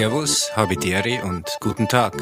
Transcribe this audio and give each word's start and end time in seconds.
Servus, 0.00 0.56
Habidere 0.56 1.22
und 1.24 1.58
guten 1.60 1.86
Tag. 1.86 2.16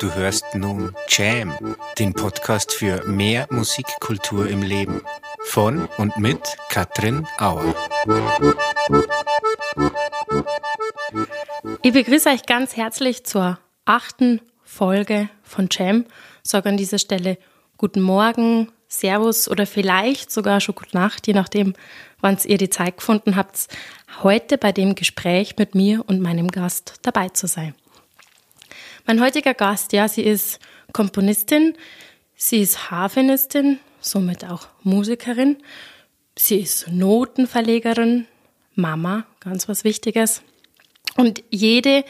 Du 0.00 0.14
hörst 0.14 0.54
nun 0.54 0.94
Jam, 1.08 1.76
den 1.98 2.14
Podcast 2.14 2.72
für 2.72 3.06
mehr 3.06 3.46
Musikkultur 3.50 4.48
im 4.48 4.62
Leben. 4.62 5.02
Von 5.44 5.90
und 5.98 6.16
mit 6.16 6.40
Katrin 6.70 7.26
Auer. 7.38 7.74
Ich 11.82 11.92
begrüße 11.92 12.30
euch 12.30 12.46
ganz 12.46 12.78
herzlich 12.78 13.26
zur 13.26 13.58
achten 13.84 14.40
Folge 14.62 15.28
von 15.42 15.68
Jam. 15.70 16.06
Sage 16.42 16.70
an 16.70 16.78
dieser 16.78 16.98
Stelle 16.98 17.36
guten 17.76 18.00
Morgen, 18.00 18.72
Servus 18.88 19.48
oder 19.48 19.66
vielleicht 19.66 20.32
sogar 20.32 20.62
schon 20.62 20.76
gute 20.76 20.96
Nacht, 20.96 21.26
je 21.26 21.34
nachdem, 21.34 21.74
wann 22.22 22.38
ihr 22.46 22.56
die 22.56 22.70
Zeit 22.70 22.96
gefunden 22.96 23.36
habt, 23.36 23.68
heute 24.22 24.58
bei 24.58 24.72
dem 24.72 24.94
Gespräch 24.94 25.56
mit 25.58 25.74
mir 25.74 26.04
und 26.06 26.20
meinem 26.20 26.48
Gast 26.48 26.94
dabei 27.02 27.28
zu 27.28 27.46
sein. 27.46 27.74
Mein 29.06 29.20
heutiger 29.20 29.54
Gast, 29.54 29.92
ja, 29.92 30.08
sie 30.08 30.22
ist 30.22 30.60
Komponistin, 30.92 31.74
sie 32.34 32.60
ist 32.60 32.90
Harfenistin, 32.90 33.78
somit 34.00 34.44
auch 34.44 34.68
Musikerin, 34.82 35.56
sie 36.36 36.60
ist 36.60 36.88
Notenverlegerin, 36.88 38.26
Mama, 38.74 39.24
ganz 39.40 39.68
was 39.68 39.84
Wichtiges. 39.84 40.42
Und 41.16 41.42
jede, 41.50 42.04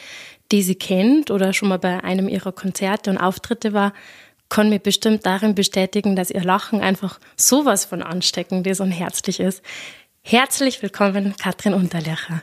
die 0.53 0.63
sie 0.63 0.75
kennt 0.75 1.31
oder 1.31 1.53
schon 1.53 1.69
mal 1.69 1.79
bei 1.79 2.03
einem 2.03 2.29
ihrer 2.29 2.53
Konzerte 2.53 3.11
und 3.11 3.19
Auftritte 3.19 3.73
war, 3.73 3.93
kann 4.49 4.71
mir 4.71 4.79
bestimmt 4.79 5.27
darin 5.27 5.55
bestätigen, 5.55 6.17
dass 6.17 6.31
ihr 6.31 6.43
Lachen 6.43 6.81
einfach 6.81 7.21
sowas 7.37 7.85
von 7.85 8.03
ansteckend 8.03 8.67
ist 8.67 8.81
und 8.81 8.91
herzlich 8.91 9.41
ist. 9.41 9.63
Herzlich 10.31 10.83
willkommen, 10.83 11.35
Katrin 11.39 11.73
Unterlecher. 11.73 12.43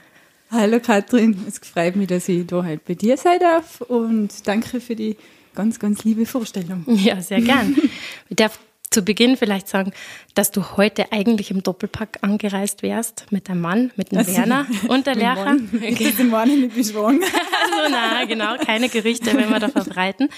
Hallo 0.50 0.80
Katrin, 0.80 1.45
es 1.47 1.59
freut 1.59 1.95
mich, 1.95 2.08
dass 2.08 2.27
ich 2.27 2.47
da 2.47 2.66
heute 2.66 2.81
bei 2.83 2.95
dir 2.95 3.16
sein 3.16 3.38
darf 3.39 3.80
und 3.81 4.47
danke 4.47 4.81
für 4.81 4.95
die 4.95 5.17
ganz, 5.53 5.77
ganz 5.77 6.03
liebe 6.03 6.25
Vorstellung. 6.25 6.83
Ja, 6.88 7.22
sehr 7.22 7.42
gern. 7.42 7.77
Ich 8.30 8.38
darf 8.38 8.58
zu 8.89 9.03
Beginn 9.03 9.36
vielleicht 9.38 9.67
sagen, 9.67 9.91
dass 10.36 10.52
du 10.52 10.78
heute 10.78 11.11
eigentlich 11.11 11.52
im 11.52 11.64
Doppelpack 11.64 12.19
angereist 12.22 12.83
wärst 12.83 13.25
mit 13.31 13.50
deinem 13.50 13.61
Mann, 13.61 13.92
mit 13.95 14.11
dem 14.11 14.19
also, 14.19 14.36
Werner 14.36 14.66
und 14.88 15.08
der 15.08 15.16
Lehrer. 15.16 15.55
Ich 15.86 16.17
bin 16.17 16.30
nicht 16.30 16.75
beschwungen. 16.75 17.22
also 17.23 17.89
na, 17.89 18.25
genau, 18.25 18.58
keine 18.58 18.89
Gerüchte, 18.89 19.33
wenn 19.36 19.50
wir 19.50 19.59
da 19.59 19.69
verbreiten. 19.69 20.30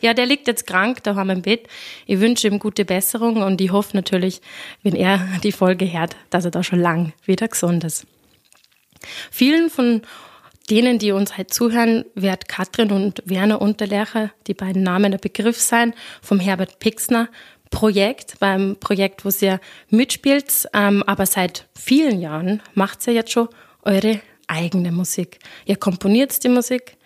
Ja, 0.00 0.14
der 0.14 0.26
liegt 0.26 0.46
jetzt 0.46 0.66
krank 0.66 1.02
da 1.02 1.14
haben 1.14 1.28
wir 1.28 1.34
im 1.34 1.42
Bett. 1.42 1.68
Ich 2.06 2.20
wünsche 2.20 2.48
ihm 2.48 2.58
gute 2.58 2.84
Besserung 2.84 3.42
und 3.42 3.60
ich 3.60 3.72
hoffe 3.72 3.96
natürlich, 3.96 4.40
wenn 4.82 4.94
er 4.94 5.20
die 5.42 5.52
Folge 5.52 5.90
hört, 5.90 6.16
dass 6.30 6.44
er 6.44 6.50
da 6.50 6.62
schon 6.62 6.80
lang 6.80 7.12
wieder 7.24 7.48
gesund 7.48 7.84
ist. 7.84 8.06
Vielen 9.30 9.70
von 9.70 10.02
denen, 10.70 10.98
die 10.98 11.12
uns 11.12 11.36
halt 11.36 11.52
zuhören, 11.52 12.04
wird 12.14 12.48
Katrin 12.48 12.92
und 12.92 13.22
Werner 13.24 13.60
Unterlecher, 13.60 14.30
die 14.46 14.54
beiden 14.54 14.82
Namen 14.82 15.10
der 15.10 15.18
Begriff 15.18 15.58
sein, 15.60 15.94
vom 16.22 16.38
Herbert 16.38 16.78
Pixner 16.78 17.28
Projekt, 17.70 18.38
beim 18.40 18.76
Projekt, 18.78 19.24
wo 19.24 19.30
sie 19.30 19.56
mitspielt, 19.88 20.68
ähm, 20.74 21.02
aber 21.04 21.26
seit 21.26 21.66
vielen 21.74 22.20
Jahren 22.20 22.62
macht 22.74 23.02
sie 23.02 23.12
jetzt 23.12 23.32
schon 23.32 23.48
eure 23.82 24.20
eigene 24.48 24.92
Musik. 24.92 25.38
Ihr 25.64 25.76
komponiert 25.76 26.42
die 26.42 26.48
Musik, 26.48 26.96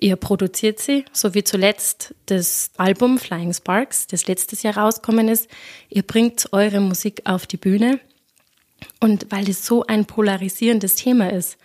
ihr 0.00 0.16
produziert 0.16 0.80
sie, 0.80 1.04
so 1.12 1.34
wie 1.34 1.44
zuletzt 1.44 2.14
das 2.26 2.70
Album 2.78 3.18
Flying 3.18 3.52
Sparks, 3.52 4.06
das 4.06 4.26
letztes 4.26 4.62
Jahr 4.62 4.78
rausgekommen 4.78 5.28
ist. 5.28 5.48
Ihr 5.90 6.02
bringt 6.02 6.48
eure 6.52 6.80
Musik 6.80 7.22
auf 7.24 7.46
die 7.46 7.58
Bühne. 7.58 8.00
Und 9.00 9.26
weil 9.30 9.48
es 9.48 9.64
so 9.64 9.84
ein 9.86 10.04
polarisierendes 10.04 10.94
Thema 10.96 11.30
ist, 11.30 11.58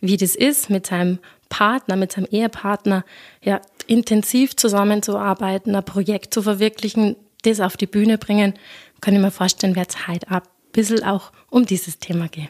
wie 0.00 0.16
das 0.16 0.34
ist, 0.34 0.68
mit 0.68 0.86
seinem 0.86 1.18
Partner, 1.48 1.96
mit 1.96 2.12
seinem 2.12 2.26
Ehepartner, 2.30 3.04
ja, 3.42 3.60
intensiv 3.86 4.56
zusammenzuarbeiten, 4.56 5.74
ein 5.74 5.84
Projekt 5.84 6.34
zu 6.34 6.42
verwirklichen, 6.42 7.16
das 7.46 7.60
auf 7.60 7.76
die 7.76 7.86
Bühne 7.86 8.18
bringen, 8.18 8.54
kann 9.00 9.14
ich 9.14 9.20
mir 9.20 9.30
vorstellen, 9.30 9.76
wird 9.76 9.90
es 9.90 10.06
heute 10.06 10.30
ein 10.30 10.42
bisschen 10.72 11.02
auch 11.04 11.32
um 11.50 11.66
dieses 11.66 11.98
Thema 11.98 12.28
gehen. 12.28 12.48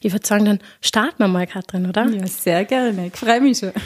Ich 0.00 0.12
würde 0.12 0.26
sagen, 0.26 0.44
dann 0.44 0.60
starten 0.80 1.18
wir 1.18 1.28
mal, 1.28 1.46
Katrin, 1.46 1.86
oder? 1.86 2.06
Ja, 2.08 2.26
sehr 2.26 2.64
gerne. 2.64 3.06
Ich 3.06 3.16
freue 3.16 3.40
mich 3.40 3.58
schon. 3.58 3.72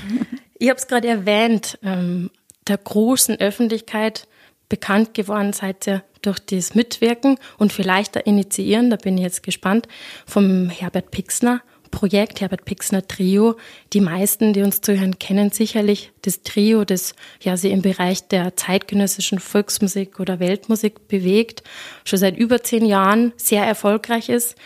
Ich 0.56 0.70
habe 0.70 0.78
es 0.78 0.86
gerade 0.86 1.08
erwähnt, 1.08 1.78
ähm, 1.82 2.30
der 2.68 2.78
großen 2.78 3.40
Öffentlichkeit 3.40 4.28
bekannt 4.68 5.12
geworden 5.12 5.52
seid 5.52 5.86
ihr 5.88 6.04
durch 6.22 6.38
das 6.38 6.76
Mitwirken 6.76 7.38
und 7.58 7.72
vielleicht 7.72 8.14
der 8.14 8.26
Initiieren, 8.26 8.88
da 8.88 8.96
bin 8.96 9.18
ich 9.18 9.24
jetzt 9.24 9.42
gespannt, 9.42 9.88
vom 10.26 10.70
Herbert 10.70 11.10
Pixner 11.10 11.60
Projekt, 11.94 12.40
Herbert 12.40 12.64
Pixner 12.64 13.06
Trio. 13.06 13.56
Die 13.92 14.00
meisten, 14.00 14.52
die 14.52 14.62
uns 14.62 14.80
zuhören, 14.80 15.18
kennen 15.18 15.50
sicherlich 15.50 16.10
das 16.22 16.42
Trio, 16.42 16.84
das 16.84 17.14
ja 17.40 17.56
sie 17.56 17.70
im 17.70 17.82
Bereich 17.82 18.26
der 18.26 18.56
zeitgenössischen 18.56 19.38
Volksmusik 19.38 20.18
oder 20.18 20.40
Weltmusik 20.40 21.06
bewegt, 21.06 21.62
schon 22.04 22.18
seit 22.18 22.36
über 22.36 22.62
zehn 22.62 22.84
Jahren 22.84 23.32
sehr 23.36 23.64
erfolgreich 23.64 24.28
ist. 24.28 24.56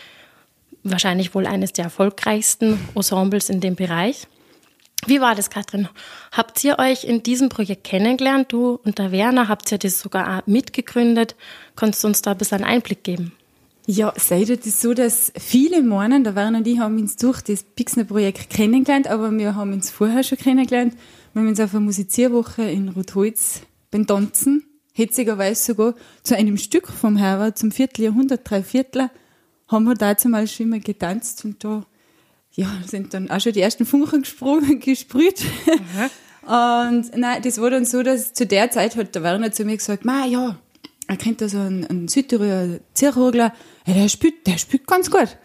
Wahrscheinlich 0.83 1.35
wohl 1.35 1.45
eines 1.45 1.71
der 1.71 1.85
erfolgreichsten 1.85 2.79
Ensembles 2.95 3.49
in 3.49 3.61
dem 3.61 3.75
Bereich. 3.75 4.27
Wie 5.05 5.21
war 5.21 5.35
das, 5.35 5.49
Katrin? 5.49 5.87
Habt 6.31 6.63
ihr 6.63 6.79
euch 6.79 7.03
in 7.03 7.21
diesem 7.21 7.49
Projekt 7.49 7.83
kennengelernt? 7.83 8.51
Du 8.51 8.79
und 8.83 8.97
der 8.97 9.11
Werner 9.11 9.47
habt 9.47 9.71
ihr 9.71 9.77
das 9.77 9.99
sogar 9.99 10.41
mitgegründet. 10.47 11.35
Kannst 11.75 12.03
du 12.03 12.07
uns 12.07 12.21
da 12.23 12.31
ein 12.31 12.37
bisschen 12.37 12.63
Einblick 12.63 13.03
geben? 13.03 13.33
Ja, 13.91 14.13
seid 14.15 14.51
es 14.51 14.81
so, 14.81 14.93
dass 14.93 15.33
viele 15.35 15.81
meinen, 15.81 16.23
der 16.23 16.35
Werner 16.35 16.59
und 16.59 16.67
ich 16.67 16.77
haben 16.77 16.99
uns 16.99 17.15
durch 17.15 17.41
das 17.41 17.63
Pixner-Projekt 17.63 18.51
kennengelernt, 18.51 19.07
aber 19.07 19.31
wir 19.31 19.55
haben 19.55 19.73
uns 19.73 19.89
vorher 19.89 20.21
schon 20.21 20.37
kennengelernt. 20.37 20.93
Wir 21.33 21.41
haben 21.41 21.49
uns 21.49 21.59
auf 21.59 21.73
einer 21.73 21.79
Musizierwoche 21.79 22.61
in 22.61 22.89
Rotholz 22.89 23.61
beim 23.89 24.05
Tanzen, 24.05 24.63
hetzigerweise 24.93 25.63
sogar 25.63 25.95
zu 26.21 26.37
einem 26.37 26.57
Stück 26.57 26.87
vom 26.87 27.17
Herbert, 27.17 27.57
zum 27.57 27.71
Vierteljahrhundert, 27.71 28.41
drei 28.47 28.61
Viertler, 28.61 29.09
haben 29.67 29.85
wir 29.85 29.95
dazu 29.95 30.29
mal 30.29 30.45
schon 30.45 30.67
immer 30.67 30.79
getanzt 30.79 31.43
und 31.43 31.63
da 31.63 31.83
ja, 32.51 32.67
sind 32.85 33.15
dann 33.15 33.31
auch 33.31 33.41
schon 33.41 33.53
die 33.53 33.61
ersten 33.61 33.87
Funken 33.87 34.21
gesprungen, 34.21 34.79
gesprüht. 34.81 35.43
und 36.43 37.17
nein, 37.17 37.41
das 37.41 37.59
war 37.59 37.71
dann 37.71 37.85
so, 37.85 38.03
dass 38.03 38.33
zu 38.33 38.45
der 38.45 38.69
Zeit 38.69 38.95
hat 38.95 39.15
der 39.15 39.23
Werner 39.23 39.51
zu 39.51 39.65
mir 39.65 39.77
gesagt, 39.77 40.05
ma 40.05 40.27
ja, 40.27 40.59
er 41.09 41.17
kennt 41.17 41.41
da 41.41 41.49
so 41.49 41.57
einen, 41.57 41.85
einen 41.87 42.07
Südtiroler 42.07 42.79
Zierhogler, 42.93 43.51
ja, 43.87 43.93
der 43.95 44.09
spielt, 44.09 44.45
der 44.45 44.59
spielt 44.59 44.85
ganz 44.85 45.09
gut. 45.09 45.37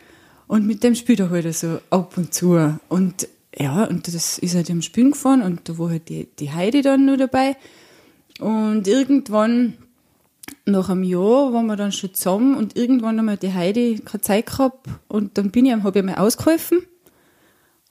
Und 0.46 0.66
mit 0.66 0.84
dem 0.84 0.94
spielt 0.94 1.20
er 1.20 1.30
halt 1.30 1.52
so 1.54 1.80
ab 1.88 2.18
und 2.18 2.34
zu. 2.34 2.78
Und 2.90 3.26
ja, 3.56 3.84
und 3.84 4.06
das 4.06 4.38
ist 4.38 4.54
halt 4.54 4.68
im 4.68 4.82
Spielen 4.82 5.12
gefahren 5.12 5.40
und 5.40 5.66
da 5.66 5.78
war 5.78 5.88
halt 5.88 6.10
die, 6.10 6.28
die 6.38 6.52
Heidi 6.52 6.82
dann 6.82 7.06
noch 7.06 7.16
dabei. 7.16 7.56
Und 8.40 8.86
irgendwann, 8.86 9.78
nach 10.66 10.90
einem 10.90 11.02
Jahr, 11.02 11.54
waren 11.54 11.64
wir 11.64 11.76
dann 11.76 11.92
schon 11.92 12.12
zusammen 12.12 12.56
und 12.56 12.76
irgendwann 12.76 13.16
haben 13.18 13.26
wir 13.26 13.38
die 13.38 13.54
Heidi 13.54 14.02
keine 14.04 14.20
Zeit 14.20 14.46
gehabt 14.46 14.86
und 15.08 15.38
dann 15.38 15.50
bin 15.50 15.64
ich, 15.64 15.72
habe 15.72 15.98
ich 15.98 16.04
mal 16.04 16.16
ausgeholfen. 16.16 16.80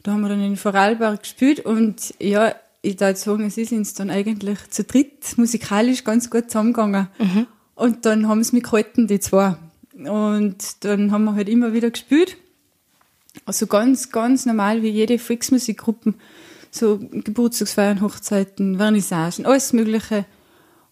Da 0.04 0.12
haben 0.12 0.22
wir 0.22 0.30
dann 0.30 0.44
in 0.44 0.58
Vorarlberg 0.58 1.24
gespielt 1.24 1.62
und 1.62 2.14
ja, 2.20 2.54
ich 2.84 3.00
würde 3.00 3.16
sagen, 3.16 3.46
es 3.46 3.58
ist 3.58 3.72
uns 3.72 3.96
dann 3.96 4.12
eigentlich 4.12 4.60
zu 4.70 4.84
dritt 4.84 5.38
musikalisch 5.38 6.04
ganz 6.04 6.30
gut 6.30 6.52
zusammengegangen. 6.52 7.08
Mhm. 7.18 7.48
Und 7.76 8.06
dann 8.06 8.28
haben 8.28 8.44
sie 8.44 8.56
mich 8.56 8.64
gehalten, 8.64 9.08
die 9.08 9.20
zwei. 9.20 9.56
Und 9.94 10.58
dann 10.82 11.12
haben 11.12 11.24
wir 11.26 11.36
halt 11.36 11.50
immer 11.50 11.74
wieder 11.74 11.92
gespielt. 11.92 12.38
Also 13.46 13.68
ganz, 13.68 14.12
ganz 14.12 14.46
normal 14.46 14.82
wie 14.84 14.90
jede 14.90 15.20
Volksmusikgruppe. 15.20 16.14
So 16.72 17.00
Geburtstagsfeiern, 17.00 18.02
Hochzeiten, 18.02 18.78
Vernissagen, 18.78 19.46
alles 19.46 19.74
Mögliche. 19.74 20.26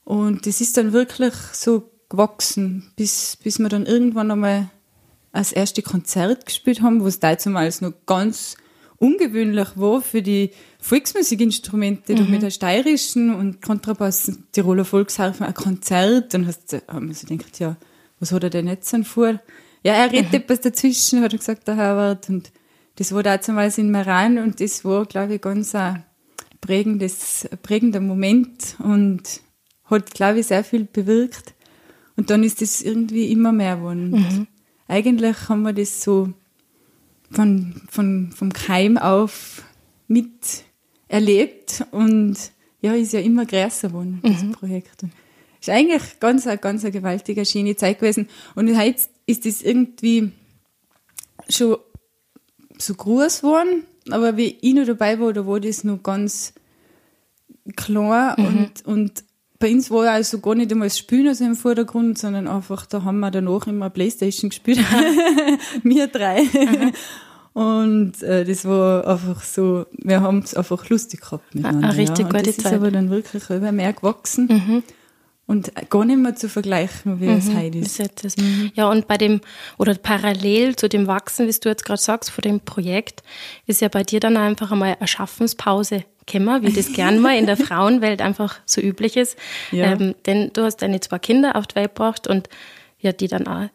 Und 0.04 0.46
das 0.46 0.62
ist 0.62 0.78
dann 0.78 0.94
wirklich 0.94 1.34
so 1.54 1.90
gewachsen, 2.10 2.92
bis, 2.96 3.38
bis 3.38 3.60
wir 3.60 3.70
dann 3.70 3.86
irgendwann 3.86 4.32
einmal 4.32 4.70
als 5.32 5.52
erste 5.52 5.82
Konzert 5.82 6.46
gespielt 6.46 6.82
haben, 6.82 7.04
was 7.04 7.20
damals 7.20 7.82
noch 7.82 7.94
ganz 8.06 8.58
ungewöhnlich 9.02 9.70
war 9.76 10.02
für 10.02 10.22
die 10.22 10.52
Volksmusikinstrumente, 10.80 12.16
mhm. 12.16 12.30
mit 12.30 12.44
der 12.44 12.52
steirischen 12.52 13.34
und 13.34 13.62
Kontrabass, 13.62 14.32
Tiroler 14.52 14.86
Volksharfen, 14.86 15.46
ein 15.46 15.54
Konzert. 15.56 16.34
Dann 16.34 16.46
hast 16.46 16.72
du, 16.72 16.82
haben 16.88 17.08
wir 17.08 17.16
so 17.16 17.28
gedacht, 17.28 17.60
ja, 17.60 17.78
was 18.20 18.32
hat 18.32 18.44
er 18.44 18.52
denn 18.52 18.68
jetzt 18.68 18.94
an 18.94 19.04
vor? 19.04 19.42
Ja, 19.84 19.94
er 19.94 20.12
redet 20.12 20.32
mhm. 20.32 20.38
etwas 20.38 20.62
dazwischen, 20.62 21.22
hat 21.22 21.34
er 21.34 21.40
gesagt, 21.40 21.68
der 21.68 21.78
Herbert. 21.78 22.30
Und 22.30 22.52
das 22.96 23.12
war 23.14 23.24
damals 23.24 23.80
in 23.80 23.90
Meran 23.90 24.38
und 24.38 24.62
das 24.62 24.86
war, 24.86 25.06
glaube 25.08 25.36
ich, 25.36 25.42
ganz 25.42 25.74
ein 25.74 26.06
prägendes, 26.62 27.50
prägender 27.64 28.02
Moment 28.02 28.76
und 28.78 29.42
hat, 29.86 30.14
glaube 30.14 30.40
ich, 30.42 30.48
sehr 30.48 30.64
viel 30.64 30.86
bewirkt. 30.86 31.56
Und 32.16 32.30
dann 32.30 32.44
ist 32.44 32.62
das 32.62 32.84
irgendwie 32.84 33.32
immer 33.32 33.52
mehr 33.52 33.78
geworden. 33.78 34.12
Mhm. 34.12 34.48
Eigentlich 34.88 35.50
haben 35.50 35.64
wir 35.64 35.74
das 35.74 36.04
so 36.04 36.34
von, 37.32 37.82
von, 37.90 38.32
vom 38.36 38.54
Keim 38.54 38.98
auf 38.98 39.64
miterlebt 40.08 41.86
und 41.92 42.38
ja, 42.82 42.94
ist 42.94 43.14
ja 43.14 43.20
immer 43.20 43.46
größer 43.46 43.90
geworden, 43.90 44.20
das 44.24 44.44
mhm. 44.44 44.52
Projekt. 44.54 45.04
Ist 45.60 45.70
eigentlich 45.70 46.20
ganz, 46.20 46.48
ganz 46.62 46.84
eine 46.84 46.92
gewaltige, 46.92 47.46
schöne 47.46 47.76
Zeit 47.76 48.00
gewesen. 48.00 48.28
Und 48.56 48.68
jetzt 48.68 49.12
ist 49.28 49.46
es 49.46 49.62
irgendwie 49.62 50.32
schon 51.48 51.78
so 52.80 52.96
groß 52.96 53.42
geworden 53.42 53.84
aber 54.10 54.38
wie 54.38 54.58
ich 54.62 54.74
noch 54.74 54.86
dabei 54.86 55.20
war, 55.20 55.34
da 55.34 55.46
war 55.46 55.60
das 55.60 55.84
noch 55.84 56.02
ganz 56.02 56.54
klar 57.76 58.40
mhm. 58.40 58.46
und, 58.46 58.86
und 58.86 59.24
bei 59.62 59.72
uns 59.72 59.90
war 59.90 60.12
also 60.12 60.40
gar 60.40 60.56
nicht 60.56 60.72
einmal 60.72 60.88
das 60.88 60.98
Spielen 60.98 61.30
also 61.30 61.46
im 61.46 61.56
Vordergrund, 61.56 62.18
sondern 62.18 62.48
einfach, 62.48 62.86
da 62.86 63.04
haben 63.04 63.20
wir 63.20 63.32
danach 63.32 63.68
immer 63.68 63.90
Playstation 63.90 64.50
gespielt. 64.50 64.80
wir 65.84 66.08
drei. 66.08 66.44
Und 67.54 68.22
äh, 68.24 68.44
das 68.44 68.66
war 68.66 69.08
einfach 69.08 69.44
so, 69.44 69.86
wir 69.92 70.22
haben 70.22 70.40
es 70.40 70.56
einfach 70.56 70.90
lustig 70.90 71.22
gehabt 71.22 71.54
miteinander. 71.54 71.90
Eine 71.90 71.98
richtig 71.98 72.26
ja. 72.26 72.32
gute 72.32 72.44
das 72.44 72.58
Zeit. 72.58 72.66
ist 72.66 72.74
aber 72.74 72.92
dann 72.92 73.10
wirklich 73.10 73.50
immer 73.50 73.72
mehr 73.72 73.94
gewachsen. 73.94 74.48
Mhm 74.48 74.84
und 75.52 75.74
gar 75.90 76.06
nicht 76.06 76.18
mehr 76.18 76.34
zu 76.34 76.48
vergleichen, 76.48 77.20
wie 77.20 77.26
mhm, 77.26 77.38
es 77.38 77.54
heute 77.54 77.78
ist. 77.78 78.00
ist 78.24 78.38
mhm. 78.40 78.72
Ja, 78.74 78.90
und 78.90 79.06
bei 79.10 79.18
dem, 79.18 79.42
oder 79.78 79.94
parallel 79.96 80.78
zu 80.78 80.88
dem 80.88 81.08
Wachsen, 81.08 81.46
wie 81.46 81.52
du 81.52 81.68
jetzt 81.68 81.84
gerade 81.84 82.02
sagst, 82.02 82.32
vor 82.32 82.42
dem 82.42 82.62
Projekt, 82.62 83.22
ist 83.68 83.82
ja 83.82 83.90
bei 83.90 84.04
dir 84.04 84.22
dann 84.22 84.38
einfach 84.38 84.72
einmal 84.72 84.96
eine 84.98 85.08
Schaffenspause 85.10 86.06
gekommen, 86.26 86.64
wie 86.64 86.72
das 86.72 86.94
gern 86.94 87.20
mal 87.20 87.38
in 87.38 87.48
der 87.48 87.58
Frauenwelt 87.68 88.22
einfach 88.22 88.60
so 88.66 88.80
üblich 88.80 89.18
ist. 89.18 89.38
Ja. 89.72 89.92
Ähm, 89.92 90.16
denn 90.26 90.52
du 90.54 90.64
hast 90.64 90.78
deine 90.78 91.02
zwei 91.02 91.20
Kinder 91.20 91.58
auf 91.58 91.68
die 91.68 91.76
Welt 91.76 91.96
gebracht 91.96 92.28
und 92.28 92.48
ja, 93.00 93.12
die 93.12 93.28
dann 93.28 93.46
auch 93.46 93.68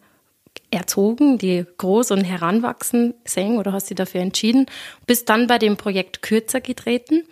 erzogen, 0.70 1.36
die 1.36 1.66
groß 1.76 2.10
und 2.10 2.24
heranwachsen 2.24 3.12
sehen 3.26 3.58
oder 3.58 3.74
hast 3.74 3.90
dich 3.90 3.96
dafür 3.96 4.22
entschieden, 4.22 4.64
bist 5.06 5.28
dann 5.28 5.46
bei 5.46 5.58
dem 5.58 5.76
Projekt 5.76 6.22
kürzer 6.22 6.62
getreten 6.62 7.24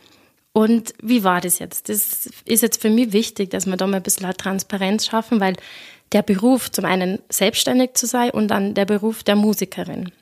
und 0.56 0.94
wie 1.02 1.24
war 1.24 1.40
das 1.40 1.58
jetzt? 1.58 1.88
Das 1.88 2.26
ist 2.44 2.62
jetzt 2.62 2.80
für 2.80 2.88
mich 2.88 3.12
wichtig, 3.12 3.50
dass 3.50 3.66
wir 3.66 3.76
da 3.76 3.88
mal 3.88 3.96
ein 3.96 4.02
bisschen 4.04 4.30
Transparenz 4.30 5.04
schaffen, 5.04 5.40
weil 5.40 5.54
der 6.12 6.22
Beruf 6.22 6.70
zum 6.70 6.84
einen 6.84 7.18
selbstständig 7.28 7.94
zu 7.94 8.06
sein 8.06 8.30
und 8.30 8.48
dann 8.48 8.72
der 8.74 8.84
Beruf 8.84 9.24
der 9.24 9.34
Musikerin. 9.34 10.12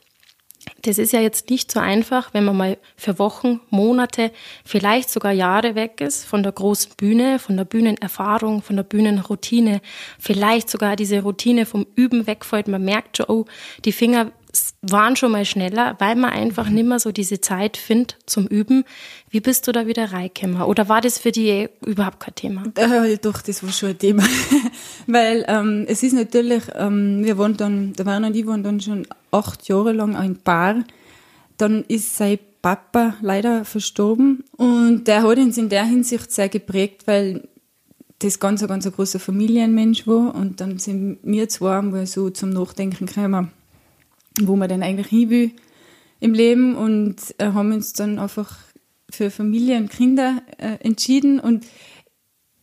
Das 0.83 0.97
ist 0.97 1.13
ja 1.13 1.21
jetzt 1.21 1.51
nicht 1.51 1.71
so 1.71 1.81
einfach, 1.81 2.33
wenn 2.33 2.45
man 2.45 2.57
mal 2.57 2.79
für 2.97 3.19
Wochen, 3.19 3.61
Monate, 3.69 4.33
vielleicht 4.65 5.11
sogar 5.11 5.33
Jahre 5.33 5.75
weg 5.75 6.01
ist 6.01 6.25
von 6.25 6.43
der 6.43 6.53
großen 6.53 6.93
Bühne, 6.97 7.39
von 7.39 7.59
der 7.59 7.65
Bühnenerfahrung, 7.67 8.63
von 8.63 8.77
der 8.77 8.85
Bühnenroutine, 8.85 9.83
vielleicht 10.19 10.71
sogar 10.71 10.97
diese 10.97 11.23
Routine 11.23 11.67
vom 11.67 11.87
Üben 11.95 12.27
wegfällt. 12.27 12.69
Man 12.69 12.85
merkt 12.85 13.19
schon, 13.19 13.27
oh, 13.29 13.45
die 13.85 13.93
Finger 13.93 14.33
waren 14.83 15.17
schon 15.17 15.33
mal 15.33 15.45
schneller, 15.45 15.97
weil 15.99 16.17
man 16.17 16.31
einfach 16.31 16.69
nicht 16.69 16.87
mehr 16.87 16.99
so 16.99 17.13
diese 17.13 17.41
Zeit 17.41 17.77
findet 17.77 18.17
zum 18.27 18.47
Üben. 18.47 18.85
Wie 19.31 19.41
bist 19.41 19.67
du 19.67 19.73
da 19.73 19.87
wieder 19.87 20.13
reingekommen? 20.13 20.63
Oder 20.63 20.89
war 20.89 21.01
das 21.01 21.19
für 21.19 21.33
dich 21.33 21.69
überhaupt 21.85 22.21
kein 22.21 22.35
Thema? 22.35 22.65
Äh, 22.75 23.17
doch, 23.17 23.41
das 23.41 23.63
war 23.63 23.71
schon 23.73 23.91
ein 23.91 23.99
Thema. 23.99 24.25
weil 25.07 25.45
ähm, 25.49 25.87
es 25.89 26.03
ist 26.03 26.13
natürlich, 26.13 26.65
ähm, 26.75 27.25
wir 27.25 27.39
waren 27.39 27.57
dann, 27.57 27.93
der 27.95 28.07
Werner 28.07 28.29
und 28.29 28.37
ich 28.37 28.47
waren 28.47 28.63
dann 28.63 28.81
schon 28.81 29.07
acht 29.31 29.69
Jahre 29.69 29.93
lang 29.93 30.17
ein 30.17 30.37
Paar. 30.37 30.85
Dann 31.57 31.85
ist 31.89 32.17
sein 32.17 32.39
Papa 32.61 33.15
leider 33.21 33.65
verstorben 33.65 34.45
und 34.57 35.05
der 35.09 35.23
hat 35.23 35.39
uns 35.39 35.59
in 35.59 35.69
der 35.69 35.85
Hinsicht 35.85 36.31
sehr 36.31 36.49
geprägt, 36.49 37.03
weil 37.07 37.49
das 38.21 38.39
ganz, 38.39 38.67
ganz 38.67 38.87
ein 38.87 38.93
großer 38.93 39.19
Familienmensch 39.19 40.07
war 40.07 40.35
und 40.35 40.61
dann 40.61 40.79
sind 40.79 41.19
wir 41.25 41.49
zwei 41.49 41.79
einmal 41.79 42.07
so 42.07 42.31
zum 42.31 42.51
Nachdenken 42.51 43.07
gekommen, 43.07 43.51
wo 44.41 44.57
man 44.57 44.69
denn 44.69 44.83
eigentlich 44.83 45.09
hin 45.09 45.31
will 45.31 45.51
im 46.21 46.35
Leben 46.35 46.77
und 46.77 47.17
äh, 47.39 47.47
haben 47.47 47.73
uns 47.73 47.93
dann 47.93 48.19
einfach 48.19 48.59
für 49.11 49.31
Familie 49.31 49.77
und 49.77 49.91
Kinder 49.91 50.43
äh, 50.59 50.77
entschieden 50.81 51.41
und 51.41 51.67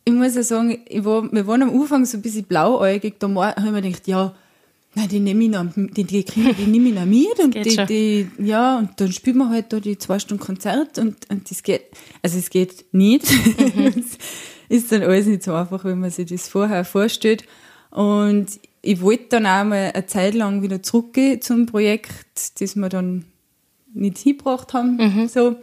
ich 0.04 0.12
muss 0.12 0.34
ja 0.34 0.42
sagen, 0.42 0.78
war, 1.04 1.30
wir 1.30 1.46
waren 1.46 1.62
am 1.62 1.80
Anfang 1.80 2.04
so 2.04 2.16
ein 2.16 2.22
bisschen 2.22 2.44
blauäugig, 2.44 3.14
da 3.18 3.28
habe 3.28 3.54
ich 3.56 3.70
mir 3.70 3.82
gedacht, 3.82 4.08
ja, 4.08 4.34
nein, 4.94 5.08
die 5.08 5.20
nehme 5.20 5.44
ich 5.44 5.50
noch, 5.50 5.66
die, 5.76 6.04
die 6.04 6.24
Kinder, 6.24 6.52
die 6.54 6.66
nehme 6.66 6.88
ich 6.88 6.94
noch 6.94 7.04
mit 7.04 7.38
und 7.38 7.54
die, 7.54 7.86
die, 7.86 8.44
ja, 8.44 8.78
und 8.78 8.98
dann 8.98 9.12
spielen 9.12 9.36
wir 9.36 9.50
halt 9.50 9.72
da 9.72 9.78
die 9.78 9.98
zwei 9.98 10.18
Stunden 10.18 10.42
Konzert 10.42 10.98
und, 10.98 11.30
und 11.30 11.50
das 11.50 11.62
geht, 11.62 11.82
also 12.22 12.38
es 12.38 12.50
geht 12.50 12.86
nicht. 12.92 13.26
Mhm. 13.76 14.04
ist 14.70 14.92
dann 14.92 15.02
alles 15.02 15.26
nicht 15.26 15.42
so 15.42 15.52
einfach, 15.52 15.84
wenn 15.84 16.00
man 16.00 16.10
sich 16.10 16.30
das 16.30 16.48
vorher 16.48 16.84
vorstellt. 16.84 17.44
Und 17.90 18.46
ich 18.82 19.00
wollte 19.00 19.26
dann 19.30 19.46
auch 19.46 19.64
mal 19.64 19.90
eine 19.92 20.06
Zeit 20.06 20.34
lang 20.34 20.62
wieder 20.62 20.82
zurückgehen 20.82 21.40
zum 21.40 21.66
Projekt, 21.66 22.60
das 22.60 22.76
wir 22.76 22.88
dann 22.88 23.24
nicht 23.92 24.18
hingebracht 24.18 24.72
haben. 24.72 24.96
Mhm. 24.96 25.28
So. 25.28 25.56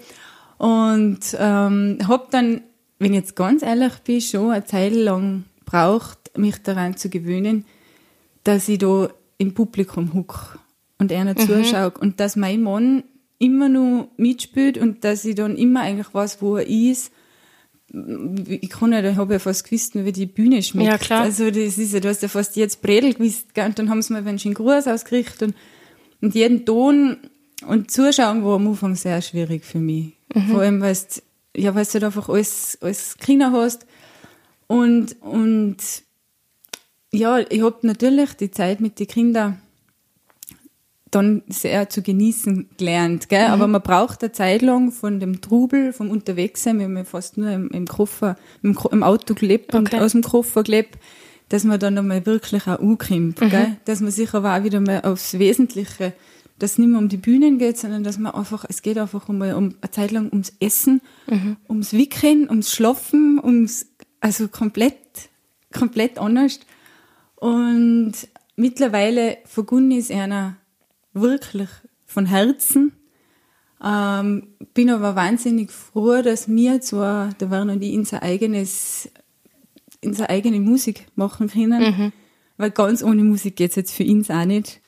Und 0.57 1.19
ähm, 1.37 1.97
habe 2.07 2.27
dann, 2.31 2.61
wenn 2.99 3.13
ich 3.13 3.19
jetzt 3.19 3.35
ganz 3.35 3.63
ehrlich 3.63 3.93
bin, 3.99 4.21
schon 4.21 4.51
eine 4.51 4.65
Zeit 4.65 4.93
lang 4.93 5.45
braucht, 5.65 6.37
mich 6.37 6.61
daran 6.61 6.97
zu 6.97 7.09
gewöhnen, 7.09 7.65
dass 8.43 8.67
ich 8.69 8.79
da 8.79 9.09
im 9.37 9.53
Publikum 9.53 10.13
huck 10.13 10.59
und 10.99 11.11
einer 11.11 11.33
mhm. 11.33 11.37
zuschaue 11.39 11.91
und 11.99 12.19
dass 12.19 12.35
mein 12.35 12.63
Mann 12.63 13.03
immer 13.39 13.69
nur 13.69 14.09
mitspielt 14.17 14.77
und 14.77 15.03
dass 15.03 15.25
ich 15.25 15.35
dann 15.35 15.57
immer 15.57 15.81
eigentlich 15.81 16.13
weiß, 16.13 16.41
wo 16.41 16.57
er 16.57 16.67
ist 16.67 17.11
ich 17.89 18.69
kann 18.69 18.91
ja, 18.91 19.03
ich 19.03 19.15
habe 19.15 19.33
ja 19.33 19.39
fast 19.39 19.63
gewusst, 19.63 19.95
wie 19.95 20.11
die 20.11 20.25
Bühne 20.25 20.61
schmeckt. 20.61 20.87
Ja, 20.87 20.97
klar. 20.97 21.21
Also, 21.21 21.49
das 21.49 21.77
ist 21.77 21.93
ja, 21.93 21.99
du 21.99 22.09
hast 22.09 22.21
ja 22.21 22.27
fast 22.27 22.55
jetzt 22.55 22.81
Bredel 22.81 23.13
gewusst, 23.13 23.53
gell? 23.53 23.65
und 23.65 23.79
dann 23.79 23.89
haben 23.89 24.01
sie 24.01 24.13
mir 24.13 24.19
einen 24.19 24.39
schönen 24.39 24.55
Gruß 24.55 24.87
ausgerichtet 24.87 25.41
und, 25.41 25.55
und 26.21 26.35
jeden 26.35 26.65
Ton 26.65 27.17
und 27.65 27.89
Zuschauen 27.89 28.43
war 28.43 28.55
am 28.55 28.67
Anfang 28.67 28.95
sehr 28.95 29.21
schwierig 29.21 29.63
für 29.63 29.79
mich. 29.79 30.13
Mhm. 30.33 30.47
Vor 30.49 30.61
allem, 30.61 30.81
weil 30.81 30.95
du, 30.95 31.61
ja, 31.61 31.73
weil 31.75 31.85
du 31.85 31.93
halt 31.93 32.03
einfach 32.03 32.29
alles, 32.29 32.77
alles 32.81 33.17
Kinder 33.17 33.51
hast 33.51 33.85
und, 34.67 35.15
und, 35.21 35.77
ja, 37.13 37.39
ich 37.39 37.61
habe 37.61 37.87
natürlich 37.87 38.33
die 38.33 38.51
Zeit 38.51 38.81
mit 38.81 38.99
den 38.99 39.07
Kindern 39.07 39.61
dann 41.12 41.44
sehr 41.48 41.89
zu 41.89 42.01
genießen 42.01 42.69
gelernt. 42.77 43.30
Gell? 43.30 43.48
Mhm. 43.48 43.54
Aber 43.54 43.68
man 43.68 43.81
braucht 43.81 44.24
eine 44.24 44.31
Zeit 44.31 44.62
lang 44.62 44.92
von 44.92 45.19
dem 45.19 45.42
Trubel, 45.42 45.94
vom 45.94 46.09
Unterwegssein, 46.09 46.80
wir 46.80 46.86
haben 46.86 46.98
ja 46.98 47.04
fast 47.04 47.38
nur 47.38 47.50
im, 47.50 47.69
im 47.69 47.88
Koffer, 47.88 48.36
im, 48.62 48.77
im 48.92 49.04
Auto 49.04 49.33
gelebt 49.33 49.74
okay. 49.74 49.77
und 49.77 50.01
aus 50.01 50.12
dem 50.12 50.24
Koffer 50.24 50.63
gelebt, 50.63 50.98
dass 51.50 51.63
man 51.63 51.80
dann 51.80 51.98
einmal 51.98 52.25
wirklich 52.25 52.68
auch 52.68 52.80
ankommt. 52.80 53.39
Mhm. 53.42 53.50
Gell? 53.50 53.77
Dass 53.86 54.01
man 54.01 54.12
sich 54.12 54.33
aber 54.33 54.56
auch 54.56 54.63
wieder 54.63 54.80
mal 54.80 55.01
aufs 55.01 55.39
Wesentliche, 55.39 56.13
dass 56.59 56.71
es 56.71 56.77
nicht 56.77 56.89
mehr 56.89 57.00
um 57.00 57.07
die 57.07 57.18
Bühnen 57.18 57.57
geht, 57.57 57.77
sondern 57.77 58.04
dass 58.04 58.18
man 58.18 58.33
einfach, 58.33 58.65
es 58.68 58.81
geht 58.81 58.98
einfach 58.98 59.30
einmal 59.30 59.54
um 59.54 59.75
eine 59.80 59.92
Zeit 59.92 60.12
lang 60.12 60.30
ums 60.31 60.54
Essen, 60.59 61.01
mhm. 61.30 61.57
ums 61.69 61.94
Wickeln, 61.94 62.50
ums 62.50 62.71
Schlafen, 62.71 63.39
ums, 63.42 63.86
also 64.19 64.47
komplett, 64.47 64.97
komplett 65.71 66.18
anders. 66.18 66.59
Und 67.35 68.14
mittlerweile 68.56 69.37
verbunden 69.45 69.92
ist 69.92 70.11
einer 70.11 70.57
wirklich 71.21 71.69
von 72.06 72.26
Herzen. 72.26 72.94
Ähm, 73.83 74.47
bin 74.74 74.90
aber 74.90 75.16
wahnsinnig 75.16 75.71
froh, 75.71 76.21
dass 76.21 76.47
wir 76.47 76.81
zwar, 76.81 77.30
da 77.38 77.52
werden 77.52 77.69
und 77.69 77.81
ich, 77.81 77.95
unser 77.95 78.24
eigenes, 78.24 79.09
unsere 80.04 80.30
eigene 80.30 80.59
Musik 80.59 81.07
machen 81.16 81.47
können, 81.50 81.81
mhm. 81.81 82.14
weil 82.57 82.71
ganz 82.71 83.04
ohne 83.04 83.24
Musik 83.24 83.56
geht 83.56 83.71
es 83.71 83.76
jetzt 83.76 83.94
für 83.94 84.06
uns 84.06 84.31
auch 84.31 84.45
nicht. 84.45 84.81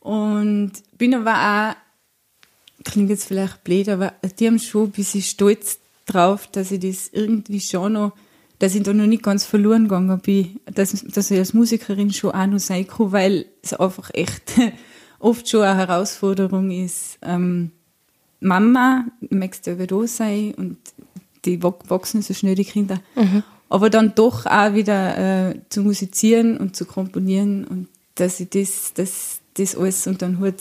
Und 0.00 0.72
bin 0.96 1.14
aber 1.14 1.34
auch, 1.34 2.84
klingt 2.84 3.10
jetzt 3.10 3.26
vielleicht 3.26 3.64
blöd, 3.64 3.88
aber 3.88 4.14
die 4.38 4.46
haben 4.46 4.58
schon 4.58 4.84
ein 4.84 4.90
bisschen 4.92 5.22
stolz 5.22 5.80
drauf, 6.06 6.46
dass 6.48 6.70
ich 6.70 6.80
das 6.80 7.08
irgendwie 7.08 7.60
schon 7.60 7.94
noch, 7.94 8.12
dass 8.58 8.74
ich 8.74 8.82
da 8.82 8.92
noch 8.92 9.06
nicht 9.06 9.22
ganz 9.22 9.44
verloren 9.44 9.84
gegangen 9.84 10.20
bin, 10.20 10.60
dass, 10.66 10.92
dass 10.92 11.30
ich 11.30 11.38
als 11.38 11.54
Musikerin 11.54 12.12
schon 12.12 12.32
auch 12.32 12.46
noch 12.46 12.58
sein 12.58 12.86
kann, 12.86 13.12
weil 13.12 13.46
es 13.62 13.72
einfach 13.74 14.10
echt 14.12 14.54
oft 15.18 15.48
schon 15.48 15.62
eine 15.62 15.78
Herausforderung 15.78 16.70
ist, 16.70 17.18
ähm, 17.22 17.72
Mama, 18.40 19.06
möchtest 19.30 19.66
du 19.66 19.86
da 19.86 20.06
sein 20.06 20.54
und 20.54 20.76
die 21.44 21.62
wachsen 21.62 22.22
so 22.22 22.34
schnell, 22.34 22.54
die 22.54 22.64
Kinder. 22.64 23.00
Mhm. 23.14 23.42
Aber 23.68 23.90
dann 23.90 24.14
doch 24.14 24.46
auch 24.46 24.74
wieder 24.74 25.50
äh, 25.50 25.60
zu 25.68 25.82
musizieren 25.82 26.56
und 26.56 26.76
zu 26.76 26.84
komponieren 26.84 27.64
und 27.64 27.88
dass 28.14 28.40
ich 28.40 28.48
das, 28.50 28.92
das, 28.94 29.40
das 29.54 29.76
alles 29.76 30.06
unter 30.06 30.26
den 30.26 30.40
Hut 30.40 30.54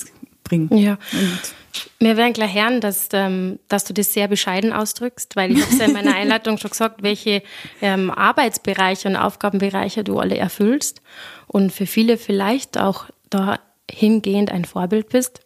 bringe. 0.43 0.67
Ja. 0.79 0.97
Und 1.13 1.55
wir 1.99 2.17
werden 2.17 2.33
gleich 2.33 2.53
hören, 2.53 2.81
dass, 2.81 3.09
ähm, 3.13 3.59
dass 3.67 3.85
du 3.85 3.93
das 3.93 4.13
sehr 4.13 4.27
bescheiden 4.27 4.73
ausdrückst, 4.73 5.35
weil 5.35 5.51
ich 5.51 5.61
habe 5.61 5.71
es 5.71 5.79
ja 5.79 5.85
in 5.85 5.93
meiner 5.93 6.15
Einleitung 6.15 6.57
schon 6.57 6.71
gesagt, 6.71 7.03
welche 7.03 7.43
ähm, 7.81 8.11
Arbeitsbereiche 8.11 9.07
und 9.07 9.15
Aufgabenbereiche 9.15 10.03
du 10.03 10.19
alle 10.19 10.37
erfüllst 10.37 11.01
und 11.47 11.71
für 11.71 11.85
viele 11.85 12.17
vielleicht 12.17 12.77
auch 12.77 13.05
da 13.29 13.59
hingehend 13.89 14.51
ein 14.51 14.65
Vorbild 14.65 15.09
bist. 15.09 15.41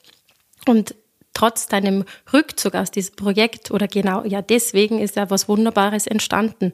Und 0.67 0.95
trotz 1.33 1.67
deinem 1.67 2.05
Rückzug 2.33 2.75
aus 2.75 2.91
diesem 2.91 3.15
Projekt 3.15 3.71
oder 3.71 3.87
genau, 3.87 4.23
ja, 4.25 4.41
deswegen 4.41 4.99
ist 4.99 5.15
ja 5.15 5.29
was 5.29 5.47
Wunderbares 5.47 6.07
entstanden. 6.07 6.73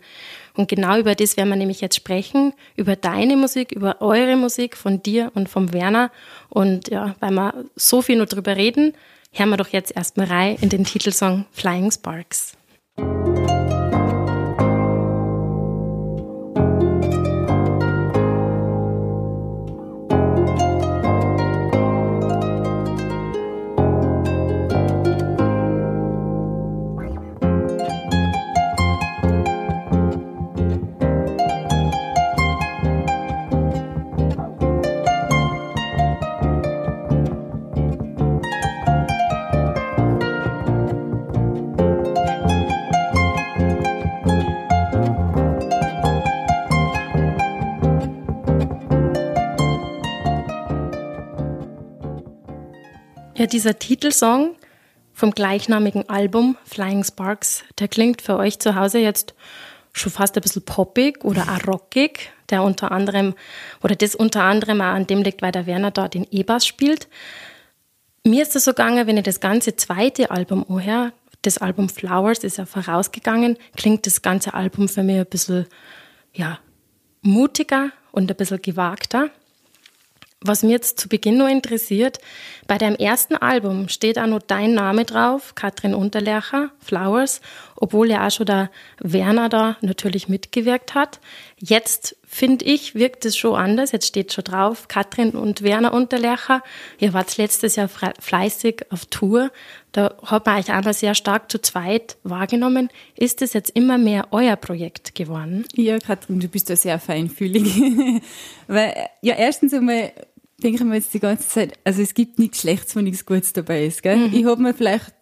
Und 0.55 0.67
genau 0.67 0.97
über 0.97 1.15
das 1.15 1.37
werden 1.37 1.49
wir 1.49 1.55
nämlich 1.55 1.81
jetzt 1.81 1.95
sprechen, 1.95 2.53
über 2.75 2.95
deine 2.95 3.37
Musik, 3.37 3.71
über 3.71 4.01
eure 4.01 4.35
Musik 4.35 4.75
von 4.75 5.03
dir 5.03 5.31
und 5.35 5.49
vom 5.49 5.73
Werner. 5.73 6.11
Und 6.49 6.89
ja, 6.89 7.15
weil 7.19 7.31
wir 7.31 7.65
so 7.75 8.01
viel 8.01 8.17
nur 8.17 8.25
drüber 8.25 8.55
reden, 8.55 8.93
hören 9.31 9.49
wir 9.49 9.57
doch 9.57 9.69
jetzt 9.69 9.95
erstmal 9.95 10.27
rein 10.27 10.57
in 10.61 10.69
den 10.69 10.83
Titelsong 10.83 11.45
Flying 11.51 11.91
Sparks. 11.91 12.57
Ja, 53.37 53.45
dieser 53.45 53.77
Titelsong 53.77 54.55
vom 55.13 55.29
gleichnamigen 55.29 56.09
Album 56.09 56.57
Flying 56.65 57.03
Sparks, 57.03 57.63
der 57.77 57.87
klingt 57.87 58.23
für 58.23 58.35
euch 58.35 58.57
zu 58.57 58.73
Hause 58.73 58.97
jetzt 58.97 59.35
schon 59.93 60.11
fast 60.11 60.35
ein 60.35 60.41
bisschen 60.41 60.65
poppig 60.65 61.23
oder 61.23 61.43
auch 61.43 61.67
rockig, 61.67 62.31
der 62.49 62.63
unter 62.63 62.91
anderem, 62.91 63.35
oder 63.83 63.95
das 63.95 64.15
unter 64.15 64.41
anderem 64.41 64.81
auch 64.81 64.85
an 64.85 65.05
dem 65.05 65.21
liegt, 65.21 65.43
weil 65.43 65.51
der 65.51 65.67
Werner 65.67 65.91
dort 65.91 66.15
den 66.15 66.25
E-Bass 66.31 66.65
spielt. 66.65 67.07
Mir 68.23 68.41
ist 68.41 68.55
es 68.55 68.65
so 68.65 68.71
gegangen, 68.71 69.05
wenn 69.05 69.17
ich 69.17 69.23
das 69.23 69.39
ganze 69.39 69.75
zweite 69.75 70.31
Album 70.31 70.65
anhöre, 70.67 71.13
das 71.43 71.59
Album 71.59 71.89
Flowers 71.89 72.39
ist 72.39 72.57
ja 72.57 72.65
vorausgegangen, 72.65 73.57
klingt 73.75 74.07
das 74.07 74.23
ganze 74.23 74.55
Album 74.55 74.89
für 74.89 75.03
mich 75.03 75.19
ein 75.19 75.27
bisschen, 75.27 75.67
ja, 76.33 76.57
mutiger 77.21 77.91
und 78.11 78.31
ein 78.31 78.35
bisschen 78.35 78.63
gewagter. 78.63 79.29
Was 80.41 80.61
mir 80.61 80.69
jetzt 80.71 80.99
zu 80.99 81.09
Beginn 81.09 81.37
nur 81.37 81.49
interessiert, 81.49 82.19
bei 82.67 82.77
deinem 82.77 82.95
ersten 82.95 83.35
Album 83.35 83.89
steht 83.89 84.19
auch 84.19 84.27
noch 84.27 84.41
dein 84.41 84.73
Name 84.73 85.03
drauf, 85.03 85.55
Katrin 85.55 85.95
Unterlercher, 85.95 86.69
Flowers, 86.79 87.41
obwohl 87.75 88.11
ja 88.11 88.27
auch 88.27 88.31
schon 88.31 88.45
der 88.45 88.69
Werner 88.99 89.49
da 89.49 89.77
natürlich 89.81 90.29
mitgewirkt 90.29 90.93
hat. 90.93 91.19
Jetzt, 91.57 92.16
finde 92.29 92.65
ich, 92.65 92.93
wirkt 92.93 93.25
es 93.25 93.37
schon 93.37 93.55
anders. 93.55 93.93
Jetzt 93.93 94.05
steht 94.05 94.33
schon 94.33 94.43
drauf, 94.43 94.89
Katrin 94.89 95.31
und 95.31 95.63
Werner 95.63 95.93
Unterlercher. 95.93 96.61
Ihr 96.99 97.13
wart 97.13 97.37
letztes 97.37 97.77
Jahr 97.77 97.87
fleißig 97.87 98.83
auf 98.91 99.05
Tour. 99.05 99.49
Da 99.93 100.15
hat 100.23 100.45
man 100.45 100.59
euch 100.59 100.69
einmal 100.69 100.93
sehr 100.93 101.15
stark 101.15 101.49
zu 101.49 101.59
zweit 101.59 102.17
wahrgenommen. 102.23 102.89
Ist 103.15 103.41
es 103.41 103.53
jetzt 103.53 103.71
immer 103.71 103.97
mehr 103.97 104.27
euer 104.31 104.57
Projekt 104.57 105.15
geworden? 105.15 105.65
Ja, 105.73 105.97
Katrin, 105.99 106.41
du 106.41 106.49
bist 106.49 106.69
da 106.69 106.75
sehr 106.75 106.99
feinfühlig. 106.99 107.81
Weil, 108.67 108.93
ja, 109.21 109.35
erstens 109.35 109.73
einmal 109.73 110.11
denke 110.61 110.83
ich 110.83 110.83
mir 110.83 110.95
jetzt 110.95 111.13
die 111.13 111.21
ganze 111.21 111.47
Zeit, 111.47 111.79
also 111.85 112.01
es 112.01 112.13
gibt 112.13 112.39
nichts 112.39 112.61
Schlechtes, 112.61 112.95
wo 112.95 112.99
nichts 112.99 113.25
Gutes 113.25 113.53
dabei 113.53 113.85
ist. 113.85 114.03
Gell? 114.03 114.17
Mhm. 114.17 114.33
Ich 114.33 114.45
habe 114.45 114.61
mir 114.61 114.73
vielleicht 114.73 115.13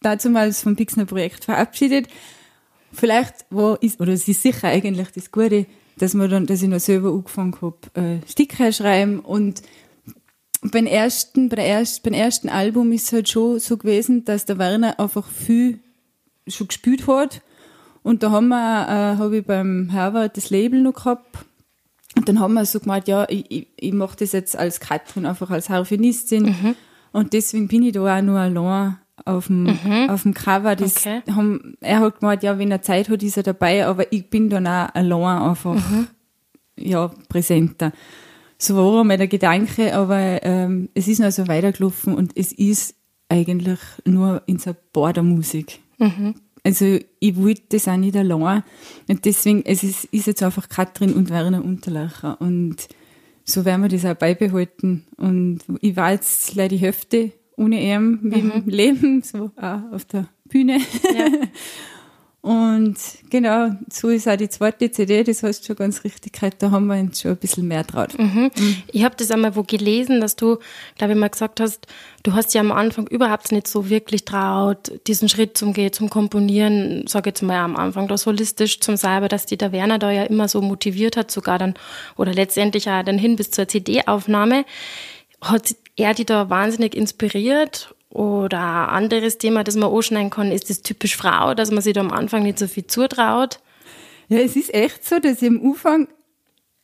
dazu 0.00 0.30
mal 0.30 0.52
vom 0.52 0.76
Pixner 0.76 1.06
Projekt 1.06 1.44
verabschiedet. 1.44 2.06
Vielleicht 2.92 3.46
wo 3.50 3.74
ist, 3.74 4.00
oder 4.00 4.12
es 4.12 4.28
ist 4.28 4.42
sicher 4.42 4.68
eigentlich 4.68 5.08
das 5.12 5.32
Gute, 5.32 5.66
dass 5.98 6.14
man 6.14 6.30
dann, 6.30 6.46
dass 6.46 6.62
ich 6.62 6.68
noch 6.68 6.80
selber 6.80 7.10
angefangen 7.10 7.56
habe, 7.60 7.76
äh, 7.94 8.18
Sticker 8.28 8.72
schreiben 8.72 9.20
und 9.20 9.62
beim 10.70 10.86
ersten, 10.86 11.48
bei 11.48 11.56
ersten, 11.56 12.02
beim 12.04 12.14
ersten 12.14 12.48
Album 12.48 12.92
ist 12.92 13.06
es 13.06 13.12
halt 13.12 13.28
schon 13.28 13.58
so 13.58 13.76
gewesen, 13.76 14.24
dass 14.24 14.44
der 14.44 14.58
Werner 14.58 14.98
einfach 15.00 15.28
viel 15.28 15.80
schon 16.46 16.68
gespielt 16.68 17.06
hat. 17.06 17.42
Und 18.02 18.22
da 18.22 18.30
haben 18.30 18.48
wir, 18.48 18.82
äh, 18.88 19.18
habe 19.18 19.38
ich 19.38 19.46
beim 19.46 19.88
Herbert 19.90 20.36
das 20.36 20.50
Label 20.50 20.80
noch 20.80 20.94
gehabt. 20.94 21.38
Und 22.16 22.28
dann 22.28 22.40
haben 22.40 22.54
wir 22.54 22.66
so 22.66 22.80
gemeint, 22.80 23.08
ja, 23.08 23.26
ich, 23.28 23.50
ich, 23.50 23.68
ich 23.76 23.92
mache 23.92 24.16
das 24.18 24.32
jetzt 24.32 24.56
als 24.56 24.80
Katrin, 24.80 25.26
einfach 25.26 25.50
als 25.50 25.68
Harfenistin. 25.68 26.44
Mhm. 26.44 26.76
Und 27.12 27.32
deswegen 27.32 27.68
bin 27.68 27.82
ich 27.82 27.92
da 27.92 28.18
auch 28.18 28.22
nur 28.22 28.38
allein 28.38 28.98
auf 29.24 29.46
dem, 29.46 29.64
mhm. 29.64 30.08
auf 30.08 30.22
dem 30.22 30.34
Cover. 30.34 30.76
Das 30.76 30.96
okay. 30.98 31.22
haben, 31.30 31.76
er 31.80 32.00
hat 32.00 32.20
gemeint, 32.20 32.42
ja, 32.42 32.58
wenn 32.58 32.70
er 32.70 32.82
Zeit 32.82 33.08
hat, 33.08 33.22
ist 33.22 33.36
er 33.36 33.42
dabei, 33.42 33.86
aber 33.86 34.12
ich 34.12 34.28
bin 34.30 34.48
dann 34.50 34.66
auch 34.66 34.88
allein 34.94 35.42
einfach, 35.42 35.74
mhm. 35.74 36.08
ja, 36.76 37.10
präsenter. 37.28 37.92
So 38.58 38.76
war 38.76 39.00
einmal 39.00 39.18
der 39.18 39.28
Gedanke, 39.28 39.94
aber 39.94 40.44
ähm, 40.44 40.88
es 40.94 41.08
ist 41.08 41.20
noch 41.20 41.32
so 41.32 41.48
weitergelaufen 41.48 42.14
und 42.14 42.36
es 42.36 42.52
ist 42.52 42.94
eigentlich 43.28 43.80
nur 44.04 44.42
in 44.46 44.58
so 44.58 44.74
Bordermusik. 44.92 45.80
Mhm. 45.98 46.34
Also 46.64 46.98
ich 47.18 47.36
wollte 47.36 47.62
das 47.70 47.88
auch 47.88 47.96
nicht 47.96 48.16
allein. 48.16 48.62
Und 49.08 49.24
deswegen, 49.24 49.64
es 49.64 49.82
ist, 49.82 50.04
ist 50.06 50.26
jetzt 50.26 50.42
einfach 50.42 50.68
Katrin 50.68 51.12
und 51.14 51.30
Werner 51.30 51.64
Unterlacher. 51.64 52.40
Und 52.40 52.88
so 53.44 53.64
werden 53.64 53.82
wir 53.82 53.88
das 53.88 54.04
auch 54.04 54.14
beibehalten. 54.14 55.06
Und 55.16 55.60
ich 55.80 55.96
war 55.96 56.12
jetzt 56.12 56.54
leider 56.54 56.76
die 56.76 56.82
Hälfte 56.82 57.32
ohne 57.56 57.80
ihn 57.80 58.18
mhm. 58.22 58.32
im 58.32 58.68
Leben, 58.68 59.22
so 59.22 59.50
auch 59.56 59.92
auf 59.92 60.04
der 60.04 60.26
Bühne. 60.44 60.78
Ja. 61.14 61.26
Und 62.42 62.96
genau, 63.30 63.70
so 63.88 64.08
ist 64.08 64.28
auch 64.28 64.34
die 64.36 64.48
zweite 64.48 64.90
CD, 64.90 65.22
das 65.22 65.44
hast 65.44 65.60
du 65.60 65.66
schon 65.66 65.76
ganz 65.76 66.02
richtig 66.02 66.32
gehört, 66.32 66.56
da 66.58 66.72
haben 66.72 66.88
wir 66.88 66.98
uns 66.98 67.20
schon 67.20 67.30
ein 67.30 67.36
bisschen 67.36 67.68
mehr 67.68 67.86
traut. 67.86 68.18
Mhm. 68.18 68.50
Mhm. 68.56 68.76
Ich 68.90 69.04
habe 69.04 69.14
das 69.16 69.30
einmal 69.30 69.54
wo 69.54 69.62
gelesen, 69.62 70.20
dass 70.20 70.34
du, 70.34 70.58
glaube 70.98 71.12
ich, 71.12 71.18
mal 71.20 71.28
gesagt 71.28 71.60
hast, 71.60 71.86
du 72.24 72.32
hast 72.32 72.52
ja 72.52 72.60
am 72.60 72.72
Anfang 72.72 73.06
überhaupt 73.06 73.52
nicht 73.52 73.68
so 73.68 73.88
wirklich 73.88 74.24
traut, 74.24 74.90
diesen 75.06 75.28
Schritt 75.28 75.56
zum 75.56 75.72
Gehen, 75.72 75.92
zum 75.92 76.10
Komponieren, 76.10 77.06
sage 77.06 77.30
jetzt 77.30 77.42
mal 77.42 77.60
am 77.60 77.76
Anfang, 77.76 78.08
da 78.08 78.18
solistisch 78.18 78.80
zum 78.80 78.96
Selber, 78.96 79.28
dass 79.28 79.46
die 79.46 79.56
der 79.56 79.70
Werner 79.70 80.00
da 80.00 80.10
ja 80.10 80.24
immer 80.24 80.48
so 80.48 80.60
motiviert 80.60 81.16
hat, 81.16 81.30
sogar 81.30 81.60
dann, 81.60 81.74
oder 82.16 82.32
letztendlich 82.32 82.90
auch 82.90 83.04
dann 83.04 83.18
hin 83.18 83.36
bis 83.36 83.52
zur 83.52 83.68
CD-Aufnahme. 83.68 84.64
Hat 85.42 85.74
er 85.96 86.14
die 86.14 86.24
da 86.24 86.48
wahnsinnig 86.48 86.94
inspiriert 86.94 87.94
oder 88.08 88.58
ein 88.58 89.04
anderes 89.04 89.38
Thema, 89.38 89.64
das 89.64 89.76
man 89.76 89.92
anschneiden 89.92 90.30
kann, 90.30 90.52
ist 90.52 90.70
das 90.70 90.82
typisch 90.82 91.16
Frau, 91.16 91.54
dass 91.54 91.70
man 91.70 91.82
sich 91.82 91.94
da 91.94 92.00
am 92.00 92.10
Anfang 92.10 92.42
nicht 92.42 92.58
so 92.58 92.66
viel 92.66 92.86
zutraut. 92.86 93.60
Ja, 94.28 94.38
es 94.38 94.56
ist 94.56 94.72
echt 94.72 95.04
so, 95.04 95.18
dass 95.18 95.42
ich 95.42 95.48
am 95.48 95.60
Anfang 95.64 96.08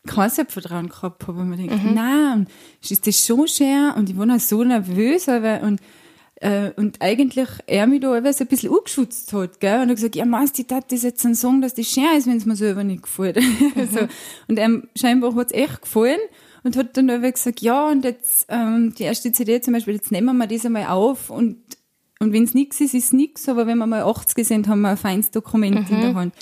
kein 0.06 0.30
Selbstvertrauen 0.30 0.88
gehabt 0.88 1.26
habe, 1.26 1.40
und 1.40 1.50
man 1.50 1.58
denkt, 1.58 1.84
mhm. 1.84 1.94
nein, 1.94 2.46
ist 2.80 3.06
das 3.06 3.24
schon 3.24 3.46
schön 3.46 3.92
und 3.96 4.08
ich 4.08 4.16
war 4.16 4.26
noch 4.26 4.40
so 4.40 4.64
nervös, 4.64 5.28
aber 5.28 5.60
und, 5.62 5.80
äh, 6.36 6.70
und 6.76 7.02
eigentlich 7.02 7.48
er 7.66 7.86
mich 7.86 8.00
da 8.00 8.32
so 8.32 8.44
ein 8.44 8.46
bisschen 8.46 8.72
angeschützt 8.72 9.32
hat, 9.34 9.60
gell, 9.60 9.82
und 9.82 9.90
er 9.90 9.94
gesagt, 9.94 10.16
ja, 10.16 10.24
meinst 10.24 10.58
du, 10.58 10.64
das 10.64 10.84
ist 10.90 11.04
jetzt 11.04 11.24
ein 11.26 11.34
Song, 11.34 11.60
dass 11.60 11.74
das 11.74 11.86
schön 11.90 12.16
ist, 12.16 12.26
wenn 12.26 12.38
es 12.38 12.46
mir 12.46 12.56
selber 12.56 12.84
nicht 12.84 13.02
gefällt. 13.02 13.38
Mhm. 13.74 13.88
so. 13.92 14.08
Und 14.48 14.58
ähm, 14.58 14.88
scheinbar 14.96 15.34
hat 15.34 15.48
es 15.48 15.52
echt 15.52 15.82
gefallen 15.82 16.20
und 16.64 16.76
hat 16.76 16.96
dann 16.96 17.10
aber 17.10 17.30
gesagt, 17.30 17.60
ja, 17.60 17.88
und 17.88 18.04
jetzt 18.04 18.46
ähm, 18.48 18.94
die 18.96 19.04
erste 19.04 19.32
CD 19.32 19.60
zum 19.60 19.74
Beispiel, 19.74 19.94
jetzt 19.94 20.12
nehmen 20.12 20.36
wir 20.36 20.46
das 20.46 20.66
einmal 20.66 20.86
auf 20.86 21.30
und, 21.30 21.58
und 22.20 22.32
wenn 22.32 22.44
es 22.44 22.54
nichts 22.54 22.80
ist, 22.80 22.94
ist 22.94 23.06
es 23.06 23.12
nichts, 23.12 23.48
aber 23.48 23.66
wenn 23.66 23.78
wir 23.78 23.86
mal 23.86 24.02
80 24.02 24.46
sind, 24.46 24.68
haben 24.68 24.80
wir 24.80 24.90
ein 24.90 24.96
feines 24.96 25.30
Dokument 25.30 25.88
mhm. 25.88 25.96
in 25.96 26.02
der 26.02 26.14
Hand. 26.14 26.34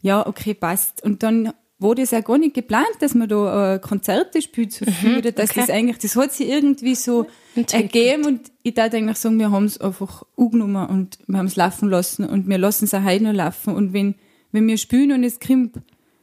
Ja, 0.00 0.26
okay, 0.26 0.54
passt. 0.54 1.02
Und 1.02 1.22
dann 1.22 1.52
war 1.78 1.94
das 1.94 2.12
ja 2.12 2.20
gar 2.20 2.38
nicht 2.38 2.54
geplant, 2.54 2.86
dass 3.00 3.14
man 3.14 3.28
da 3.28 3.74
äh, 3.74 3.78
Konzerte 3.78 4.40
spielt 4.42 4.72
so 4.72 4.84
viel, 4.84 5.12
mhm, 5.12 5.18
oder 5.18 5.32
dass 5.32 5.50
okay. 5.50 5.60
das 5.60 5.70
eigentlich, 5.70 5.98
das 5.98 6.16
hat 6.16 6.32
sich 6.32 6.48
irgendwie 6.48 6.94
so 6.94 7.26
ergeben 7.72 8.24
und 8.24 8.52
ich 8.62 8.74
darf 8.74 8.94
eigentlich 8.94 9.18
sagen, 9.18 9.38
wir 9.38 9.50
haben 9.50 9.64
es 9.64 9.80
einfach 9.80 10.22
angenommen 10.36 10.86
und 10.88 11.18
wir 11.26 11.38
haben 11.38 11.46
es 11.46 11.56
laufen 11.56 11.88
lassen 11.88 12.24
und 12.24 12.48
wir 12.48 12.58
lassen 12.58 12.84
es 12.84 12.94
auch 12.94 13.04
heute 13.04 13.24
noch 13.24 13.32
laufen 13.32 13.74
und 13.74 13.92
wenn, 13.92 14.14
wenn 14.52 14.66
wir 14.66 14.78
spielen 14.78 15.12
und 15.12 15.24
es 15.24 15.40
kommt 15.40 15.76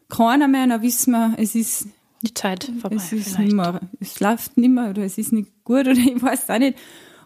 keiner 0.09 0.47
mehr, 0.47 0.67
dann 0.67 0.81
wissen 0.81 1.11
wir, 1.11 1.35
es 1.37 1.55
ist 1.55 1.87
die 2.21 2.33
Zeit 2.33 2.71
vorbei. 2.79 2.97
Es 2.97 3.11
ist 3.11 3.39
nicht 3.39 3.53
mehr, 3.53 3.81
es 3.99 4.19
läuft 4.19 4.57
nicht 4.57 4.69
mehr 4.69 4.89
oder 4.89 5.03
es 5.03 5.17
ist 5.17 5.31
nicht 5.31 5.63
gut 5.63 5.81
oder 5.87 5.91
ich 5.91 6.21
weiß 6.21 6.49
auch 6.49 6.59
nicht. 6.59 6.77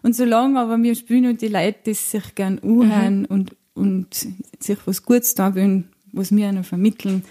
Und 0.02 0.14
solange 0.14 0.60
aber 0.60 0.80
wir 0.82 0.94
spielen 0.94 1.26
und 1.26 1.40
die 1.40 1.48
Leute 1.48 1.78
das 1.84 2.10
sich 2.10 2.34
gern 2.34 2.58
anhören 2.60 3.20
mhm. 3.20 3.26
und, 3.26 3.56
und 3.74 4.14
sich 4.60 4.78
was 4.84 5.02
Gutes 5.02 5.34
da 5.34 5.54
wollen, 5.54 5.88
was 6.12 6.34
wir 6.34 6.48
ihnen 6.48 6.64
vermitteln, 6.64 7.24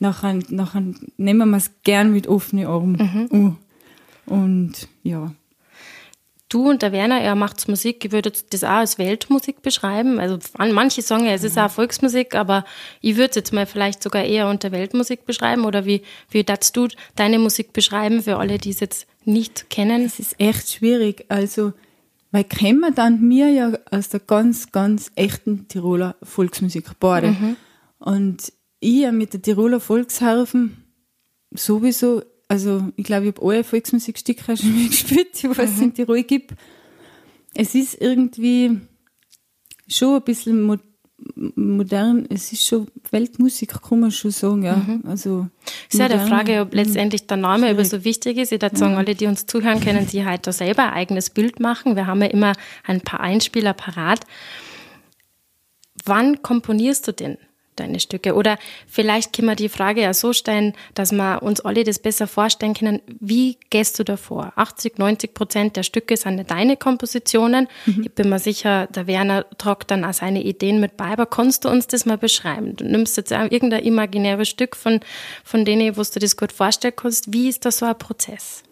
nachher, 0.00 0.38
nachher 0.48 0.82
nehmen 1.16 1.50
wir 1.50 1.56
es 1.56 1.70
gern 1.84 2.12
mit 2.12 2.26
offenen 2.26 2.66
Armen 2.66 3.28
mhm. 3.30 3.30
an. 3.30 3.56
Und 4.26 4.88
ja. 5.02 5.32
Du 6.48 6.70
und 6.70 6.82
der 6.82 6.92
Werner, 6.92 7.20
er 7.20 7.34
macht 7.34 7.68
Musik, 7.68 8.04
ich 8.04 8.12
würde 8.12 8.30
das 8.50 8.62
auch 8.62 8.68
als 8.68 8.98
Weltmusik 8.98 9.62
beschreiben. 9.62 10.20
Also 10.20 10.38
manche 10.56 11.02
sagen 11.02 11.24
ja, 11.24 11.32
es 11.32 11.42
ist 11.42 11.58
auch 11.58 11.70
Volksmusik, 11.70 12.36
aber 12.36 12.64
ich 13.00 13.16
würde 13.16 13.30
es 13.30 13.36
jetzt 13.36 13.52
mal 13.52 13.66
vielleicht 13.66 14.00
sogar 14.00 14.22
eher 14.22 14.48
unter 14.48 14.70
Weltmusik 14.70 15.24
beschreiben. 15.26 15.64
Oder 15.64 15.86
wie, 15.86 16.02
wie 16.30 16.44
darfst 16.44 16.76
du 16.76 16.86
deine 17.16 17.40
Musik 17.40 17.72
beschreiben 17.72 18.22
für 18.22 18.36
alle, 18.36 18.58
die 18.58 18.70
es 18.70 18.78
jetzt 18.78 19.08
nicht 19.24 19.70
kennen? 19.70 20.04
Es 20.04 20.20
ist 20.20 20.38
echt 20.38 20.70
schwierig. 20.70 21.24
Also, 21.28 21.72
weil 22.30 22.44
kennen 22.44 22.94
dann 22.94 23.26
mir 23.26 23.50
ja 23.50 23.72
aus 23.90 24.10
der 24.10 24.20
ganz, 24.20 24.70
ganz 24.70 25.10
echten 25.16 25.66
Tiroler 25.66 26.14
Volksmusik 26.22 26.90
beide. 27.00 27.28
Mhm. 27.28 27.56
Und 27.98 28.52
ich 28.78 29.10
mit 29.10 29.32
der 29.32 29.42
Tiroler 29.42 29.80
Volksharfen 29.80 30.84
sowieso 31.50 32.22
also 32.48 32.92
ich 32.96 33.04
glaube, 33.04 33.26
ich 33.26 33.34
habe 33.34 33.46
alle 33.46 33.64
Volksmusikstücke 33.64 34.56
schon 34.56 34.74
mal 34.74 34.88
gespielt, 34.88 35.28
was 35.56 35.70
es 35.70 35.76
mhm. 35.76 35.82
in 35.84 35.94
Tirol 35.94 36.22
gibt. 36.22 36.54
Es 37.54 37.74
ist 37.74 38.00
irgendwie 38.00 38.80
schon 39.88 40.16
ein 40.16 40.22
bisschen 40.22 40.62
mo 40.62 40.76
modern, 41.56 42.26
es 42.28 42.52
ist 42.52 42.66
schon 42.66 42.88
Weltmusik, 43.10 43.82
kann 43.82 44.00
man 44.00 44.10
schon 44.10 44.30
sagen, 44.30 44.62
ja. 44.62 44.76
Mhm. 44.76 45.02
Also, 45.06 45.48
ist 45.90 45.98
ja 45.98 46.08
die 46.08 46.18
Frage, 46.18 46.60
ob 46.60 46.74
letztendlich 46.74 47.26
der 47.26 47.38
Name 47.38 47.70
über 47.70 47.86
so 47.86 48.04
wichtig 48.04 48.36
ist. 48.36 48.52
Ich 48.52 48.60
würde 48.60 48.76
sagen, 48.76 48.96
alle, 48.96 49.14
die 49.14 49.26
uns 49.26 49.46
zuhören, 49.46 49.80
können 49.80 50.06
sich 50.06 50.24
halt 50.26 50.46
da 50.46 50.52
selber 50.52 50.84
ein 50.84 50.92
eigenes 50.92 51.30
Bild 51.30 51.58
machen. 51.58 51.96
Wir 51.96 52.06
haben 52.06 52.20
ja 52.20 52.28
immer 52.28 52.52
ein 52.84 53.00
paar 53.00 53.20
Einspieler 53.20 53.72
parat. 53.72 54.20
Wann 56.04 56.42
komponierst 56.42 57.08
du 57.08 57.12
denn? 57.12 57.38
Deine 57.80 58.00
Stücke? 58.00 58.34
Oder 58.34 58.58
vielleicht 58.86 59.32
können 59.32 59.48
wir 59.48 59.56
die 59.56 59.68
Frage 59.68 60.02
ja 60.02 60.14
so 60.14 60.32
stellen, 60.32 60.74
dass 60.94 61.12
wir 61.12 61.42
uns 61.42 61.60
alle 61.60 61.84
das 61.84 61.98
besser 61.98 62.26
vorstellen 62.26 62.74
können. 62.74 63.00
Wie 63.20 63.58
gehst 63.70 63.98
du 63.98 64.04
davor? 64.04 64.52
80, 64.56 64.98
90 64.98 65.34
Prozent 65.34 65.76
der 65.76 65.82
Stücke 65.82 66.16
sind 66.16 66.50
deine 66.50 66.76
Kompositionen. 66.76 67.68
Mhm. 67.86 68.02
Ich 68.04 68.12
bin 68.12 68.28
mir 68.28 68.38
sicher, 68.38 68.86
der 68.88 69.06
Werner 69.06 69.46
tragt 69.58 69.90
dann 69.90 70.04
auch 70.04 70.14
seine 70.14 70.42
Ideen 70.42 70.80
mit 70.80 70.96
bei. 70.96 71.06
Aber 71.06 71.26
kannst 71.26 71.64
du 71.64 71.68
uns 71.68 71.86
das 71.86 72.06
mal 72.06 72.18
beschreiben? 72.18 72.76
Du 72.76 72.84
nimmst 72.84 73.16
jetzt 73.16 73.30
irgendein 73.30 73.84
imaginäres 73.84 74.48
Stück 74.48 74.76
von, 74.76 75.00
von 75.44 75.64
denen, 75.64 75.96
wo 75.96 76.02
du 76.02 76.18
das 76.18 76.36
gut 76.36 76.52
vorstellen 76.52 76.94
kannst. 76.96 77.32
Wie 77.32 77.48
ist 77.48 77.64
da 77.64 77.70
so 77.70 77.86
ein 77.86 77.98
Prozess? 77.98 78.62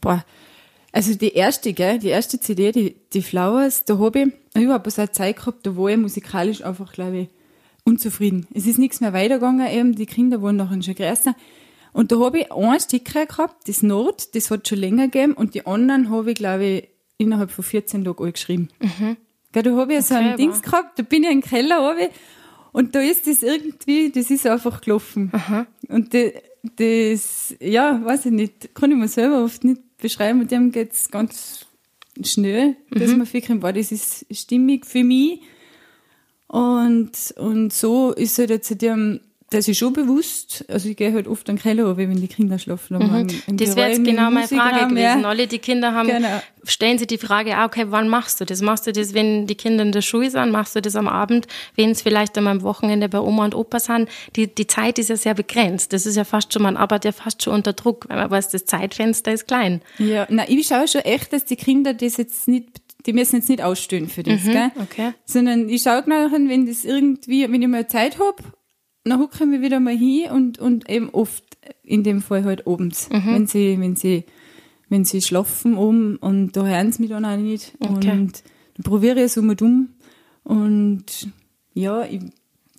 Boah, 0.00 0.24
Also 0.92 1.14
die 1.14 1.34
erste, 1.34 1.72
gell, 1.72 1.98
die 1.98 2.08
erste 2.08 2.40
CD, 2.40 2.72
die, 2.72 2.96
die 3.12 3.22
Flowers, 3.22 3.84
da 3.84 3.98
habe 3.98 4.32
ich 4.54 4.62
überhaupt 4.62 4.90
so 4.90 5.02
eine 5.02 5.12
Zeit 5.12 5.36
gehabt, 5.36 5.66
da 5.66 5.76
war 5.76 5.88
ich 5.88 5.96
musikalisch 5.96 6.64
einfach, 6.64 6.92
glaube 6.92 7.18
ich, 7.18 7.28
unzufrieden. 7.88 8.46
Es 8.52 8.66
ist 8.66 8.78
nichts 8.78 9.00
mehr 9.00 9.12
weitergegangen, 9.12 9.66
eben, 9.70 9.94
die 9.94 10.06
Kinder 10.06 10.42
waren 10.42 10.56
nachher 10.56 10.82
schon 10.82 10.94
größer. 10.94 11.34
Und 11.92 12.12
da 12.12 12.18
habe 12.20 12.40
ich 12.40 12.52
ein 12.52 12.80
Sticker 12.80 13.26
gehabt, 13.26 13.68
das 13.68 13.82
Not, 13.82 14.34
das 14.34 14.50
hat 14.50 14.68
schon 14.68 14.78
länger 14.78 15.08
gegeben, 15.08 15.32
und 15.32 15.54
die 15.54 15.66
anderen 15.66 16.10
habe 16.10 16.30
ich, 16.30 16.36
glaube 16.36 16.64
ich, 16.64 16.88
innerhalb 17.16 17.50
von 17.50 17.64
14 17.64 18.04
Tagen 18.04 18.22
alle 18.22 18.32
geschrieben. 18.32 18.68
Mhm. 18.80 19.16
Gell, 19.52 19.62
da 19.62 19.70
habe 19.76 19.92
ich 19.92 19.98
okay, 19.98 20.06
so 20.06 20.14
ein 20.14 20.36
Dings 20.36 20.62
gehabt, 20.62 20.98
da 20.98 21.02
bin 21.02 21.24
ich 21.24 21.30
in 21.30 21.40
den 21.40 21.48
Keller 21.48 21.78
runter, 21.78 22.10
und 22.72 22.94
da 22.94 23.00
ist 23.00 23.26
das 23.26 23.42
irgendwie, 23.42 24.10
das 24.10 24.30
ist 24.30 24.46
einfach 24.46 24.80
gelaufen. 24.80 25.30
Aha. 25.32 25.66
Und 25.88 26.14
das, 26.14 26.32
das, 26.76 27.54
ja, 27.60 28.00
weiß 28.04 28.26
ich 28.26 28.32
nicht, 28.32 28.74
kann 28.74 28.90
ich 28.90 28.96
mir 28.96 29.08
selber 29.08 29.42
oft 29.42 29.64
nicht 29.64 29.80
beschreiben. 29.98 30.40
Und 30.40 30.50
dem 30.50 30.70
geht 30.70 30.92
es 30.92 31.10
ganz 31.10 31.66
schnell, 32.22 32.76
mhm. 32.90 32.98
dass 32.98 33.16
man 33.16 33.26
ficken, 33.26 33.60
boah, 33.60 33.72
das 33.72 33.90
ist 33.90 34.26
stimmig 34.30 34.86
für 34.86 35.02
mich. 35.02 35.40
Und, 36.48 37.12
und 37.36 37.72
so 37.72 38.12
ist 38.12 38.38
halt 38.38 38.50
jetzt 38.50 38.80
dem, 38.80 39.20
das 39.50 39.66
ist 39.66 39.78
schon 39.78 39.94
bewusst. 39.94 40.64
Also 40.68 40.90
ich 40.90 40.96
gehe 40.96 41.12
halt 41.12 41.26
oft 41.26 41.48
an 41.48 41.56
den 41.56 41.62
Keller 41.62 41.96
wenn 41.96 42.20
die 42.20 42.28
Kinder 42.28 42.58
schlafen. 42.58 42.98
Mhm. 42.98 43.56
Das 43.56 43.76
wäre 43.76 43.90
jetzt 43.90 44.04
genau 44.04 44.30
meine 44.30 44.46
Frage 44.46 44.88
gewesen. 44.88 45.22
Ja. 45.22 45.28
Alle 45.28 45.46
die 45.46 45.58
Kinder 45.58 45.94
haben, 45.94 46.08
genau. 46.08 46.42
stellen 46.64 46.98
sich 46.98 47.06
die 47.06 47.16
Frage, 47.16 47.56
ah, 47.56 47.64
okay, 47.64 47.86
wann 47.88 48.08
machst 48.08 48.40
du 48.40 48.44
das? 48.44 48.60
Machst 48.60 48.86
du 48.86 48.92
das, 48.92 49.14
wenn 49.14 49.46
die 49.46 49.54
Kinder 49.54 49.84
in 49.84 49.92
der 49.92 50.02
Schule 50.02 50.30
sind? 50.30 50.52
Machst 50.52 50.76
du 50.76 50.82
das 50.82 50.96
am 50.96 51.08
Abend, 51.08 51.46
wenn 51.76 51.90
es 51.90 52.02
vielleicht 52.02 52.36
am 52.36 52.62
Wochenende 52.62 53.08
bei 53.08 53.20
Oma 53.20 53.46
und 53.46 53.54
Opa 53.54 53.80
sind? 53.80 54.08
Die, 54.36 54.54
die 54.54 54.66
Zeit 54.66 54.98
ist 54.98 55.08
ja 55.08 55.16
sehr 55.16 55.34
begrenzt. 55.34 55.94
Das 55.94 56.04
ist 56.04 56.16
ja 56.16 56.24
fast 56.24 56.52
schon, 56.52 56.62
man 56.62 56.76
arbeitet 56.76 57.04
ja 57.06 57.12
fast 57.12 57.42
schon 57.42 57.54
unter 57.54 57.72
Druck, 57.72 58.06
weil 58.08 58.18
man 58.18 58.30
weiß, 58.30 58.50
das 58.50 58.66
Zeitfenster 58.66 59.32
ist 59.32 59.48
klein. 59.48 59.80
Ja, 59.98 60.26
na, 60.28 60.46
ich 60.46 60.66
schaue 60.66 60.88
schon 60.88 61.02
echt, 61.02 61.32
dass 61.32 61.46
die 61.46 61.56
Kinder 61.56 61.94
das 61.94 62.18
jetzt 62.18 62.48
nicht 62.48 62.68
die 63.06 63.12
müssen 63.12 63.36
jetzt 63.36 63.48
nicht 63.48 63.62
ausstehen 63.62 64.08
für 64.08 64.22
das, 64.22 64.44
mhm, 64.44 64.52
gell? 64.52 64.70
Okay. 64.82 65.12
Sondern 65.24 65.68
ich 65.68 65.82
schaue 65.82 66.04
nachher, 66.06 66.32
wenn 66.32 66.66
das 66.66 66.84
irgendwie, 66.84 67.50
wenn 67.50 67.62
ich 67.62 67.68
mal 67.68 67.86
Zeit 67.86 68.18
habe 68.18 68.42
dann 69.08 69.18
hucken 69.18 69.52
wir 69.52 69.62
wieder 69.62 69.80
mal 69.80 69.96
hin 69.96 70.30
und, 70.30 70.58
und 70.58 70.88
eben 70.88 71.10
oft 71.10 71.44
in 71.82 72.02
dem 72.02 72.22
Fall 72.22 72.44
halt 72.44 72.66
abends, 72.66 73.08
mhm. 73.10 73.26
wenn 73.26 73.46
sie, 73.46 73.78
wenn 73.80 73.96
sie, 73.96 74.24
wenn 74.88 75.04
sie 75.04 75.22
schlafen 75.22 75.76
um 75.76 76.16
und 76.20 76.52
da 76.52 76.64
hören 76.64 76.92
sie 76.92 77.02
mich 77.02 77.10
dann 77.10 77.24
auch 77.24 77.36
nicht. 77.36 77.72
Okay. 77.80 78.10
Und 78.10 78.42
dann 78.76 78.84
probiere 78.84 79.18
ich 79.18 79.26
es 79.26 79.38
um 79.38 79.48
und 79.48 79.62
um. 79.62 79.88
Und 80.44 81.28
ja, 81.74 82.04
ich, 82.04 82.20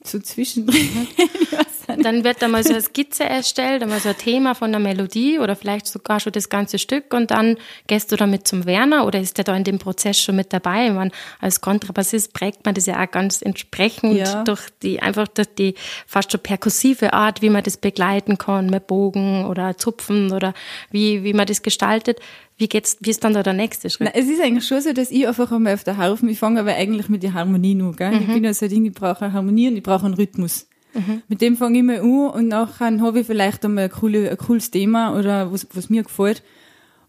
so 0.03 0.19
zwischendrin. 0.19 0.79
Dann 2.03 2.23
wird 2.23 2.43
einmal 2.43 2.63
so 2.63 2.73
eine 2.73 2.81
Skizze 2.81 3.23
erstellt, 3.23 3.81
einmal 3.81 3.99
so 3.99 4.09
ein 4.09 4.17
Thema 4.17 4.53
von 4.53 4.71
der 4.71 4.79
Melodie 4.79 5.39
oder 5.39 5.55
vielleicht 5.55 5.87
sogar 5.87 6.19
schon 6.19 6.31
das 6.31 6.49
ganze 6.49 6.77
Stück 6.77 7.13
und 7.13 7.31
dann 7.31 7.57
gehst 7.87 8.11
du 8.11 8.15
damit 8.15 8.47
zum 8.47 8.65
Werner 8.65 9.05
oder 9.05 9.19
ist 9.19 9.37
der 9.37 9.43
da 9.43 9.55
in 9.55 9.63
dem 9.63 9.79
Prozess 9.79 10.19
schon 10.19 10.35
mit 10.35 10.53
dabei? 10.53 10.91
Man, 10.91 11.11
als 11.39 11.61
Kontrabassist 11.61 12.33
prägt 12.33 12.65
man 12.65 12.75
das 12.75 12.85
ja 12.85 13.03
auch 13.03 13.09
ganz 13.09 13.41
entsprechend 13.41 14.17
ja. 14.17 14.43
durch 14.43 14.61
die, 14.83 15.01
einfach 15.01 15.27
durch 15.27 15.47
die 15.55 15.75
fast 16.05 16.31
schon 16.31 16.41
perkussive 16.41 17.13
Art, 17.13 17.41
wie 17.41 17.49
man 17.49 17.63
das 17.63 17.77
begleiten 17.77 18.37
kann 18.37 18.69
mit 18.69 18.87
Bogen 18.87 19.45
oder 19.45 19.77
Zupfen 19.77 20.31
oder 20.31 20.53
wie, 20.91 21.23
wie 21.23 21.33
man 21.33 21.47
das 21.47 21.61
gestaltet. 21.61 22.19
Wie 22.57 22.67
geht's, 22.67 22.97
wie 22.99 23.09
ist 23.09 23.23
dann 23.23 23.33
da 23.33 23.41
der 23.41 23.53
nächste 23.53 23.89
Schritt? 23.89 24.09
Na, 24.13 24.19
es 24.19 24.27
ist 24.27 24.41
eigentlich 24.41 24.67
schon 24.67 24.81
so, 24.81 24.91
dass 24.91 25.11
ich 25.11 25.25
einfach 25.25 25.49
einmal 25.51 25.75
auf 25.75 25.85
der 25.85 25.97
Haufen, 25.97 26.27
ich 26.27 26.39
fange 26.39 26.59
aber 26.59 26.73
eigentlich 26.73 27.07
mit 27.07 27.23
der 27.23 27.33
Harmonie 27.33 27.81
an, 27.81 27.95
gell? 27.95 28.11
Mhm. 28.11 28.21
Ich 28.21 28.27
bin 28.27 28.43
ja 28.43 28.53
so 28.53 28.65
ein 28.65 28.69
Ding, 28.69 28.85
ich 28.85 28.93
brauche 28.93 29.23
eine 29.23 29.33
Harmonie 29.33 29.69
und 29.69 29.77
ich 29.77 29.83
brauche 29.83 30.05
einen 30.05 30.15
Rhythmus. 30.15 30.67
Mhm. 30.93 31.21
Mit 31.27 31.41
dem 31.41 31.57
fange 31.57 31.77
ich 31.77 31.83
mal 31.83 31.99
an 31.99 32.29
und 32.29 32.47
nachher 32.47 32.99
habe 32.99 33.19
ich 33.19 33.27
vielleicht 33.27 33.63
einmal 33.65 33.85
ein, 33.85 33.91
coole, 33.91 34.29
ein 34.29 34.37
cooles 34.37 34.71
Thema 34.71 35.17
oder 35.17 35.51
was, 35.51 35.67
was 35.73 35.89
mir 35.89 36.03
gefällt. 36.03 36.43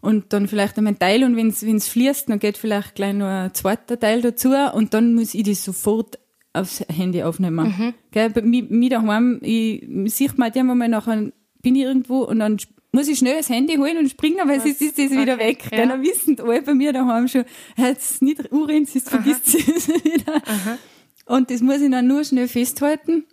Und 0.01 0.33
dann 0.33 0.47
vielleicht 0.47 0.77
einmal 0.77 0.93
ein 0.93 0.99
Teil 0.99 1.23
und 1.23 1.35
wenn 1.35 1.47
es 1.49 1.87
fließt, 1.87 2.29
dann 2.29 2.39
geht 2.39 2.57
vielleicht 2.57 2.95
gleich 2.95 3.13
noch 3.13 3.27
ein 3.27 3.53
zweiter 3.53 3.99
Teil 3.99 4.21
dazu 4.21 4.49
und 4.73 4.93
dann 4.93 5.13
muss 5.13 5.33
ich 5.35 5.43
das 5.43 5.63
sofort 5.63 6.17
aufs 6.53 6.83
Handy 6.89 7.23
aufnehmen. 7.23 7.67
Mhm. 7.67 7.93
Gell, 8.11 8.29
bei 8.29 8.41
mir, 8.41 8.63
mir 8.63 8.89
daheim, 8.89 9.39
ich, 9.41 9.87
sieht 10.13 10.37
man 10.37 10.51
halt 10.51 10.63
mal 10.63 10.87
nachher, 10.87 11.31
bin 11.61 11.75
ich 11.75 11.83
irgendwo 11.83 12.23
und 12.23 12.39
dann 12.39 12.57
muss 12.91 13.07
ich 13.07 13.19
schnell 13.19 13.37
das 13.37 13.49
Handy 13.49 13.75
holen 13.75 13.97
und 13.97 14.09
springen, 14.09 14.47
weil 14.47 14.59
sonst 14.59 14.81
ist 14.81 14.97
das 14.97 15.11
wieder 15.11 15.37
weg. 15.37 15.69
Ja. 15.71 15.85
Dann 15.85 16.01
wissen 16.01 16.39
alle 16.41 16.61
bei 16.61 16.73
mir 16.73 16.91
daheim 16.91 17.27
schon, 17.27 17.45
jetzt 17.77 18.21
nicht 18.21 18.51
Urin, 18.51 18.85
sonst 18.85 19.09
vergisst 19.09 19.45
sie 19.45 19.59
es 19.59 19.87
wieder. 20.03 20.35
Aha. 20.35 20.77
Und 21.25 21.49
das 21.49 21.61
muss 21.61 21.79
ich 21.79 21.89
dann 21.89 22.07
nur 22.07 22.23
schnell 22.25 22.47
festhalten. 22.47 23.23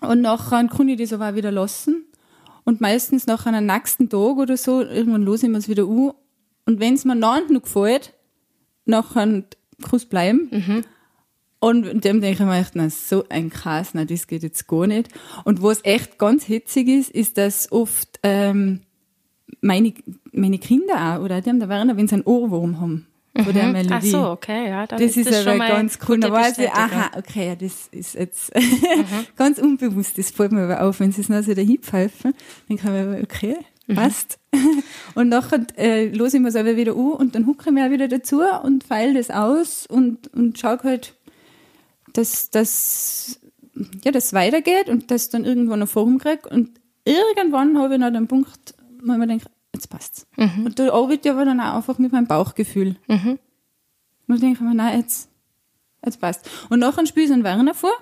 Und 0.00 0.20
nachher 0.20 0.66
kann 0.68 0.88
ich 0.88 0.98
das 0.98 1.12
aber 1.12 1.30
auch 1.30 1.34
wieder 1.34 1.50
lassen. 1.50 2.04
Und 2.64 2.80
meistens 2.80 3.26
nach 3.26 3.46
einem 3.46 3.66
nächsten 3.66 4.08
Tag 4.08 4.36
oder 4.36 4.56
so, 4.56 4.82
irgendwann 4.82 5.22
los 5.22 5.42
ich 5.42 5.48
mir 5.48 5.58
es 5.58 5.68
wieder 5.68 5.84
an. 5.84 6.12
Und 6.66 6.80
wenn 6.80 6.94
es 6.94 7.04
mir 7.04 7.14
noch 7.14 7.40
noch 7.48 7.62
gefällt, 7.62 8.14
nachher 8.84 9.44
kann 9.82 9.96
es 9.96 10.06
bleiben. 10.06 10.48
Mhm. 10.50 10.84
Und 11.60 12.04
dem 12.04 12.20
denke 12.20 12.42
ich 12.42 12.48
mir 12.48 12.58
echt, 12.58 12.76
na, 12.76 12.88
so 12.88 13.24
ein 13.28 13.50
Krass, 13.50 13.90
na, 13.92 14.04
das 14.04 14.26
geht 14.26 14.42
jetzt 14.42 14.68
gar 14.68 14.86
nicht. 14.86 15.08
Und 15.44 15.62
was 15.62 15.84
echt 15.84 16.18
ganz 16.18 16.44
hitzig 16.44 16.88
ist, 16.88 17.10
ist, 17.10 17.36
dass 17.36 17.72
oft 17.72 18.20
ähm, 18.22 18.82
meine, 19.60 19.92
meine 20.30 20.58
Kinder 20.58 20.94
auch, 21.16 21.24
oder 21.24 21.40
die 21.40 21.50
haben 21.50 21.58
da 21.58 21.68
Werner, 21.68 21.96
wenn 21.96 22.06
sie 22.06 22.14
einen 22.14 22.24
Ohrwurm 22.24 22.80
haben, 22.80 23.07
von 23.42 23.54
der 23.54 23.66
mhm. 23.66 23.72
Melodie. 23.72 23.94
Ach 23.94 24.02
so, 24.02 24.30
okay, 24.30 24.68
ja. 24.68 24.86
Das 24.86 25.00
ist, 25.00 25.16
ist 25.16 25.46
aber 25.46 25.58
ganz 25.58 25.98
cool. 26.08 26.20
Da 26.20 26.32
weiß 26.32 26.58
ich, 26.58 26.70
aha, 26.70 27.10
okay, 27.16 27.56
das 27.58 27.88
ist 27.90 28.14
jetzt 28.14 28.54
mhm. 28.56 29.04
ganz 29.36 29.58
unbewusst. 29.58 30.18
Das 30.18 30.30
fällt 30.30 30.52
mir 30.52 30.62
aber 30.62 30.82
auf, 30.82 31.00
wenn 31.00 31.12
sie 31.12 31.20
es 31.20 31.28
noch 31.28 31.42
so 31.42 31.54
dahin 31.54 31.78
pfeifen. 31.78 32.34
Dann 32.68 32.76
kann 32.76 32.92
man 32.92 33.08
aber, 33.08 33.22
okay, 33.22 33.56
mhm. 33.86 33.94
passt. 33.94 34.38
Mhm. 34.52 34.82
Und 35.14 35.28
nachher 35.28 35.66
äh, 35.76 36.08
los 36.08 36.34
ich 36.34 36.40
mir 36.40 36.48
es 36.48 36.56
aber 36.56 36.76
wieder 36.76 36.92
an 36.92 37.12
und 37.12 37.34
dann 37.34 37.46
hucke 37.46 37.64
ich 37.66 37.72
mir 37.72 37.86
auch 37.86 37.90
wieder 37.90 38.08
dazu 38.08 38.40
und 38.62 38.84
feile 38.84 39.14
das 39.14 39.30
aus 39.30 39.86
und, 39.86 40.32
und 40.34 40.58
schaue 40.58 40.78
halt, 40.84 41.14
dass 42.12 42.50
das 42.50 43.40
ja, 44.04 44.10
das 44.10 44.32
weitergeht 44.32 44.88
und 44.88 45.10
das 45.10 45.28
dann 45.28 45.44
irgendwann 45.44 45.80
eine 45.80 45.86
Form 45.86 46.18
kriegt. 46.18 46.46
Und 46.46 46.80
irgendwann 47.04 47.78
habe 47.78 47.94
ich 47.94 48.00
noch 48.00 48.12
den 48.12 48.28
Punkt, 48.28 48.74
wo 49.02 49.12
ich 49.12 49.18
mir 49.18 49.26
denke, 49.26 49.46
jetzt 49.78 49.88
passt's. 49.88 50.26
Mhm. 50.36 50.66
Und 50.66 50.78
da 50.78 50.92
arbeite 50.92 51.28
ich 51.28 51.34
aber 51.34 51.44
dann 51.44 51.60
auch 51.60 51.76
einfach 51.76 51.98
mit 51.98 52.12
meinem 52.12 52.26
Bauchgefühl. 52.26 52.96
Mhm. 53.06 53.38
Und 54.26 54.42
denke 54.42 54.58
ich 54.58 54.60
mir, 54.60 54.74
nein, 54.74 55.00
jetzt, 55.00 55.30
jetzt 56.04 56.20
passt. 56.20 56.48
Und 56.68 56.80
nachher 56.80 57.06
spiele 57.06 57.26
ich 57.26 57.32
einen 57.32 57.44
Werner 57.44 57.74
vor. 57.74 57.92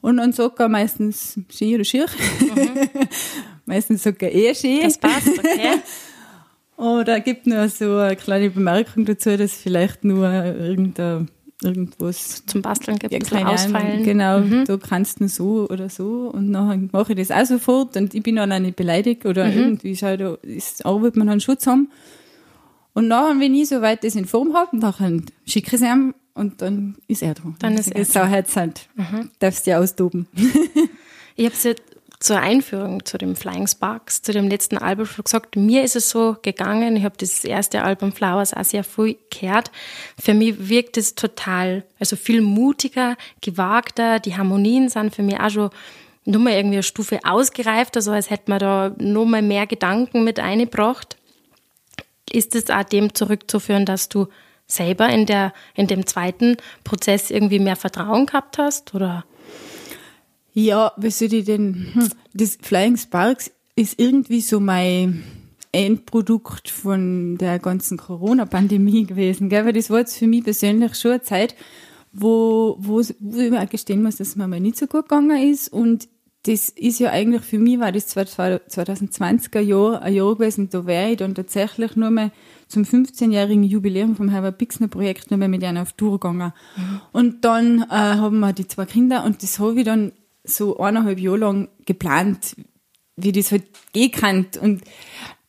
Und 0.00 0.16
dann 0.16 0.32
sagt 0.32 0.58
er 0.58 0.68
meistens 0.68 1.38
schön 1.48 1.76
oder 1.76 1.84
schier. 1.84 2.06
Mhm. 2.40 2.88
meistens 3.64 4.02
sagt 4.02 4.22
er 4.22 4.34
eh 4.34 4.54
schön. 4.54 4.80
Das 4.82 4.98
passt, 4.98 5.28
okay. 5.28 5.80
oder 6.76 7.20
gibt 7.20 7.46
nur 7.46 7.68
so 7.68 7.96
eine 7.96 8.16
kleine 8.16 8.50
Bemerkung 8.50 9.04
dazu, 9.04 9.36
dass 9.36 9.54
vielleicht 9.54 10.04
nur 10.04 10.28
irgendein 10.28 11.30
irgendwas 11.64 12.44
zum 12.46 12.62
Basteln 12.62 12.98
gibt, 12.98 13.12
ja, 13.12 13.18
kleine 13.18 13.50
ausfallen. 13.50 14.04
Genau, 14.04 14.40
mhm. 14.40 14.64
du 14.64 14.78
kannst 14.78 15.20
nur 15.20 15.28
so 15.28 15.68
oder 15.68 15.88
so 15.88 16.30
und 16.32 16.52
dann 16.52 16.90
mache 16.92 17.12
ich 17.12 17.18
das 17.18 17.30
auch 17.30 17.46
sofort 17.46 17.96
und 17.96 18.14
ich 18.14 18.22
bin 18.22 18.36
dann 18.36 18.52
auch 18.52 18.58
nicht 18.58 18.76
beleidigt 18.76 19.26
oder 19.26 19.46
mhm. 19.46 19.58
irgendwie 19.58 19.96
schau, 19.96 20.16
da 20.16 20.34
ist 20.42 20.84
Arbeit, 20.84 21.16
man 21.16 21.28
einen 21.28 21.40
Schutz 21.40 21.66
haben. 21.66 21.88
Und 22.94 23.08
nachher, 23.08 23.40
wenn 23.40 23.54
ich 23.54 23.68
soweit 23.68 24.04
das 24.04 24.14
in 24.16 24.26
Form 24.26 24.54
habe, 24.54 24.78
dann 24.78 25.24
schicke 25.46 25.68
ich 25.68 25.82
es 25.82 25.88
ihm 25.88 26.14
und 26.34 26.60
dann 26.62 26.96
ist 27.08 27.22
er 27.22 27.34
dran. 27.34 27.56
Dann 27.58 27.74
ist 27.74 27.88
er 27.88 28.04
dran. 28.04 28.04
Sauherzeit. 28.04 28.88
Mhm. 28.94 29.30
Darfst 29.38 29.66
du 29.66 29.70
ja 29.70 29.78
austoben. 29.78 30.26
ich 31.36 31.44
habe 31.46 31.54
es 31.54 31.76
zur 32.22 32.38
Einführung 32.38 33.04
zu 33.04 33.18
dem 33.18 33.34
Flying 33.34 33.66
Sparks, 33.66 34.22
zu 34.22 34.32
dem 34.32 34.48
letzten 34.48 34.78
Album 34.78 35.06
schon 35.06 35.24
gesagt, 35.24 35.56
mir 35.56 35.82
ist 35.82 35.96
es 35.96 36.08
so 36.08 36.36
gegangen, 36.42 36.96
ich 36.96 37.04
habe 37.04 37.16
das 37.18 37.44
erste 37.44 37.82
Album 37.82 38.12
Flowers 38.12 38.54
auch 38.54 38.64
sehr 38.64 38.84
früh 38.84 39.16
gehört. 39.30 39.72
Für 40.20 40.32
mich 40.32 40.68
wirkt 40.68 40.96
es 40.96 41.16
total, 41.16 41.84
also 41.98 42.14
viel 42.14 42.40
mutiger, 42.40 43.16
gewagter, 43.40 44.20
die 44.20 44.36
Harmonien 44.36 44.88
sind 44.88 45.14
für 45.14 45.22
mich 45.22 45.40
auch 45.40 45.50
schon 45.50 45.70
nur 46.24 46.40
mal 46.40 46.52
irgendwie 46.52 46.76
eine 46.76 46.84
Stufe 46.84 47.18
ausgereift, 47.24 47.96
also 47.96 48.12
als 48.12 48.30
hätte 48.30 48.50
man 48.50 48.60
da 48.60 48.94
nur 48.98 49.26
mal 49.26 49.42
mehr 49.42 49.66
Gedanken 49.66 50.22
mit 50.22 50.38
eingebracht. 50.38 51.16
Ist 52.30 52.54
es 52.54 52.70
auch 52.70 52.84
dem 52.84 53.14
zurückzuführen, 53.14 53.84
dass 53.84 54.08
du 54.08 54.28
selber 54.68 55.08
in 55.08 55.26
der, 55.26 55.52
in 55.74 55.88
dem 55.88 56.06
zweiten 56.06 56.56
Prozess 56.84 57.32
irgendwie 57.32 57.58
mehr 57.58 57.74
Vertrauen 57.74 58.26
gehabt 58.26 58.58
hast, 58.58 58.94
oder? 58.94 59.24
Ja, 60.52 60.92
was 60.96 61.18
soll 61.18 61.32
ich 61.32 61.44
denn? 61.44 61.86
Hm, 61.94 62.08
das 62.34 62.58
Flying 62.60 62.96
Sparks 62.96 63.50
ist 63.74 63.98
irgendwie 63.98 64.40
so 64.40 64.60
mein 64.60 65.22
Endprodukt 65.72 66.68
von 66.68 67.38
der 67.38 67.58
ganzen 67.58 67.96
Corona-Pandemie 67.96 69.04
gewesen, 69.06 69.48
gell? 69.48 69.64
Weil 69.64 69.72
das 69.72 69.90
war 69.90 70.00
jetzt 70.00 70.16
für 70.16 70.26
mich 70.26 70.44
persönlich 70.44 70.94
schon 70.94 71.12
eine 71.12 71.22
Zeit, 71.22 71.54
wo, 72.12 72.76
wo, 72.78 73.00
wo 73.20 73.38
ich 73.40 73.50
mir 73.50 73.62
auch 73.62 73.68
gestehen 73.68 74.02
muss, 74.02 74.16
dass 74.16 74.28
es 74.28 74.36
mir 74.36 74.46
mal 74.46 74.60
nicht 74.60 74.76
so 74.76 74.86
gut 74.86 75.08
gegangen 75.08 75.50
ist. 75.50 75.72
Und 75.72 76.08
das 76.44 76.68
ist 76.68 76.98
ja 76.98 77.10
eigentlich 77.10 77.42
für 77.42 77.58
mich, 77.58 77.78
war 77.78 77.92
das 77.92 78.14
2020er 78.14 79.60
Jahr, 79.60 80.02
ein 80.02 80.12
Jahr 80.12 80.34
gewesen, 80.34 80.68
da 80.68 80.84
wäre 80.86 81.12
ich 81.12 81.16
dann 81.18 81.34
tatsächlich 81.34 81.94
nur 81.94 82.10
mal 82.10 82.32
zum 82.66 82.82
15-jährigen 82.82 83.62
Jubiläum 83.62 84.16
vom 84.16 84.28
Herbert 84.28 84.58
Pixner 84.58 84.88
Projekt 84.88 85.30
nur 85.30 85.38
mal 85.38 85.48
mit 85.48 85.62
einer 85.62 85.82
auf 85.82 85.92
Tour 85.92 86.18
gegangen. 86.18 86.52
Mhm. 86.76 87.00
Und 87.12 87.44
dann 87.44 87.82
äh, 87.82 87.94
haben 87.94 88.40
wir 88.40 88.52
die 88.52 88.66
zwei 88.66 88.86
Kinder 88.86 89.24
und 89.24 89.42
das 89.42 89.58
habe 89.58 89.78
ich 89.78 89.84
dann 89.84 90.12
so 90.44 90.78
eineinhalb 90.78 91.18
Jahre 91.18 91.38
lang 91.38 91.68
geplant, 91.86 92.56
wie 93.16 93.32
das 93.32 93.52
halt 93.52 93.64
gehen 93.92 94.10
kann. 94.10 94.46
Und 94.60 94.82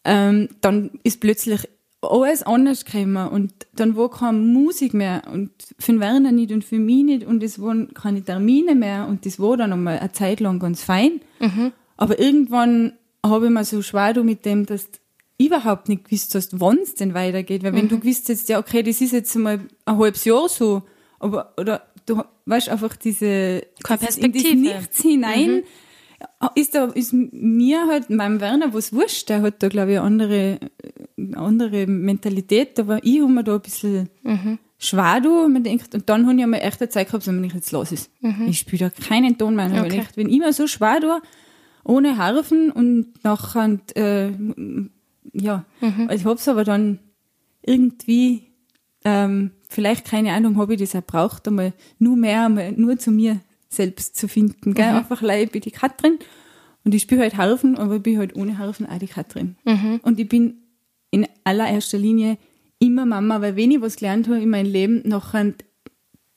ähm, 0.04 0.50
dann 0.62 0.92
ist 1.04 1.20
plötzlich 1.20 1.68
alles 2.02 2.44
anders 2.44 2.86
gekommen 2.86 3.28
und 3.30 3.54
dann 3.76 3.96
war 3.96 4.10
keine 4.10 4.38
Musik 4.38 4.94
mehr 4.94 5.24
und 5.32 5.52
für 5.80 5.94
den 5.94 6.02
Werner 6.02 6.32
nicht 6.32 6.52
und 6.52 6.64
für 6.64 6.80
mich 6.80 7.04
nicht 7.04 7.26
und 7.26 7.42
es 7.44 7.62
waren 7.62 7.94
keine 7.94 8.24
Termine 8.24 8.76
mehr 8.76 9.08
und 9.08 9.26
das 9.26 9.40
war 9.40 9.58
dann 9.58 9.72
einmal 9.72 10.00
eine 10.00 10.12
Zeit 10.12 10.40
lang 10.40 10.60
ganz 10.60 10.84
fein. 10.84 11.22
Mhm. 11.40 11.72
Aber 11.96 12.20
irgendwann 12.20 12.94
habe 13.26 13.46
ich 13.46 13.52
mir 13.52 13.64
so 13.64 13.82
schwer 13.82 14.22
mit 14.24 14.46
dem, 14.46 14.66
dass 14.66 14.92
du 14.92 14.98
überhaupt 15.38 15.90
nicht 15.90 16.06
gewusst 16.06 16.36
hast, 16.36 16.60
wann 16.60 16.80
es 16.80 16.96
denn 16.96 17.14
weitergeht. 17.14 17.64
Weil 17.64 17.72
mhm. 17.72 17.78
wenn 17.78 17.90
du 17.90 18.00
gewusst 18.00 18.28
hättest, 18.28 18.50
ja 18.50 18.60
okay, 18.60 18.84
das 18.84 19.02
ist 19.02 19.14
jetzt 19.14 19.36
mal 19.36 19.62
ein 19.86 19.98
halbes 19.98 20.26
Jahr 20.26 20.50
so, 20.50 20.84
aber 21.20 21.54
oder 21.58 21.84
du 22.06 22.24
weißt 22.46 22.70
einfach 22.70 22.96
diese 22.96 23.64
keine 23.84 24.00
Perspektive. 24.00 24.50
in 24.50 24.62
Nichts 24.62 25.02
hinein. 25.02 25.56
Mhm 25.56 25.64
ist 26.56 26.76
da, 26.76 26.86
ist 26.86 27.14
mir 27.14 27.88
halt, 27.88 28.10
meinem 28.10 28.40
Werner, 28.40 28.74
was 28.74 28.94
wurscht, 28.94 29.30
der 29.30 29.42
hat 29.42 29.62
da, 29.64 29.70
glaube 29.70 29.94
ich, 29.94 30.00
eine 30.00 30.06
andere, 30.06 30.60
andere 31.36 31.88
Mentalität, 31.88 32.80
aber 32.80 33.04
ich 33.04 33.22
habe 33.22 33.32
mir 33.32 33.44
da 33.44 33.56
ein 33.56 33.62
bisschen 33.62 34.10
mhm. 34.24 34.60
schwer 34.78 35.22
man 35.22 35.64
denkt, 35.64 35.94
und 35.94 36.10
dann 36.10 36.28
habe 36.28 36.40
ich 36.40 36.46
mir 36.46 36.62
echt 36.62 36.82
eine 36.82 36.90
Zeit 36.90 37.08
gehabt, 37.08 37.28
wenn 37.28 37.44
ich 37.44 37.54
jetzt 37.54 37.72
los 37.72 37.92
ist. 37.92 38.12
Mhm. 38.22 38.48
Ich 38.48 38.60
spiele 38.60 38.90
da 38.90 39.04
keinen 39.08 39.38
Ton 39.38 39.56
mehr, 39.56 39.72
okay. 39.86 40.06
ich 40.10 40.18
wenn 40.18 40.30
ich 40.30 40.40
mir 40.40 40.54
so 40.54 40.68
schwer 40.68 41.00
da, 41.00 41.22
ohne 41.84 42.18
Harfen 42.18 42.72
und 42.72 43.24
nachher, 43.24 43.80
äh, 43.96 44.32
ja, 45.34 45.66
mhm. 45.82 46.10
ich 46.12 46.26
habe 46.26 46.36
es 46.36 46.48
aber 46.48 46.64
dann 46.64 47.00
irgendwie, 47.62 48.52
ähm, 49.06 49.52
vielleicht, 49.74 50.06
keine 50.06 50.34
Ahnung, 50.34 50.58
habe 50.58 50.74
ich 50.74 50.80
das 50.80 50.96
auch 50.96 51.06
braucht, 51.06 51.48
einmal 51.48 51.74
nur 52.00 52.16
mehr, 52.16 52.46
einmal 52.46 52.72
nur 52.74 52.98
zu 52.98 53.12
mir 53.12 53.40
selbst 53.70 54.16
zu 54.16 54.28
finden. 54.28 54.74
Gell? 54.74 54.92
Mhm. 54.92 54.98
Einfach 54.98 55.22
ich 55.22 55.52
bin 55.52 55.62
die 55.62 55.72
Katrin 55.72 56.20
und 56.84 56.94
ich 56.94 57.04
spiele 57.04 57.22
halt 57.22 57.38
Harfen, 57.38 57.78
aber 57.78 57.98
ich 57.98 58.04
bin 58.04 58.18
halt 58.18 58.36
ohne 58.36 58.58
Harfen 58.58 58.86
auch 58.86 59.00
die 59.00 59.08
Katrin. 59.08 59.56
Mhm. 59.66 60.00
Und 60.04 60.20
ich 60.20 60.30
bin 60.30 60.56
in 61.12 61.28
allererster 61.44 61.98
Linie 61.98 62.38
immer 62.80 63.06
Mama, 63.06 63.42
weil 63.42 63.56
wenn 63.56 63.72
ich 63.72 63.82
was 63.82 63.96
gelernt 63.96 64.28
habe 64.28 64.42
in 64.42 64.50
meinem 64.50 64.72
Leben, 64.72 65.02
nachher 65.06 65.54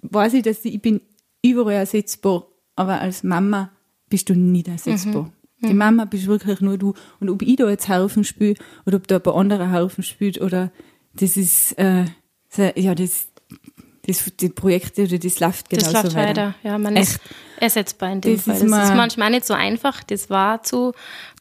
weiß 0.03 0.35
ich, 0.35 0.42
dass 0.42 0.64
ich, 0.64 0.75
ich 0.75 0.83
bin 0.83 1.01
überall 1.42 1.75
ersetzbar, 1.75 2.46
aber 2.75 3.01
als 3.01 3.22
Mama 3.22 3.70
bist 4.09 4.29
du 4.29 4.35
nicht 4.35 4.68
ersetzbar. 4.68 5.25
Mhm. 5.61 5.68
Die. 5.68 5.75
Mama 5.75 6.05
bist 6.05 6.27
wirklich 6.27 6.61
nur 6.61 6.77
du. 6.77 6.94
Und 7.18 7.31
ob 7.31 7.42
ich 7.42 7.57
da 7.57 7.68
jetzt 7.68 7.88
Harfen 7.88 8.25
spiele 8.25 8.55
oder 8.85 8.99
ob 8.99 9.09
da 9.09 9.16
ein 9.16 9.22
paar 9.22 9.37
andere 9.37 9.70
Harfen 9.70 10.05
spielt 10.05 10.40
oder 10.40 10.70
das 11.14 11.37
ist, 11.37 11.72
äh, 11.79 12.05
ja, 12.57 12.95
das, 12.95 13.29
das, 14.07 14.33
die 14.40 14.49
Projekte 14.49 15.05
oder 15.05 15.19
das 15.19 15.40
läuft 15.40 15.69
genauso 15.69 15.92
das 15.92 16.03
läuft 16.05 16.16
weiter. 16.16 16.29
weiter. 16.29 16.55
Ja, 16.62 16.79
man 16.79 16.97
Echt. 16.97 17.12
ist 17.12 17.21
ersetzbar 17.59 18.12
in 18.12 18.21
dem 18.21 18.37
das 18.37 18.45
Fall. 18.45 18.55
Ist 18.55 18.71
das 18.71 18.88
ist 18.90 18.95
manchmal 18.95 19.31
nicht 19.31 19.47
so 19.47 19.55
einfach, 19.55 20.03
das 20.05 20.31
war 20.31 20.62
zu, 20.62 20.92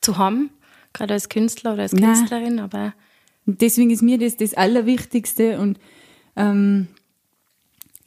zu 0.01 0.17
haben, 0.17 0.49
gerade 0.93 1.13
als 1.13 1.29
Künstler 1.29 1.73
oder 1.73 1.83
als 1.83 1.91
Künstlerin, 1.91 2.55
Nein. 2.55 2.65
aber. 2.65 2.93
deswegen 3.45 3.91
ist 3.91 4.01
mir 4.01 4.17
das 4.17 4.37
das 4.37 4.53
Allerwichtigste 4.53 5.59
und 5.59 5.79
ähm, 6.35 6.87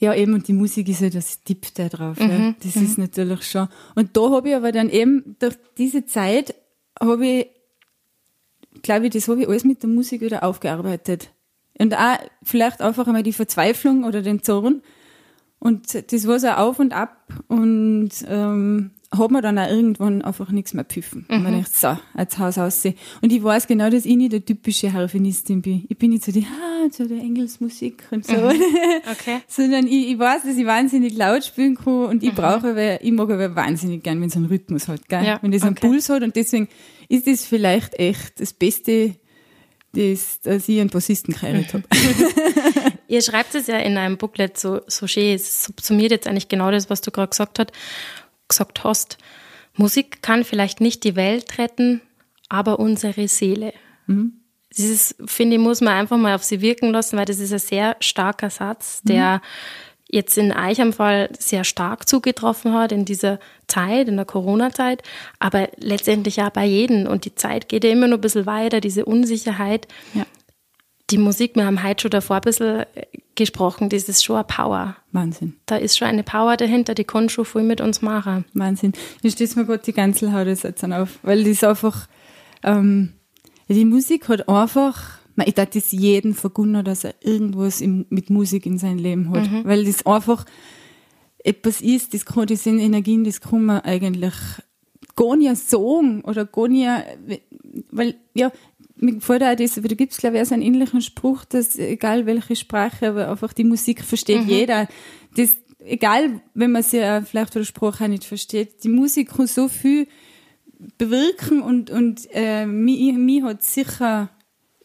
ja, 0.01 0.15
eben, 0.15 0.35
und 0.35 0.47
die 0.47 0.53
Musik 0.53 0.89
ist 0.89 1.01
ja 1.01 1.11
das 1.11 1.43
Tipp 1.43 1.67
da 1.75 1.89
drauf. 1.89 2.21
Mhm. 2.21 2.31
Ja. 2.31 2.55
Das 2.63 2.77
mhm. 2.77 2.85
ist 2.85 2.99
natürlich 2.99 3.45
schon. 3.45 3.69
Und 3.97 4.17
da 4.17 4.31
habe 4.31 4.51
ich 4.51 4.55
aber 4.55 4.71
dann 4.71 4.91
eben, 4.91 5.37
durch 5.41 5.57
diese 5.77 6.07
Zeit, 6.07 6.55
habe 7.01 7.27
ich, 7.27 7.47
glaube 8.83 9.07
ich, 9.07 9.13
das 9.13 9.27
habe 9.27 9.43
ich 9.43 9.49
alles 9.49 9.65
mit 9.65 9.83
der 9.83 9.91
Musik 9.91 10.21
wieder 10.21 10.45
aufgearbeitet. 10.45 11.31
Und 11.79 11.95
auch 11.95 12.19
vielleicht 12.43 12.81
einfach 12.81 13.07
einmal 13.07 13.23
die 13.23 13.33
Verzweiflung 13.33 14.05
oder 14.05 14.23
den 14.23 14.43
Zorn. 14.43 14.83
Und 15.61 16.13
das 16.13 16.27
war 16.27 16.39
so 16.39 16.49
auf 16.49 16.79
und 16.79 16.93
ab 16.93 17.33
und 17.49 18.11
ähm, 18.29 18.91
hat 19.17 19.31
mir 19.31 19.41
dann 19.41 19.59
auch 19.59 19.69
irgendwann 19.69 20.23
einfach 20.23 20.51
nichts 20.51 20.75
mehr 20.75 20.85
pfiffen. 20.85 21.25
Mhm. 21.29 21.37
Und 21.37 21.43
man 21.43 21.53
denkt, 21.53 21.75
so, 21.75 21.97
als 22.15 22.39
Haus 22.39 22.59
aussehen. 22.59 22.95
Und 23.23 23.33
ich 23.33 23.43
weiß 23.43 23.67
genau, 23.67 23.89
dass 23.89 24.05
ich 24.05 24.17
nicht 24.17 24.33
der 24.33 24.45
typische 24.45 24.93
Harfenistin 24.93 25.63
bin. 25.63 25.87
Ich 25.89 25.97
bin 25.97 26.11
nicht 26.11 26.25
so 26.25 26.31
die, 26.31 26.45
ah, 26.47 26.89
so 26.91 27.07
der 27.07 27.19
Engelsmusik 27.19 28.05
und 28.11 28.27
so. 28.27 28.35
Mhm. 28.35 28.53
Okay. 29.11 29.39
Sondern 29.49 29.87
ich, 29.87 30.11
ich 30.11 30.19
weiß, 30.19 30.43
dass 30.43 30.57
ich 30.57 30.67
wahnsinnig 30.67 31.17
laut 31.17 31.45
spielen 31.45 31.77
kann 31.77 32.07
und 32.07 32.23
ich 32.23 32.33
mhm. 32.33 32.37
brauche, 32.37 32.77
weil 32.77 32.99
ich 33.03 33.13
mag 33.13 33.31
aber 33.31 33.55
wahnsinnig 33.57 34.03
gern, 34.03 34.21
wenn 34.21 34.29
es 34.29 34.37
einen 34.37 34.47
Rhythmus 34.47 34.87
hat, 34.89 35.09
gell? 35.09 35.25
Ja. 35.25 35.39
Wenn 35.41 35.51
das 35.51 35.63
okay. 35.63 35.69
einen 35.69 35.77
Puls 35.77 36.09
hat 36.11 36.23
und 36.23 36.37
deswegen 36.37 36.69
ist 37.09 37.27
das 37.27 37.47
vielleicht 37.47 37.99
echt 37.99 38.41
das 38.41 38.53
Beste, 38.53 39.15
das, 39.99 40.41
dass 40.41 40.69
ich 40.69 40.81
einen 40.81 40.91
Bassisten 40.91 41.35
geheiratet 41.35 41.75
habe. 41.75 41.85
Ihr 43.09 43.23
schreibt 43.23 43.55
es 43.55 43.67
ja 43.67 43.79
in 43.79 43.97
einem 43.97 44.17
Booklet 44.17 44.59
so, 44.59 44.81
so 44.87 45.07
schön, 45.07 45.35
es 45.35 45.65
subsumiert 45.65 46.11
jetzt 46.11 46.27
eigentlich 46.27 46.49
genau 46.49 46.71
das, 46.71 46.91
was 46.91 47.01
du 47.01 47.11
gerade 47.11 47.31
gesagt, 47.31 47.59
hat, 47.59 47.73
gesagt 48.49 48.85
hast. 48.85 49.19
Musik 49.75 50.23
kann 50.23 50.45
vielleicht 50.45 50.81
nicht 50.81 51.05
die 51.05 51.17
Welt 51.17 51.59
retten, 51.59 52.01
aber 52.49 52.79
unsere 52.79 53.29
Seele. 53.29 53.73
Mhm. 54.07 54.35
Das 54.77 55.15
finde 55.27 55.57
ich, 55.57 55.63
muss 55.63 55.81
man 55.81 55.95
einfach 55.95 56.19
mal 56.19 56.35
auf 56.35 56.45
sie 56.45 56.61
wirken 56.61 56.91
lassen, 56.91 57.17
weil 57.17 57.25
das 57.25 57.39
ist 57.39 57.53
ein 57.53 57.59
sehr 57.59 57.97
starker 58.01 58.51
Satz, 58.51 59.01
der 59.03 59.37
mhm 59.37 59.41
jetzt 60.09 60.39
in 60.39 60.53
euch 60.53 60.81
am 60.81 60.93
Fall 60.93 61.29
sehr 61.39 61.65
stark 61.65 62.09
zugetroffen 62.09 62.73
hat 62.73 62.93
in 62.93 63.05
dieser 63.05 63.39
Zeit, 63.67 64.09
in 64.09 64.17
der 64.17 64.25
Corona-Zeit, 64.25 65.03
aber 65.39 65.69
letztendlich 65.77 66.41
auch 66.43 66.51
bei 66.51 66.65
jedem. 66.65 67.07
Und 67.07 67.25
die 67.25 67.35
Zeit 67.35 67.69
geht 67.69 67.85
ja 67.85 67.91
immer 67.91 68.09
noch 68.09 68.19
ein 68.19 68.23
bisschen 68.23 68.47
weiter, 68.47 68.81
diese 68.81 69.05
Unsicherheit. 69.05 69.87
Ja. 70.15 70.25
Die 71.11 71.19
Musik, 71.19 71.57
wir 71.57 71.67
haben 71.67 71.83
heute 71.83 72.03
schon 72.03 72.11
davor 72.11 72.37
ein 72.37 72.43
bisschen 72.43 72.85
gesprochen, 73.35 73.89
das 73.89 74.09
ist 74.09 74.25
schon 74.25 74.37
eine 74.37 74.45
Power. 74.45 74.97
Wahnsinn. 75.13 75.57
Da 75.67 75.77
ist 75.77 75.97
schon 75.97 76.09
eine 76.09 76.23
Power 76.23 76.57
dahinter, 76.57 76.95
die 76.95 77.05
kann 77.05 77.29
schon 77.29 77.45
viel 77.45 77.63
mit 77.63 77.81
uns 77.81 78.03
machen. 78.03 78.45
Wahnsinn. 78.53 78.93
Ich 79.23 79.33
steht 79.33 79.57
mir 79.57 79.65
gerade 79.65 79.83
die 79.83 79.93
ganze 79.93 80.33
Haut 80.33 80.47
jetzt 80.47 80.85
auf, 80.85 81.19
weil 81.23 81.45
das 81.45 81.65
einfach, 81.65 82.09
ähm, 82.63 83.15
die 83.69 83.85
Musik 83.85 84.29
hat 84.29 84.49
einfach 84.49 85.18
ich 85.47 85.55
dachte 85.55 85.79
es 85.79 85.93
jeden 85.93 86.35
vergunnen, 86.35 86.85
dass 86.85 87.05
er 87.05 87.15
irgendwas 87.21 87.81
im, 87.81 88.07
mit 88.09 88.31
Musik 88.31 88.67
in 88.67 88.79
sein 88.79 88.99
Leben 88.99 89.31
hat. 89.31 89.51
Mhm. 89.51 89.65
Weil 89.65 89.85
das 89.85 90.05
einfach 90.07 90.45
etwas 91.45 91.81
ist, 91.81 92.15
das, 92.15 92.25
kann, 92.25 92.47
das 92.47 92.65
sind 92.65 92.79
Energien, 92.79 93.25
das 93.25 93.41
kann 93.41 93.65
man 93.65 93.81
eigentlich 93.81 94.35
gar 95.17 95.37
nicht 95.37 95.57
sagen 95.57 96.23
oder 96.23 96.45
gar 96.47 96.69
nicht, 96.69 96.89
weil, 97.91 98.15
ja, 98.35 98.53
mir 98.97 99.15
gefällt 99.15 99.43
auch 99.43 99.55
das, 99.55 99.79
aber 99.79 99.89
da 99.89 99.95
gibt 99.95 100.13
es, 100.13 100.19
glaube 100.19 100.37
ich, 100.37 100.43
auch 100.43 100.47
so 100.47 100.55
einen 100.55 100.63
ähnlichen 100.63 101.03
Spruch, 101.03 101.45
dass 101.45 101.79
egal 101.79 102.27
welche 102.27 102.57
Sprache, 102.57 103.09
aber 103.09 103.31
einfach 103.31 103.53
die 103.53 103.65
Musik 103.65 104.03
versteht 104.03 104.45
mhm. 104.45 104.49
jeder. 104.49 104.89
Das, 105.37 105.51
egal, 105.79 106.41
wenn 106.55 106.73
man 106.73 106.83
sie 106.83 106.99
vielleicht 107.25 107.53
von 107.53 107.61
der 107.61 107.67
Sprache 107.67 108.05
auch 108.05 108.09
nicht 108.09 108.25
versteht, 108.25 108.83
die 108.85 108.89
Musik 108.89 109.31
kann 109.37 109.47
so 109.47 109.69
viel 109.69 110.09
bewirken 110.97 111.61
und, 111.61 111.91
und 111.91 112.29
äh, 112.33 112.67
mich, 112.67 113.13
mich 113.15 113.43
hat 113.43 113.63
sicher 113.63 114.31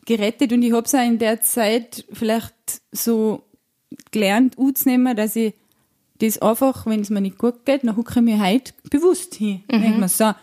gerettet 0.06 0.52
und 0.52 0.62
ich 0.64 0.74
habe 0.74 0.86
es 0.86 0.96
auch 0.96 1.06
in 1.06 1.20
der 1.20 1.42
Zeit 1.42 2.06
vielleicht 2.12 2.82
so 2.92 3.44
gelernt, 4.12 4.58
anzunehmen, 4.58 5.16
dass 5.16 5.36
ich 5.36 5.54
das 6.20 6.42
einfach, 6.42 6.86
wenn 6.86 7.02
es 7.02 7.10
mir 7.10 7.22
nicht 7.22 7.38
gut 7.38 7.66
geht, 7.66 7.84
dann 7.84 7.96
hucke 7.98 8.20
ich 8.20 8.22
mir 8.22 8.40
heute 8.40 8.74
bewusst 8.90 9.36
hin. 9.36 9.64
Mhm. 9.72 9.82
Denke 9.82 10.00
mir 10.00 10.10
so, 10.10 10.34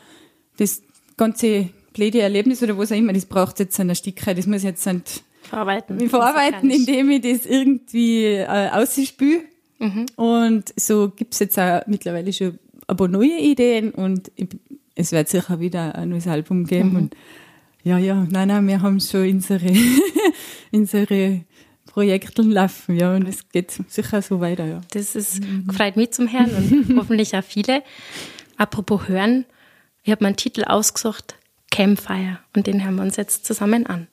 das 0.57 0.83
ganze 1.16 1.70
blöde 1.92 2.20
Erlebnis 2.20 2.62
oder 2.62 2.77
was 2.79 2.92
auch 2.92 2.96
immer, 2.96 3.12
das 3.12 3.27
braucht 3.27 3.59
jetzt 3.61 3.79
eine 3.81 3.94
Stickheit, 3.94 4.38
das 4.38 4.46
muss 4.46 4.62
jetzt 4.62 4.87
nicht 4.87 5.25
verarbeiten, 5.42 6.09
verarbeiten 6.09 6.70
indem 6.70 7.11
ich 7.11 7.23
das 7.23 7.46
irgendwie 7.46 8.25
äh, 8.27 8.68
ausspüle. 8.70 9.42
Mhm. 9.79 10.07
Und 10.16 10.75
so 10.77 11.11
gibt 11.11 11.35
es 11.35 11.40
jetzt 11.40 11.59
auch 11.59 11.81
mittlerweile 11.87 12.33
schon 12.33 12.59
ein 12.87 12.96
paar 12.96 13.09
neue 13.09 13.38
Ideen 13.38 13.92
und 13.92 14.31
ich, 14.37 14.49
es 14.94 15.12
wird 15.12 15.29
sicher 15.29 15.61
wieder 15.61 15.94
ein 15.94 16.11
neues 16.11 16.27
Album 16.27 16.66
geben. 16.66 16.90
Mhm. 16.90 16.96
Und 16.96 17.16
ja, 17.83 17.99
ja, 17.99 18.27
nein, 18.31 18.49
nein, 18.49 18.66
wir 18.66 18.83
haben 18.83 19.01
schon 19.01 19.29
unsere, 19.29 19.73
unsere 20.73 21.45
Projekte 21.87 22.43
laufen, 22.43 22.97
ja, 22.97 23.14
und 23.14 23.29
es 23.29 23.49
geht 23.49 23.71
sicher 23.88 24.23
so 24.23 24.40
weiter, 24.40 24.66
ja. 24.66 24.81
Das 24.93 25.14
ist, 25.16 25.43
mhm. 25.43 25.71
freut 25.71 25.97
mich 25.97 26.12
zum 26.12 26.31
Hören 26.31 26.51
und 26.55 26.97
hoffentlich 26.99 27.35
auch 27.37 27.45
viele. 27.45 27.83
Apropos 28.57 29.09
Hören, 29.09 29.47
ich 30.03 30.11
habe 30.11 30.25
meinen 30.25 30.37
Titel 30.37 30.64
ausgesucht, 30.64 31.37
Campfire, 31.71 32.38
und 32.55 32.66
den 32.66 32.85
hören 32.85 32.97
wir 32.97 33.03
uns 33.03 33.16
jetzt 33.16 33.45
zusammen 33.45 33.87
an. 33.87 34.09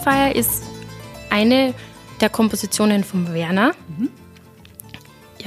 Campfire 0.00 0.32
ist 0.32 0.62
eine 1.28 1.74
der 2.20 2.30
Kompositionen 2.30 3.04
von 3.04 3.34
Werner. 3.34 3.72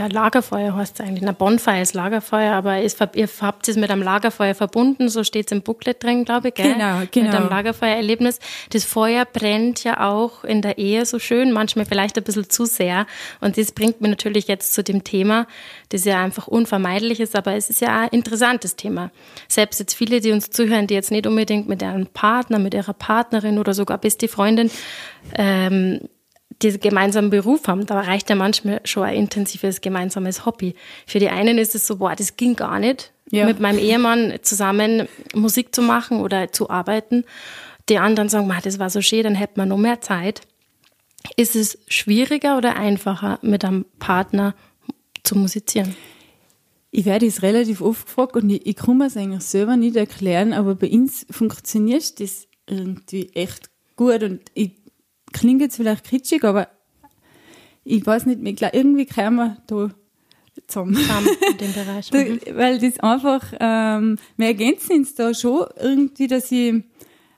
Ja, 0.04 0.10
Lagerfeuer 0.10 0.76
heißt 0.76 1.00
es 1.00 1.06
eigentlich. 1.06 1.24
Na, 1.24 1.32
Bonfire 1.32 1.82
ist 1.82 1.94
Lagerfeuer, 1.94 2.54
aber 2.54 2.82
ist, 2.82 3.00
ihr 3.16 3.30
habt 3.40 3.68
es 3.70 3.78
mit 3.78 3.90
einem 3.90 4.02
Lagerfeuer 4.02 4.54
verbunden, 4.54 5.08
so 5.08 5.24
steht 5.24 5.48
es 5.48 5.52
im 5.54 5.62
Booklet 5.62 6.04
drin, 6.04 6.26
glaube 6.26 6.50
ich, 6.50 6.56
gell? 6.56 6.74
Genau, 6.74 7.04
genau. 7.10 7.28
Mit 7.28 7.36
einem 7.36 7.50
Lagerfeuererlebnis. 7.50 8.40
Das 8.72 8.84
Feuer 8.84 9.24
brennt 9.24 9.84
ja 9.86 10.10
auch 10.12 10.44
in 10.44 10.62
der 10.62 10.78
Ehe 10.78 11.06
so 11.06 11.20
schön, 11.20 11.54
manchmal 11.54 11.86
vielleicht 11.86 12.18
ein 12.18 12.24
bisschen 12.24 12.50
zu 12.50 12.66
sehr. 12.66 13.06
Und 13.40 13.58
das 13.58 13.72
bringt 13.72 14.02
mir 14.02 14.10
natürlich 14.10 14.48
jetzt 14.48 14.74
zu 14.74 14.84
dem 14.84 15.06
Thema, 15.06 15.48
das 15.90 16.04
ja 16.04 16.22
einfach 16.22 16.48
unvermeidlich 16.48 17.22
ist, 17.22 17.36
aber 17.36 17.56
es 17.56 17.70
ist 17.70 17.80
ja 17.80 18.02
ein 18.02 18.10
interessantes 18.10 18.76
Thema. 18.76 19.10
Selbst 19.48 19.80
jetzt 19.80 19.94
viele, 19.94 20.20
die 20.20 20.34
uns 20.34 20.50
zuhören, 20.50 20.88
die 20.88 20.96
jetzt 20.96 21.12
nicht 21.12 21.28
unbedingt 21.28 21.70
mit 21.70 21.82
ihrem 21.82 22.08
Partner, 22.08 22.60
mit 22.60 22.74
ihrer 22.74 22.94
Partnerin 22.94 23.58
oder 23.58 23.74
sogar 23.74 24.00
beste 24.00 24.28
Freundin 24.28 24.70
ähm, 25.38 26.02
diesen 26.62 26.80
gemeinsamen 26.80 27.30
Beruf 27.30 27.68
haben, 27.68 27.86
da 27.86 28.00
reicht 28.02 28.30
ja 28.30 28.36
manchmal 28.36 28.82
schon 28.84 29.04
ein 29.04 29.16
intensives 29.16 29.82
gemeinsames 29.82 30.46
Hobby. 30.46 30.76
Für 31.08 31.20
die 31.20 31.30
einen 31.30 31.58
ist 31.58 31.76
es 31.76 31.88
so, 31.88 31.98
boah, 31.98 32.16
das 32.16 32.38
ging 32.38 32.56
gar 32.56 32.80
nicht, 32.80 33.12
ja. 33.32 33.46
mit 33.46 33.60
meinem 33.60 33.80
Ehemann 33.80 34.34
zusammen 34.42 35.08
Musik 35.34 35.74
zu 35.74 35.82
machen 35.82 36.22
oder 36.22 36.52
zu 36.52 36.70
arbeiten. 36.70 37.26
Die 37.90 37.98
anderen 37.98 38.30
sagen, 38.30 38.48
boah, 38.48 38.60
das 38.64 38.80
war 38.80 38.90
so 38.90 39.02
schön, 39.02 39.24
dann 39.24 39.36
hätte 39.36 39.54
man 39.58 39.70
noch 39.70 39.78
mehr 39.78 40.02
Zeit. 40.02 40.42
Ist 41.38 41.56
es 41.56 41.80
schwieriger 41.88 42.58
oder 42.58 42.76
einfacher, 42.76 43.40
mit 43.42 43.64
einem 43.64 43.86
Partner 44.00 44.56
zu 45.24 45.38
musizieren? 45.38 45.96
Ich 46.92 47.06
werde 47.06 47.26
es 47.26 47.42
relativ 47.42 47.82
oft 47.82 48.06
gefragt 48.06 48.36
und 48.36 48.50
ich, 48.50 48.68
ich 48.68 48.76
kann 48.76 48.98
mir 48.98 49.08
es 49.08 49.18
eigentlich 49.18 49.44
selber 49.44 49.78
nicht 49.78 49.96
erklären, 49.96 50.54
aber 50.54 50.76
bei 50.76 50.90
uns 50.92 51.26
funktioniert 51.32 52.20
das 52.20 52.48
irgendwie 52.68 53.32
echt 53.34 53.70
gut 53.96 54.22
und 54.24 54.42
ich 54.54 54.83
klingt 55.34 55.62
jetzt 55.62 55.76
vielleicht 55.76 56.06
kitschig, 56.06 56.44
aber 56.44 56.70
ich 57.84 58.06
weiß 58.06 58.26
nicht, 58.26 58.40
ich 58.44 58.56
glaub, 58.56 58.74
irgendwie 58.74 59.06
kommen 59.06 59.36
wir 59.36 59.58
da 59.68 59.90
zusammen. 60.68 60.96
zusammen 60.96 61.28
in 61.52 61.58
dem 61.58 61.74
Bereich. 61.74 62.10
da, 62.10 62.18
mhm. 62.20 62.40
weil 62.56 62.80
das 62.80 63.00
einfach, 63.00 63.54
ähm, 63.60 64.18
wir 64.38 64.48
ergänzen 64.48 64.98
uns 64.98 65.16
da 65.16 65.34
schon 65.34 65.66
irgendwie, 65.80 66.28
dass 66.28 66.52
ich, 66.52 66.84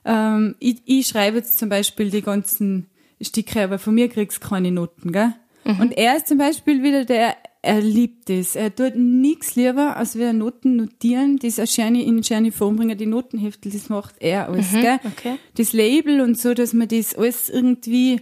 ähm, 0.04 0.54
ich, 0.60 0.82
ich 0.84 1.06
schreibe 1.06 1.38
jetzt 1.38 1.58
zum 1.58 1.68
Beispiel 1.68 2.10
die 2.10 2.22
ganzen 2.22 2.86
Stücke, 3.20 3.62
aber 3.62 3.78
von 3.78 3.94
mir 3.94 4.08
kriegst 4.08 4.42
du 4.42 4.48
keine 4.48 4.70
Noten, 4.70 5.12
gell? 5.12 5.32
Mhm. 5.64 5.80
Und 5.80 5.98
er 5.98 6.16
ist 6.16 6.28
zum 6.28 6.38
Beispiel 6.38 6.82
wieder 6.82 7.04
der, 7.04 7.36
er 7.66 7.80
liebt 7.80 8.30
es. 8.30 8.54
Er 8.54 8.74
tut 8.74 8.94
nichts 8.94 9.56
lieber, 9.56 9.96
als 9.96 10.16
wir 10.16 10.32
Noten 10.32 10.76
notieren, 10.76 11.38
das 11.38 11.58
eine 11.80 12.02
in 12.02 12.22
schöne 12.22 12.52
Form 12.52 12.76
bringen, 12.76 12.96
die 12.96 13.06
Notenheftel, 13.06 13.72
das 13.72 13.88
macht 13.88 14.14
er 14.20 14.48
alles, 14.48 14.72
mhm, 14.72 14.80
gell? 14.80 14.98
Okay. 15.04 15.34
Das 15.56 15.72
Label 15.72 16.20
und 16.20 16.38
so, 16.38 16.54
dass 16.54 16.72
man 16.72 16.88
das 16.88 17.14
alles 17.16 17.50
irgendwie 17.50 18.20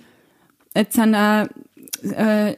jetzt 0.74 0.98
an 0.98 1.14
auch, 1.14 1.48
äh, 2.10 2.56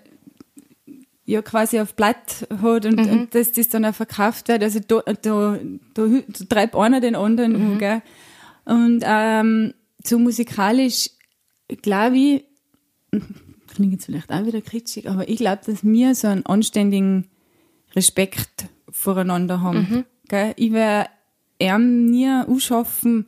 ja 1.24 1.42
quasi 1.42 1.80
auf 1.80 1.94
Blatt 1.94 2.46
hat 2.62 2.86
und, 2.86 3.04
mhm. 3.04 3.10
und 3.10 3.34
dass 3.34 3.50
das 3.50 3.68
dann 3.68 3.84
auch 3.84 3.94
verkauft 3.94 4.46
wird. 4.46 4.62
Also 4.62 4.78
da, 4.78 5.00
da, 5.00 5.12
da, 5.22 5.58
da 5.94 6.44
treibt 6.48 6.76
einer 6.76 7.00
den 7.00 7.16
anderen 7.16 7.52
mhm. 7.52 7.72
um, 7.72 7.78
gell? 7.78 8.02
Und 8.64 9.02
ähm, 9.04 9.74
so 10.04 10.18
musikalisch, 10.18 11.10
glaube 11.82 12.16
ich, 12.16 12.44
klingt 13.76 13.92
jetzt 13.92 14.06
vielleicht 14.06 14.30
auch 14.30 14.44
wieder 14.44 14.60
kritisch, 14.60 15.06
aber 15.06 15.28
ich 15.28 15.36
glaube, 15.36 15.60
dass 15.64 15.84
wir 15.84 16.14
so 16.14 16.28
einen 16.28 16.46
anständigen 16.46 17.28
Respekt 17.94 18.66
voreinander 18.90 19.60
haben. 19.60 19.78
Mhm. 19.78 20.04
Ich 20.56 20.72
werde 20.72 21.10
ihm 21.58 22.06
nie 22.06 22.28
ausschaffen, 22.28 23.26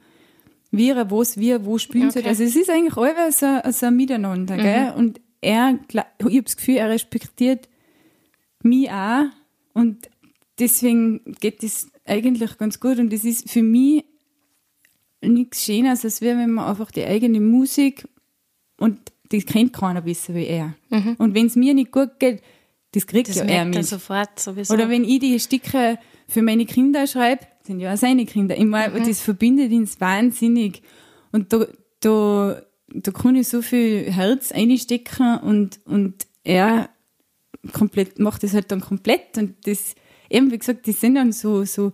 wie 0.71 0.91
er 0.91 1.11
was, 1.11 1.39
wie 1.39 1.51
er 1.51 1.65
wo 1.65 1.79
spielen 1.79 2.09
okay. 2.09 2.21
soll. 2.21 2.29
Also 2.29 2.45
es 2.45 2.57
ist 2.57 2.71
eigentlich 2.71 2.97
alles 2.97 3.39
so, 3.39 3.47
so 3.71 3.87
ein 3.87 3.97
Miteinander. 3.97 4.57
Mhm. 4.57 4.61
Gell? 4.61 4.93
Und 4.97 5.21
er, 5.41 5.79
ich 5.89 5.97
habe 5.97 6.43
das 6.43 6.57
Gefühl, 6.57 6.77
er 6.77 6.91
respektiert 6.91 7.69
mich 8.63 8.91
auch 8.91 9.27
und 9.75 10.09
deswegen 10.59 11.35
geht 11.41 11.63
das 11.63 11.89
eigentlich 12.05 12.59
ganz 12.59 12.81
gut 12.81 12.99
und 12.99 13.13
das 13.13 13.25
ist 13.25 13.49
für 13.51 13.63
mich 13.63 14.05
nichts 15.21 15.65
Schönes, 15.65 16.05
als 16.05 16.21
wenn 16.21 16.55
man 16.55 16.65
einfach 16.65 16.91
die 16.91 17.05
eigene 17.05 17.41
Musik 17.41 18.09
und 18.79 18.99
das 19.31 19.47
kennt 19.47 19.73
keiner 19.73 20.01
besser 20.01 20.35
wie 20.35 20.47
er. 20.47 20.75
Mhm. 20.91 21.17
Und 21.19 21.35
wenn 21.35 21.47
es 21.47 21.57
mir 21.57 21.75
nicht 21.75 21.93
gut 21.93 22.19
geht, 22.19 22.43
das 22.93 23.07
kriegt 23.07 23.29
das 23.29 23.37
ja 23.37 23.45
er 23.45 23.65
mit. 23.65 23.77
Er 23.77 23.85
sofort 23.85 24.41
sowieso. 24.41 24.73
Oder 24.73 24.89
wenn 24.89 25.05
ich 25.05 25.19
die 25.21 25.39
Stücke 25.39 25.99
für 26.27 26.43
meine 26.43 26.65
Kinder 26.65 27.07
schreibe, 27.07 27.47
sind 27.63 27.81
ja 27.81 27.93
auch 27.93 27.99
seine 27.99 28.25
Kinder. 28.25 28.57
Ich 28.57 28.65
meine, 28.65 28.99
mhm. 28.99 29.07
das 29.07 29.21
verbindet 29.21 29.73
uns 29.73 30.01
wahnsinnig. 30.01 30.83
Und 31.33 31.53
da, 31.53 31.67
da, 32.01 32.63
da 32.89 33.13
kann 33.13 33.37
ich 33.37 33.49
so 33.49 33.61
viel 33.61 34.11
Herz 34.11 34.53
einstecken 34.53 35.39
und, 35.39 35.81
und 35.85 36.27
er 36.45 36.89
komplett, 37.73 38.19
macht 38.19 38.43
das 38.43 38.55
halt 38.55 38.73
dann 38.73 38.81
komplett. 38.81 39.37
Und 39.37 39.55
das, 39.67 39.95
eben 40.31 40.51
wie 40.51 40.59
gesagt, 40.59 40.87
die 40.87 40.93
sind 40.93 41.17
dann 41.17 41.33
so, 41.33 41.65
so 41.65 41.93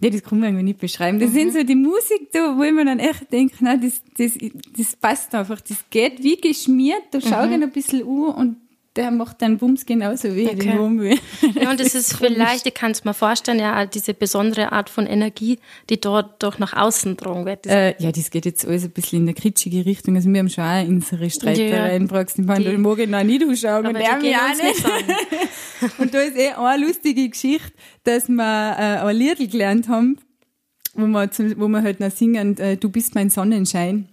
ja, 0.00 0.08
das 0.08 0.22
kann 0.22 0.40
man 0.40 0.48
irgendwie 0.48 0.64
nicht 0.64 0.80
beschreiben. 0.80 1.18
Das 1.18 1.30
mhm. 1.30 1.34
sind 1.34 1.52
so 1.52 1.62
die 1.62 1.74
Musik 1.74 2.32
da, 2.32 2.56
wo 2.56 2.72
man 2.72 2.86
dann 2.86 2.98
echt 2.98 3.30
denkt, 3.30 3.56
na, 3.60 3.76
das, 3.76 4.02
das, 4.16 4.32
das 4.76 4.96
passt 4.96 5.34
einfach. 5.34 5.60
Das 5.60 5.84
geht 5.90 6.22
wie 6.22 6.36
geschmiert. 6.36 7.02
Da 7.10 7.20
schau 7.20 7.46
mhm. 7.46 7.52
ich 7.52 7.62
ein 7.62 7.70
bisschen 7.70 8.02
an 8.02 8.34
und 8.34 8.56
der 8.96 9.12
macht 9.12 9.40
dann 9.40 9.58
Bums 9.58 9.86
genauso 9.86 10.34
wie 10.34 10.46
okay. 10.46 10.56
den 10.56 10.78
Wurmweh. 10.78 11.16
Ja, 11.54 11.70
und 11.70 11.78
das, 11.78 11.94
ist 11.94 12.16
vielleicht, 12.16 12.66
ich 12.66 12.74
kann 12.74 12.90
es 12.90 13.04
mir 13.04 13.14
vorstellen, 13.14 13.60
ja, 13.60 13.86
diese 13.86 14.14
besondere 14.14 14.72
Art 14.72 14.90
von 14.90 15.06
Energie, 15.06 15.60
die 15.88 16.00
dort 16.00 16.42
doch 16.42 16.58
nach 16.58 16.72
außen 16.72 17.16
drungen 17.16 17.46
wird. 17.46 17.66
Äh, 17.66 17.94
ja, 18.02 18.10
das 18.10 18.30
geht 18.30 18.46
jetzt 18.46 18.66
alles 18.66 18.84
ein 18.84 18.90
bisschen 18.90 19.20
in 19.20 19.28
eine 19.28 19.34
kitschige 19.34 19.86
Richtung. 19.86 20.16
Also 20.16 20.28
wir 20.28 20.40
haben 20.40 20.48
schon 20.48 20.64
auch 20.64 20.88
unsere 20.88 21.30
Streitereien 21.30 22.02
ja, 22.02 22.08
praxis. 22.08 22.40
Ich 22.40 22.46
meine, 22.46 22.76
mag 22.78 22.98
ich 22.98 23.08
noch 23.08 23.22
nicht 23.22 23.44
ausschauen 23.48 23.86
und 23.86 23.96
er 23.96 24.16
mich 24.16 24.36
auch 24.36 24.62
nicht. 24.62 24.84
und 25.98 26.12
da 26.12 26.20
ist 26.20 26.36
eh 26.36 26.50
eine 26.50 26.84
lustige 26.84 27.28
Geschichte, 27.28 27.72
dass 28.02 28.28
wir 28.28 28.76
äh, 28.76 29.06
ein 29.06 29.16
Lied 29.16 29.52
gelernt 29.52 29.88
haben, 29.88 30.18
wo 30.94 31.06
wir, 31.06 31.30
zum, 31.30 31.60
wo 31.60 31.68
wir 31.68 31.82
halt 31.82 32.00
noch 32.00 32.10
singen, 32.10 32.58
äh, 32.58 32.76
du 32.76 32.90
bist 32.90 33.14
mein 33.14 33.30
Sonnenschein. 33.30 34.08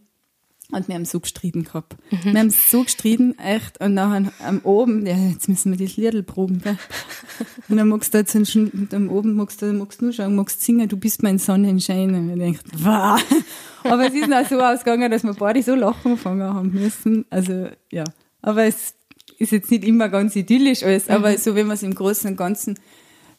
Und 0.69 0.89
wir 0.89 0.95
haben 0.95 1.05
so 1.05 1.21
gestritten 1.21 1.63
gehabt. 1.63 1.95
Mhm. 2.11 2.33
Wir 2.33 2.39
haben 2.39 2.49
so 2.49 2.83
gestritten, 2.83 3.39
echt. 3.39 3.79
Und 3.79 3.93
nachher 3.93 4.33
am 4.45 4.59
oben, 4.63 5.05
ja, 5.05 5.15
jetzt 5.15 5.47
müssen 5.47 5.77
wir 5.77 5.85
das 5.85 5.95
Liedl 5.95 6.23
proben, 6.23 6.61
gell? 6.61 6.77
Und 7.69 7.77
dann 7.77 7.87
magst 7.87 8.13
du 8.13 8.17
jetzt 8.17 8.51
schon, 8.51 8.89
am 8.91 9.09
oben 9.09 9.35
magst 9.35 9.61
du, 9.61 9.71
magst 9.71 10.01
nur 10.01 10.11
schauen, 10.11 10.35
magst 10.35 10.61
singen, 10.61 10.89
du 10.89 10.97
bist 10.97 11.23
mein 11.23 11.39
Sonnenschein. 11.39 12.13
Und 12.13 12.31
ich 12.31 12.37
denke, 12.37 12.59
wow. 12.79 13.21
Aber 13.83 14.07
es 14.07 14.13
ist 14.13 14.33
auch 14.33 14.45
so 14.45 14.59
ausgegangen, 14.59 15.09
dass 15.09 15.23
wir 15.23 15.33
beide 15.33 15.63
so 15.63 15.73
lachen 15.73 16.11
gefangen 16.11 16.53
haben 16.53 16.73
müssen. 16.73 17.25
Also, 17.29 17.69
ja. 17.89 18.03
Aber 18.41 18.65
es 18.65 18.93
ist 19.37 19.51
jetzt 19.53 19.71
nicht 19.71 19.85
immer 19.85 20.09
ganz 20.09 20.35
idyllisch 20.35 20.83
alles, 20.83 21.07
mhm. 21.07 21.15
aber 21.15 21.37
so, 21.37 21.55
wenn 21.55 21.67
man 21.67 21.75
es 21.75 21.83
im 21.83 21.95
Großen 21.95 22.29
und 22.29 22.37
Ganzen 22.37 22.77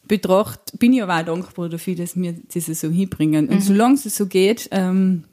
betrachtet, 0.07 0.79
bin 0.79 0.93
ich 0.93 1.03
aber 1.03 1.19
auch 1.19 1.25
dankbar 1.25 1.69
dafür, 1.69 1.95
dass 1.95 2.15
wir 2.15 2.35
das 2.51 2.65
so 2.65 2.89
hinbringen. 2.89 3.49
Und 3.49 3.57
mhm. 3.57 3.61
solange 3.61 3.95
es 3.95 4.15
so 4.15 4.25
geht, 4.25 4.67
ähm, 4.71 5.25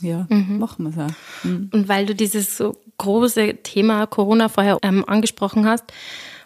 ja, 0.00 0.26
mhm. 0.28 0.58
machen 0.58 0.84
wir 0.84 0.90
es 0.90 1.10
auch. 1.10 1.44
Mhm. 1.44 1.70
Und 1.72 1.88
weil 1.88 2.06
du 2.06 2.14
dieses 2.14 2.56
so 2.56 2.76
große 2.98 3.58
Thema 3.62 4.06
Corona 4.06 4.48
vorher 4.48 4.78
ähm, 4.82 5.04
angesprochen 5.06 5.66
hast, 5.66 5.84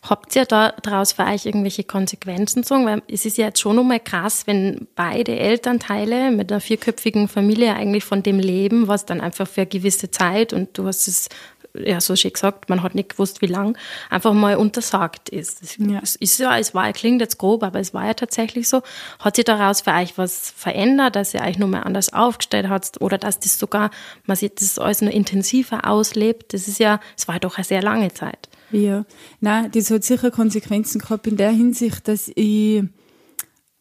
habt 0.02 0.34
ihr 0.36 0.44
da 0.44 0.72
daraus 0.82 1.12
für 1.12 1.24
euch 1.24 1.46
irgendwelche 1.46 1.84
Konsequenzen 1.84 2.62
gezogen? 2.62 2.86
Weil 2.86 3.02
es 3.08 3.24
ist 3.24 3.38
ja 3.38 3.46
jetzt 3.46 3.60
schon 3.60 3.76
nochmal 3.76 4.00
krass, 4.00 4.46
wenn 4.46 4.86
beide 4.94 5.38
Elternteile 5.38 6.30
mit 6.30 6.50
einer 6.50 6.60
vierköpfigen 6.60 7.28
Familie 7.28 7.74
eigentlich 7.74 8.04
von 8.04 8.22
dem 8.22 8.38
leben, 8.38 8.88
was 8.88 9.06
dann 9.06 9.20
einfach 9.20 9.46
für 9.46 9.62
eine 9.62 9.70
gewisse 9.70 10.10
Zeit 10.10 10.52
und 10.52 10.76
du 10.76 10.86
hast 10.86 11.08
es 11.08 11.28
ja, 11.74 12.00
so 12.00 12.16
schön 12.16 12.32
gesagt, 12.32 12.68
man 12.68 12.82
hat 12.82 12.94
nicht 12.94 13.10
gewusst, 13.10 13.40
wie 13.40 13.46
lang, 13.46 13.78
einfach 14.10 14.32
mal 14.32 14.56
untersagt 14.56 15.28
ist. 15.28 15.62
Das 15.62 15.76
ja. 15.78 16.00
ist 16.20 16.38
ja, 16.38 16.58
es 16.58 16.74
war, 16.74 16.92
klingt 16.92 17.20
jetzt 17.20 17.38
grob, 17.38 17.62
aber 17.62 17.80
es 17.80 17.94
war 17.94 18.06
ja 18.06 18.14
tatsächlich 18.14 18.68
so. 18.68 18.82
Hat 19.18 19.36
sich 19.36 19.44
daraus 19.44 19.80
für 19.80 19.92
euch 19.92 20.18
was 20.18 20.50
verändert, 20.50 21.16
dass 21.16 21.34
ihr 21.34 21.42
euch 21.42 21.58
nochmal 21.58 21.84
anders 21.84 22.12
aufgestellt 22.12 22.68
habt 22.68 23.00
oder 23.00 23.18
dass 23.18 23.40
das 23.40 23.58
sogar, 23.58 23.90
man 24.26 24.36
sieht, 24.36 24.60
das 24.60 24.78
alles 24.78 25.00
noch 25.00 25.12
intensiver 25.12 25.88
auslebt? 25.88 26.52
Das 26.52 26.68
ist 26.68 26.78
ja, 26.78 27.00
es 27.16 27.28
war 27.28 27.40
doch 27.40 27.56
eine 27.56 27.64
sehr 27.64 27.82
lange 27.82 28.12
Zeit. 28.12 28.48
Ja, 28.70 29.04
nein, 29.40 29.70
das 29.72 29.90
hat 29.90 30.04
sicher 30.04 30.30
Konsequenzen 30.30 31.00
gehabt 31.00 31.26
in 31.26 31.36
der 31.36 31.50
Hinsicht, 31.50 32.08
dass 32.08 32.30
ich, 32.34 32.82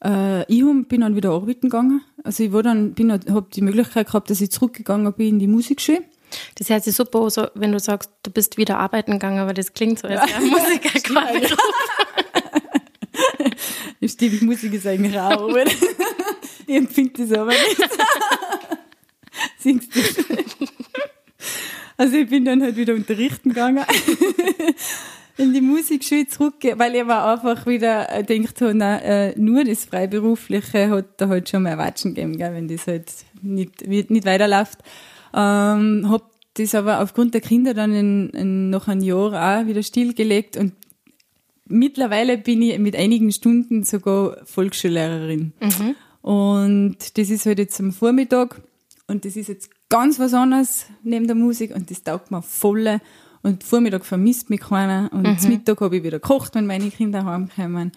äh, 0.04 0.42
ich 0.52 0.64
bin 0.88 1.02
dann 1.02 1.16
wieder 1.16 1.32
arbeiten 1.32 1.70
gegangen. 1.70 2.02
Also 2.24 2.44
ich 2.44 2.52
war 2.52 2.62
dann, 2.62 2.94
bin, 2.94 3.12
habe 3.12 3.48
die 3.54 3.62
Möglichkeit 3.62 4.08
gehabt, 4.08 4.30
dass 4.30 4.42
ich 4.42 4.52
zurückgegangen 4.52 5.12
bin 5.14 5.28
in 5.28 5.40
die 5.40 5.48
Musikschule. 5.48 6.04
Das 6.58 6.70
hört 6.70 6.84
sich 6.84 6.96
super 6.96 7.30
so, 7.30 7.48
wenn 7.56 7.72
du 7.72 7.80
sagst, 7.80 8.10
du 8.24 8.32
bist 8.32 8.58
wieder 8.58 8.80
arbeiten 8.80 9.14
gegangen, 9.14 9.40
aber 9.40 9.54
das 9.54 9.74
klingt 9.74 10.00
so, 10.00 10.08
als 10.08 10.30
wäre 10.30 10.42
Musiker 10.42 11.00
gerade. 11.00 11.48
Stimmt, 14.08 14.42
Musik 14.42 14.74
ist 14.74 14.88
eigentlich 14.88 15.18
auch 15.18 15.50
Arbeit. 15.50 15.76
Ich 16.68 16.78
empfinde 16.78 17.28
das 17.28 17.38
aber 17.38 17.52
nicht. 17.52 17.78
Singst 19.58 19.94
du? 19.94 20.00
Also 21.98 22.16
ich 22.16 22.30
bin 22.30 22.46
dann 22.46 22.62
halt 22.62 22.78
wieder 22.78 22.94
unterrichten 22.94 23.50
gegangen. 23.50 23.84
in 25.38 25.54
die 25.54 25.60
Musikschule 25.60 26.28
zurückgehen, 26.28 26.80
weil 26.80 26.96
ich 26.96 27.02
aber 27.02 27.26
einfach 27.26 27.66
wieder 27.66 28.24
gedacht 28.26 28.62
habe, 28.62 28.74
na, 28.74 29.00
äh, 29.02 29.34
nur 29.38 29.64
das 29.64 29.86
Freiberufliche 29.86 30.90
hat 30.90 31.06
da 31.18 31.28
halt 31.28 31.50
schon 31.50 31.64
mal 31.64 31.78
Watschen 31.78 32.14
gegeben, 32.14 32.38
gell, 32.38 32.54
wenn 32.54 32.68
das 32.68 32.88
halt 32.88 33.12
nicht, 33.42 33.86
nicht 33.88 34.26
weiterläuft. 34.26 34.80
Ähm, 35.34 36.08
hab 36.10 36.30
das 36.56 36.76
aber 36.76 37.02
aufgrund 37.02 37.34
der 37.34 37.42
Kinder 37.42 37.74
dann 37.74 37.94
in, 37.94 38.30
in 38.32 38.70
noch 38.70 38.88
ein 38.88 39.02
Jahr 39.02 39.62
auch 39.62 39.68
wieder 39.68 39.84
stillgelegt 39.84 40.58
und 40.58 40.74
mittlerweile 41.66 42.38
bin 42.38 42.62
ich 42.62 42.78
mit 42.80 42.96
einigen 42.96 43.32
Stunden 43.32 43.84
sogar 43.84 44.38
Volksschullehrerin. 44.46 45.54
Mhm. 45.62 45.96
Und 46.22 47.18
das 47.18 47.30
ist 47.30 47.46
halt 47.46 47.60
jetzt 47.60 47.80
am 47.80 47.92
Vormittag 47.92 48.62
und 49.08 49.26
das 49.26 49.36
ist 49.36 49.48
jetzt 49.48 49.72
ganz 49.90 50.20
was 50.20 50.34
anderes 50.34 50.86
neben 51.04 51.28
der 51.28 51.36
Musik 51.36 51.74
und 51.76 51.90
das 51.90 52.04
taugt 52.04 52.32
mir 52.32 52.42
voll. 52.42 53.00
Und 53.44 53.64
Vormittag 53.64 54.06
vermisst 54.06 54.52
mich 54.52 54.60
keiner 54.60 55.10
und 55.12 55.24
mhm. 55.24 55.50
Mittag 55.50 55.82
habe 55.82 55.98
ich 55.98 56.04
wieder 56.04 56.20
gekocht, 56.20 56.54
wenn 56.54 56.68
meine 56.68 56.92
Kinder 56.92 57.26
heimkommen. 57.26 57.92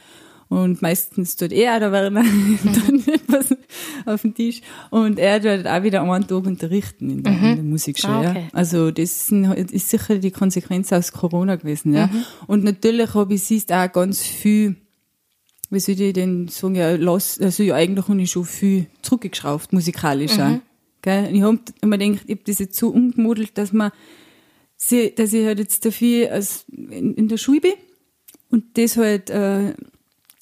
Und 0.48 0.82
meistens 0.82 1.36
tut 1.36 1.52
er 1.52 1.80
da 1.80 1.90
Werner 1.90 2.22
dann 2.64 3.02
etwas 3.06 3.56
auf 4.04 4.22
den 4.22 4.34
Tisch. 4.34 4.60
Und 4.90 5.18
er 5.18 5.40
tut 5.40 5.66
auch 5.66 5.82
wieder 5.82 6.02
einen 6.02 6.26
Tag 6.26 6.46
unterrichten 6.46 7.10
in 7.10 7.22
der, 7.22 7.32
mhm. 7.32 7.44
in 7.44 7.56
der 7.56 7.64
Musikschule. 7.64 8.14
Ah, 8.14 8.30
okay. 8.30 8.40
ja. 8.40 8.48
Also 8.52 8.90
das 8.90 9.30
ist 9.30 9.90
sicher 9.90 10.18
die 10.18 10.30
Konsequenz 10.30 10.92
aus 10.92 11.12
Corona 11.12 11.56
gewesen. 11.56 11.94
Ja. 11.94 12.08
Mhm. 12.08 12.24
Und 12.46 12.64
natürlich 12.64 13.14
habe 13.14 13.34
ich 13.34 13.42
siehst 13.42 13.72
auch 13.72 13.90
ganz 13.90 14.22
viel, 14.22 14.76
wie 15.70 15.80
soll 15.80 16.00
ich 16.00 16.12
denn 16.12 16.48
sagen, 16.48 16.74
ja, 16.76 16.94
lass, 16.94 17.40
also 17.40 17.62
ja, 17.62 17.74
eigentlich 17.74 18.06
habe 18.08 18.20
ich 18.20 18.30
schon 18.30 18.44
viel 18.44 18.86
zurückgeschraubt, 19.02 19.72
musikalisch 19.72 20.36
mhm. 20.36 20.42
auch. 20.42 20.58
Gell? 21.02 21.34
Ich 21.34 21.42
habe 21.42 21.58
mir 21.84 21.98
gedacht, 21.98 22.24
ich 22.26 22.36
habe 22.36 22.44
das 22.46 22.58
jetzt 22.58 22.78
so 22.78 22.88
umgemodelt, 22.88 23.58
dass 23.58 23.72
man, 23.72 23.90
dass 24.90 25.32
ich 25.32 25.46
halt 25.46 25.58
jetzt 25.58 25.84
dafür 25.84 26.32
als 26.32 26.64
in, 26.70 27.14
in 27.14 27.28
der 27.28 27.36
Schule 27.36 27.60
bin 27.60 27.74
und 28.50 28.78
das 28.78 28.96
halt 28.96 29.30
äh, 29.30 29.74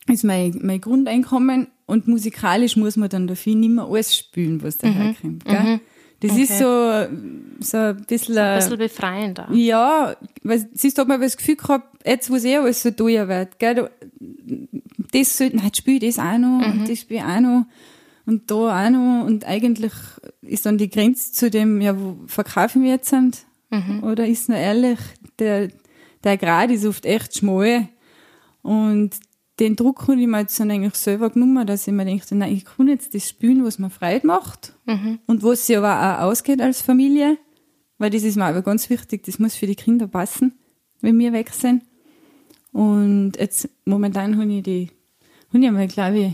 ist 0.09 0.25
mein, 0.25 0.59
mein 0.62 0.81
Grundeinkommen 0.81 1.69
und 1.87 2.09
musikalisch 2.09 2.77
muss 2.77 2.97
man 2.97 3.09
dann 3.09 3.27
dafür 3.27 3.55
nicht 3.55 3.71
mehr 3.71 3.85
alles 3.85 4.17
spielen, 4.17 4.62
was 4.62 4.79
daherkommt. 4.79 5.47
Mhm. 5.47 5.53
Mhm. 5.53 5.81
Das 6.21 6.31
okay. 6.31 6.43
ist 6.43 6.59
so, 6.59 7.07
so 7.61 7.77
ein 7.77 8.05
bisschen. 8.05 8.35
So 8.35 8.41
ein 8.41 8.57
bisschen 8.57 8.79
befreiender. 8.79 9.49
Ja, 9.53 10.15
weil, 10.45 10.69
siehst 10.73 10.97
du, 10.97 11.03
hat 11.03 11.09
man 11.09 11.21
das 11.21 11.37
Gefühl 11.37 11.57
gehabt, 11.57 12.07
jetzt, 12.07 12.31
wo 12.31 12.37
es 12.37 12.45
eh 12.45 12.57
alles 12.57 12.83
so 12.83 12.93
teuer 12.93 13.27
wird, 13.27 13.59
gell, 13.59 13.91
das 15.12 15.37
sollte, 15.37 15.57
nein, 15.57 15.73
ich 15.75 16.01
das 16.01 16.19
auch 16.21 16.38
noch, 16.38 16.67
mhm. 16.67 16.81
und 16.81 16.88
das 16.88 17.01
spiele 17.01 17.21
ich 17.21 17.27
auch 17.27 17.41
noch, 17.41 17.67
und 18.25 18.49
da 18.51 18.87
auch 18.87 18.91
noch, 18.91 19.27
und 19.27 19.45
eigentlich 19.47 19.93
ist 20.43 20.65
dann 20.65 20.79
die 20.79 20.91
Grenze 20.91 21.33
zu 21.33 21.51
dem, 21.51 21.81
ja, 21.81 22.01
wo 22.01 22.17
verkaufen 22.27 22.85
wir 22.85 22.93
jetzt 22.93 23.11
sind, 23.11 23.45
mhm. 23.71 24.05
oder 24.05 24.25
ist 24.25 24.49
nur 24.49 24.59
ehrlich, 24.59 25.01
der, 25.41 25.71
der 26.23 26.37
Grad 26.37 26.71
ist 26.71 26.87
oft 26.87 27.05
echt 27.05 27.37
schmal, 27.37 27.88
und 28.62 29.11
den 29.62 29.77
Druck 29.77 30.03
habe 30.03 30.20
ich 30.20 30.27
mir 30.27 30.40
jetzt 30.40 30.59
dann 30.59 30.72
eigentlich 30.72 30.96
selber 30.96 31.31
genommen, 31.31 31.64
dass 31.64 31.87
ich 31.87 31.92
mir 31.92 32.05
denke, 32.05 32.35
nein, 32.35 32.53
ich 32.53 32.64
kann 32.64 32.88
jetzt 32.88 33.14
das 33.14 33.29
spielen, 33.29 33.64
was 33.64 33.79
mir 33.79 33.90
Freude 33.90 34.27
macht 34.27 34.75
mhm. 34.87 35.20
und 35.27 35.44
was 35.44 35.68
sich 35.68 35.77
aber 35.79 36.18
auch 36.18 36.25
ausgeht 36.25 36.61
als 36.61 36.83
Familie, 36.83 37.38
weil 37.98 38.11
das 38.11 38.25
ist 38.25 38.37
mir 38.37 38.46
aber 38.46 38.62
ganz 38.62 38.90
wichtig, 38.90 39.22
das 39.22 39.38
muss 39.38 39.55
für 39.55 39.68
die 39.68 39.77
Kinder 39.77 40.09
passen, 40.09 40.59
wenn 41.01 41.16
wir 41.16 41.33
weg 41.33 41.51
sind. 41.51 41.85
Und 42.72 43.35
jetzt 43.38 43.68
momentan 43.85 44.37
habe 44.37 44.53
ich 44.53 44.64
die, 44.64 44.90
habe 45.51 45.59
ich 45.61 45.68
einmal, 45.68 45.87
glaube 45.87 46.18
ich, 46.18 46.33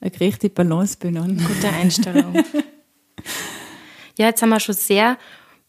eine 0.00 0.10
gerechte 0.12 0.48
Balance 0.48 0.96
benannt. 0.96 1.42
Gute 1.44 1.70
Einstellung. 1.70 2.34
ja, 4.16 4.26
jetzt 4.26 4.42
haben 4.42 4.50
wir 4.50 4.60
schon 4.60 4.76
sehr 4.76 5.18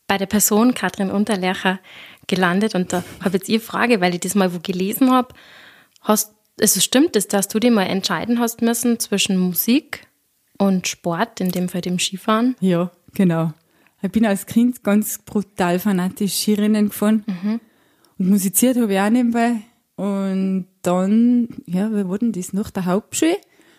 bei 0.05 0.19
der 0.19 0.27
Person 0.27 0.75
Katrin 0.75 1.09
Unterlercher 1.09 1.79
gelandet 2.27 2.75
und 2.75 2.93
da 2.93 3.03
habe 3.21 3.29
ich 3.29 3.33
jetzt 3.33 3.49
ihr 3.49 3.61
Frage, 3.61 4.01
weil 4.01 4.13
ich 4.13 4.19
das 4.19 4.35
mal 4.35 4.53
wo 4.53 4.59
gelesen 4.59 5.11
habe. 5.11 5.33
Hast 6.01 6.34
es 6.57 6.83
stimmt 6.83 7.15
es, 7.15 7.27
dass 7.27 7.47
du 7.47 7.59
dir 7.59 7.71
mal 7.71 7.83
entscheiden 7.83 8.39
hast 8.39 8.61
müssen 8.61 8.99
zwischen 8.99 9.37
Musik 9.37 10.07
und 10.57 10.87
Sport, 10.87 11.41
in 11.41 11.51
dem 11.51 11.69
Fall 11.69 11.81
dem 11.81 11.99
Skifahren? 11.99 12.55
Ja, 12.59 12.91
genau. 13.13 13.53
Ich 14.01 14.11
bin 14.11 14.25
als 14.25 14.45
Kind 14.45 14.83
ganz 14.83 15.19
brutal 15.19 15.79
fanatisch 15.79 16.33
Skirennen 16.33 16.89
gefahren. 16.89 17.23
Mhm. 17.27 17.59
Und 18.17 18.29
musiziert 18.29 18.77
habe 18.77 18.93
ich 18.93 18.99
auch 18.99 19.09
nebenbei. 19.09 19.61
Und 19.95 20.67
dann, 20.81 21.49
ja, 21.65 21.89
wie 21.91 22.07
war 22.07 22.17
denn 22.19 22.31
das? 22.31 22.53
Nach 22.53 22.69
der 22.69 22.85
Hauptschule, 22.85 23.37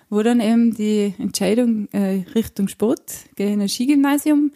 wo 0.09 0.23
dann 0.23 0.41
eben 0.41 0.75
die 0.75 1.15
Entscheidung 1.19 1.89
äh, 1.93 2.25
Richtung 2.35 2.69
Sport, 2.69 3.13
gehe 3.37 3.53
in 3.53 3.61
ein 3.61 3.69
Skigymnasium. 3.69 4.53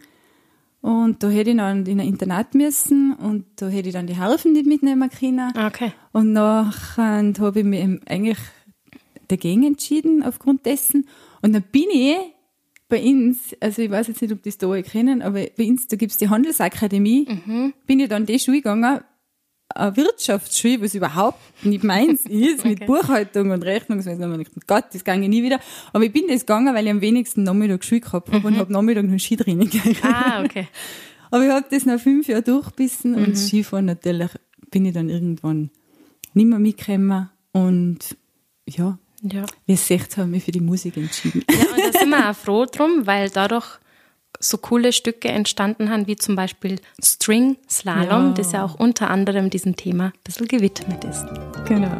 Und 0.81 1.21
da 1.21 1.29
hätte 1.29 1.51
ich 1.51 1.57
dann 1.57 1.85
in 1.85 1.99
ein 1.99 2.07
Internat 2.07 2.55
müssen 2.55 3.13
und 3.13 3.45
da 3.57 3.67
hätte 3.67 3.89
ich 3.89 3.93
dann 3.93 4.07
die 4.07 4.17
Harfen 4.17 4.53
nicht 4.53 4.65
mitnehmen 4.65 5.09
können. 5.11 5.53
Okay. 5.55 5.91
Und 6.11 6.33
nachher 6.33 7.33
habe 7.39 7.59
ich 7.59 7.65
mich 7.65 8.01
eigentlich 8.07 8.39
dagegen 9.27 9.63
entschieden 9.63 10.23
aufgrund 10.23 10.65
dessen. 10.65 11.07
Und 11.43 11.53
dann 11.53 11.63
bin 11.71 11.85
ich 11.93 12.17
bei 12.89 13.01
uns, 13.01 13.55
also 13.59 13.81
ich 13.81 13.89
weiß 13.91 14.07
jetzt 14.07 14.21
nicht, 14.21 14.33
ob 14.33 14.43
das 14.43 14.57
da 14.57 14.67
alle 14.67 14.83
kennen, 14.83 15.21
aber 15.21 15.45
bei 15.55 15.67
uns, 15.67 15.87
da 15.87 15.95
gibt's 15.95 16.17
die 16.17 16.29
Handelsakademie, 16.29 17.27
mhm. 17.45 17.73
bin 17.85 17.99
ich 17.99 18.09
dann 18.09 18.25
die 18.25 18.37
Schule 18.37 18.57
gegangen, 18.57 19.01
eine 19.75 19.95
Wirtschaftsschule, 19.95 20.81
was 20.81 20.95
überhaupt 20.95 21.39
nicht 21.63 21.83
meins 21.83 22.25
ist, 22.29 22.59
okay. 22.59 22.69
mit 22.69 22.85
Buchhaltung 22.85 23.51
und 23.51 23.63
Rechnungswesen. 23.63 24.31
Und 24.31 24.41
ich 24.41 24.47
dachte, 24.47 24.59
Gott, 24.67 24.85
das 24.93 25.03
ich 25.03 25.29
nie 25.29 25.43
wieder. 25.43 25.59
Aber 25.93 26.03
ich 26.03 26.13
bin 26.13 26.27
das 26.27 26.41
gegangen, 26.41 26.73
weil 26.73 26.85
ich 26.85 26.91
am 26.91 27.01
wenigsten 27.01 27.43
Nachmittag 27.43 27.83
Schule 27.83 28.01
gehabt 28.01 28.27
habe 28.29 28.39
mhm. 28.39 28.45
und 28.45 28.57
habe 28.57 28.73
Nachmittag 28.73 29.05
noch 29.05 29.19
Skitraining 29.19 29.69
gehabt. 29.69 30.03
Ah, 30.03 30.43
okay. 30.43 30.67
Aber 31.31 31.45
ich 31.45 31.51
habe 31.51 31.65
das 31.69 31.85
nach 31.85 31.99
fünf 31.99 32.27
Jahren 32.27 32.43
durchbissen 32.43 33.11
mhm. 33.11 33.23
und 33.23 33.35
Skifahren 33.37 33.85
natürlich 33.85 34.29
bin 34.69 34.85
ich 34.85 34.93
dann 34.93 35.09
irgendwann 35.09 35.69
nicht 36.33 36.47
mehr 36.47 36.59
mitgekommen 36.59 37.29
und 37.53 37.99
ja, 38.65 38.97
ja. 39.21 39.45
wir 39.65 39.77
16 39.77 40.23
haben 40.23 40.31
mich 40.31 40.43
für 40.43 40.51
die 40.51 40.61
Musik 40.61 40.97
entschieden. 40.97 41.43
Ja, 41.49 41.59
und 41.59 41.93
da 41.93 41.99
sind 41.99 42.09
wir 42.09 42.29
auch 42.29 42.35
froh 42.35 42.65
drum, 42.65 43.05
weil 43.05 43.29
dadurch 43.29 43.79
so 44.39 44.57
coole 44.57 44.93
Stücke 44.93 45.29
entstanden 45.29 45.89
haben, 45.89 46.07
wie 46.07 46.15
zum 46.15 46.35
Beispiel 46.35 46.79
String 47.03 47.57
Slalom, 47.69 48.27
ja. 48.27 48.33
das 48.33 48.51
ja 48.51 48.65
auch 48.65 48.75
unter 48.75 49.09
anderem 49.09 49.49
diesem 49.49 49.75
Thema 49.75 50.05
ein 50.05 50.13
bisschen 50.23 50.47
gewidmet 50.47 51.03
ist. 51.03 51.25
Genau. 51.67 51.97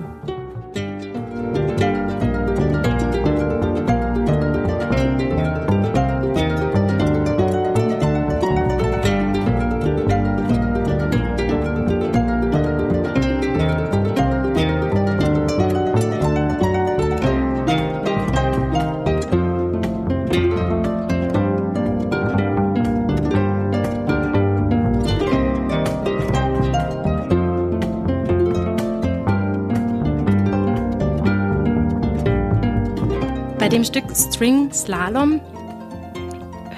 Dem 33.72 33.86
Stück 33.86 34.04
String 34.14 34.74
Slalom 34.74 35.40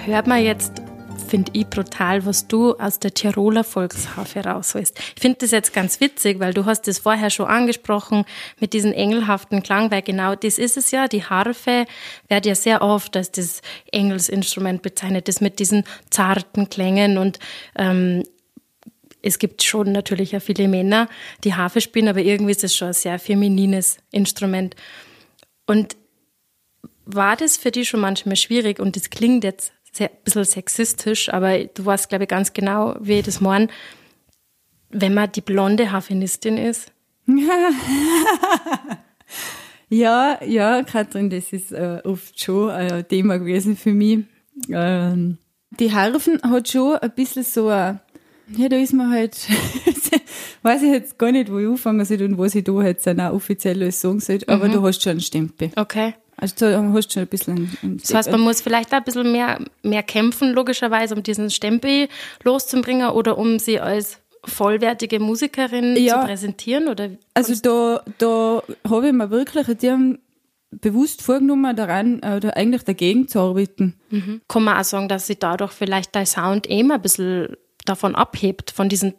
hört 0.04 0.28
man 0.28 0.44
jetzt, 0.44 0.80
finde 1.26 1.50
ich, 1.52 1.66
brutal, 1.66 2.24
was 2.24 2.46
du 2.46 2.74
aus 2.74 3.00
der 3.00 3.12
Tiroler 3.12 3.64
Volksharfe 3.64 4.44
rausholst. 4.44 5.00
Ich 5.16 5.20
finde 5.20 5.38
das 5.40 5.50
jetzt 5.50 5.72
ganz 5.72 6.00
witzig, 6.00 6.38
weil 6.38 6.54
du 6.54 6.66
hast 6.66 6.82
das 6.82 7.00
vorher 7.00 7.30
schon 7.30 7.46
angesprochen 7.46 8.24
mit 8.60 8.74
diesem 8.74 8.92
engelhaften 8.92 9.64
Klang, 9.64 9.90
weil 9.90 10.02
genau 10.02 10.36
das 10.36 10.56
ist 10.56 10.76
es 10.76 10.92
ja. 10.92 11.08
Die 11.08 11.24
Harfe 11.24 11.86
wird 12.28 12.46
ja 12.46 12.54
sehr 12.54 12.80
oft 12.80 13.16
als 13.16 13.32
das 13.32 13.60
Engelsinstrument 13.90 14.80
bezeichnet, 14.82 15.26
das 15.26 15.40
mit 15.40 15.58
diesen 15.58 15.82
zarten 16.10 16.70
Klängen 16.70 17.18
und 17.18 17.40
ähm, 17.76 18.22
es 19.20 19.40
gibt 19.40 19.64
schon 19.64 19.90
natürlich 19.90 20.30
ja 20.30 20.38
viele 20.38 20.68
Männer, 20.68 21.08
die 21.42 21.54
Harfe 21.54 21.80
spielen, 21.80 22.06
aber 22.06 22.20
irgendwie 22.20 22.52
ist 22.52 22.62
es 22.62 22.76
schon 22.76 22.88
ein 22.88 22.94
sehr 22.94 23.18
feminines 23.18 23.96
Instrument. 24.12 24.76
Und 25.66 25.96
war 27.06 27.36
das 27.36 27.56
für 27.56 27.70
dich 27.70 27.88
schon 27.88 28.00
manchmal 28.00 28.36
schwierig? 28.36 28.80
Und 28.80 28.96
das 28.96 29.10
klingt 29.10 29.44
jetzt 29.44 29.72
sehr, 29.92 30.10
ein 30.10 30.16
bisschen 30.24 30.44
sexistisch, 30.44 31.32
aber 31.32 31.64
du 31.64 31.84
weißt, 31.84 32.08
glaube 32.08 32.24
ich, 32.24 32.30
ganz 32.30 32.52
genau, 32.52 32.96
wie 33.00 33.20
ich 33.20 33.24
das 33.24 33.40
meine, 33.40 33.68
wenn 34.90 35.14
man 35.14 35.30
die 35.32 35.40
blonde 35.40 35.92
Harfenistin 35.92 36.56
ist. 36.56 36.92
ja, 39.88 40.38
ja, 40.44 40.82
Katrin, 40.82 41.30
das 41.30 41.52
ist 41.52 41.72
äh, 41.72 42.00
oft 42.04 42.40
schon 42.40 42.70
ein 42.70 43.06
Thema 43.08 43.38
gewesen 43.38 43.76
für 43.76 43.92
mich. 43.92 44.20
Ähm, 44.68 45.38
die 45.78 45.92
Harfen 45.92 46.40
hat 46.42 46.68
schon 46.68 46.96
ein 46.96 47.12
bisschen 47.14 47.44
so 47.44 47.68
ein, 47.68 48.00
ja, 48.56 48.68
da 48.68 48.76
ist 48.76 48.92
man 48.92 49.10
halt, 49.10 49.36
weiß 50.62 50.82
ich 50.82 50.92
jetzt 50.92 51.18
gar 51.18 51.32
nicht, 51.32 51.50
wo 51.50 51.58
ich 51.58 51.66
anfangen 51.66 52.04
soll 52.04 52.22
und 52.22 52.38
was 52.38 52.54
ich 52.54 52.64
da 52.64 52.82
jetzt 52.82 53.08
auch 53.08 53.32
offiziell 53.32 53.90
sagen 53.90 54.20
soll, 54.20 54.40
aber 54.46 54.68
mhm. 54.68 54.72
du 54.72 54.82
hast 54.82 55.02
schon 55.02 55.12
einen 55.12 55.20
Stempel. 55.20 55.70
Okay. 55.76 56.14
Also 56.36 56.54
du 56.66 56.92
hast 56.94 57.12
schon 57.12 57.22
ein 57.22 57.28
bisschen. 57.28 57.98
Das 58.02 58.12
heißt, 58.14 58.30
man 58.30 58.40
muss 58.40 58.60
vielleicht 58.60 58.92
ein 58.92 59.04
bisschen 59.04 59.30
mehr, 59.32 59.58
mehr 59.82 60.02
kämpfen, 60.02 60.52
logischerweise, 60.52 61.14
um 61.14 61.22
diesen 61.22 61.50
Stempel 61.50 62.08
loszubringen 62.42 63.10
oder 63.10 63.38
um 63.38 63.58
sie 63.58 63.80
als 63.80 64.18
vollwertige 64.44 65.20
Musikerin 65.20 65.96
ja, 65.96 66.20
zu 66.20 66.26
präsentieren? 66.26 66.88
Oder 66.88 67.10
also 67.34 67.54
da, 67.62 68.02
da 68.18 68.62
habe 68.88 69.06
ich 69.08 69.12
mir 69.12 69.30
wirklich 69.30 69.66
die 69.78 70.18
bewusst 70.80 71.22
vorgenommen, 71.22 71.76
daran 71.76 72.18
oder 72.18 72.56
eigentlich 72.56 72.82
dagegen 72.82 73.28
zu 73.28 73.38
arbeiten. 73.38 73.94
Mhm. 74.10 74.40
Kann 74.48 74.64
man 74.64 74.76
auch 74.78 74.84
sagen, 74.84 75.08
dass 75.08 75.26
sie 75.26 75.38
dadurch 75.38 75.72
vielleicht 75.72 76.14
dein 76.14 76.26
Sound 76.26 76.68
eben 76.68 76.90
ein 76.90 77.00
bisschen 77.00 77.56
davon 77.84 78.14
abhebt, 78.14 78.70
von 78.70 78.88
diesen 78.88 79.14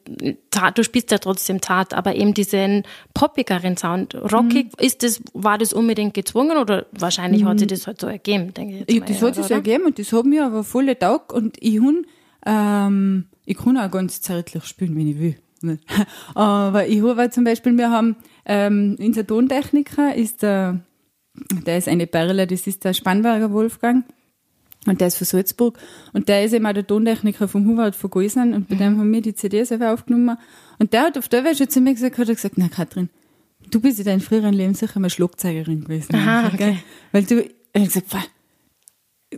Tat, 0.50 0.78
du 0.78 0.84
spielst 0.84 1.12
ja 1.12 1.20
trotzdem 1.20 1.62
Tat, 1.62 1.94
aber 1.94 2.16
eben 2.16 2.34
diesen 2.34 2.84
poppigeren 3.14 3.78
Sound. 3.78 4.16
Rockig, 4.16 4.68
mhm. 4.68 4.86
ist 4.86 5.04
das, 5.04 5.22
war 5.34 5.58
das 5.58 5.74
unbedingt 5.74 6.14
gezwungen 6.14 6.58
oder 6.58 6.88
wahrscheinlich 6.92 7.44
mhm. 7.44 7.50
hat 7.50 7.60
sich 7.60 7.68
das 7.68 7.88
halt 7.88 8.02
so 8.02 8.08
ergeben, 8.08 8.54
denke 8.54 8.84
ich 8.88 9.00
mal. 9.00 9.08
Das 9.08 9.22
hat 9.22 9.36
sich 9.36 9.46
so 9.46 9.54
ergeben 9.54 9.86
und 9.86 10.00
das 10.00 10.12
hat 10.12 10.26
mir 10.26 10.46
aber 10.46 10.64
voll 10.64 10.94
Tag 10.96 11.34
und 11.34 11.58
ich 11.60 11.80
hun, 11.80 12.06
ähm, 12.46 13.26
ich 13.46 13.58
kann 13.58 13.78
auch 13.78 13.92
ganz 13.92 14.22
zärtlich 14.22 14.64
spielen, 14.66 14.96
wenn 14.96 15.08
ich 15.08 15.20
will. 15.20 15.36
aber 16.36 16.88
ich 16.88 17.02
habe 17.02 17.30
zum 17.30 17.44
Beispiel, 17.44 17.78
wir 17.78 17.90
haben, 17.90 18.16
ähm, 18.46 18.98
unser 19.00 19.26
Tontechniker 19.26 20.14
ist 20.14 20.44
der, 20.44 20.80
der 21.66 21.78
ist 21.78 21.88
eine 21.88 22.08
Perle, 22.08 22.48
das 22.48 22.68
ist 22.68 22.84
der 22.84 22.94
Spannberger 22.94 23.52
Wolfgang. 23.52 24.06
Und 24.86 25.02
der 25.02 25.08
ist 25.08 25.18
von 25.18 25.26
Salzburg. 25.26 25.78
Und 26.14 26.30
der 26.30 26.46
ist 26.46 26.54
eben 26.54 26.66
auch 26.66 26.74
der 26.74 26.86
Tontechniker 26.86 27.48
vom 27.48 27.68
Hubert 27.68 27.96
von 27.96 28.10
Goisern. 28.10 28.54
Und 28.54 28.68
bei 28.68 28.76
mhm. 28.76 28.80
dem 28.80 29.00
haben 29.00 29.14
wir 29.14 29.22
die 29.22 29.36
CDs 29.36 29.72
einfach 29.72 29.94
aufgenommen. 29.94 30.38
Und 30.80 30.94
der 30.94 31.04
hat 31.04 31.18
auf 31.18 31.28
der 31.28 31.44
Weise 31.44 31.68
zu 31.68 31.82
mir 31.82 31.94
gesagt, 31.94 32.18
hat 32.18 32.30
er 32.30 32.36
gesagt, 32.36 32.58
na 32.58 32.68
Katrin, 32.68 33.10
du 33.72 33.80
bist 33.80 34.00
in 34.00 34.06
deinem 34.06 34.22
früheren 34.22 34.54
Leben 34.54 34.74
sicher 34.74 35.00
mal 35.00 35.10
Schlagzeugerin 35.10 35.82
gewesen. 35.84 36.16
Aha, 36.16 36.52
okay. 36.54 36.78
Weil 37.12 37.24
du, 37.24 37.50
er 37.74 37.82
hat 37.82 37.88
gesagt, 37.88 38.30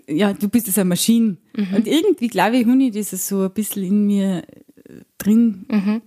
ja, 0.07 0.33
du 0.33 0.47
bist 0.49 0.67
so 0.67 0.81
eine 0.81 0.89
Maschine. 0.89 1.37
Mhm. 1.55 1.73
Und 1.73 1.87
irgendwie, 1.87 2.27
glaube 2.27 2.57
ich, 2.57 2.67
habe 2.67 2.83
ich 2.83 2.91
das 2.91 3.27
so 3.27 3.43
ein 3.43 3.51
bisschen 3.51 3.83
in 3.83 4.07
mir 4.07 4.43
drin. 5.17 5.65
Mhm. 5.69 6.01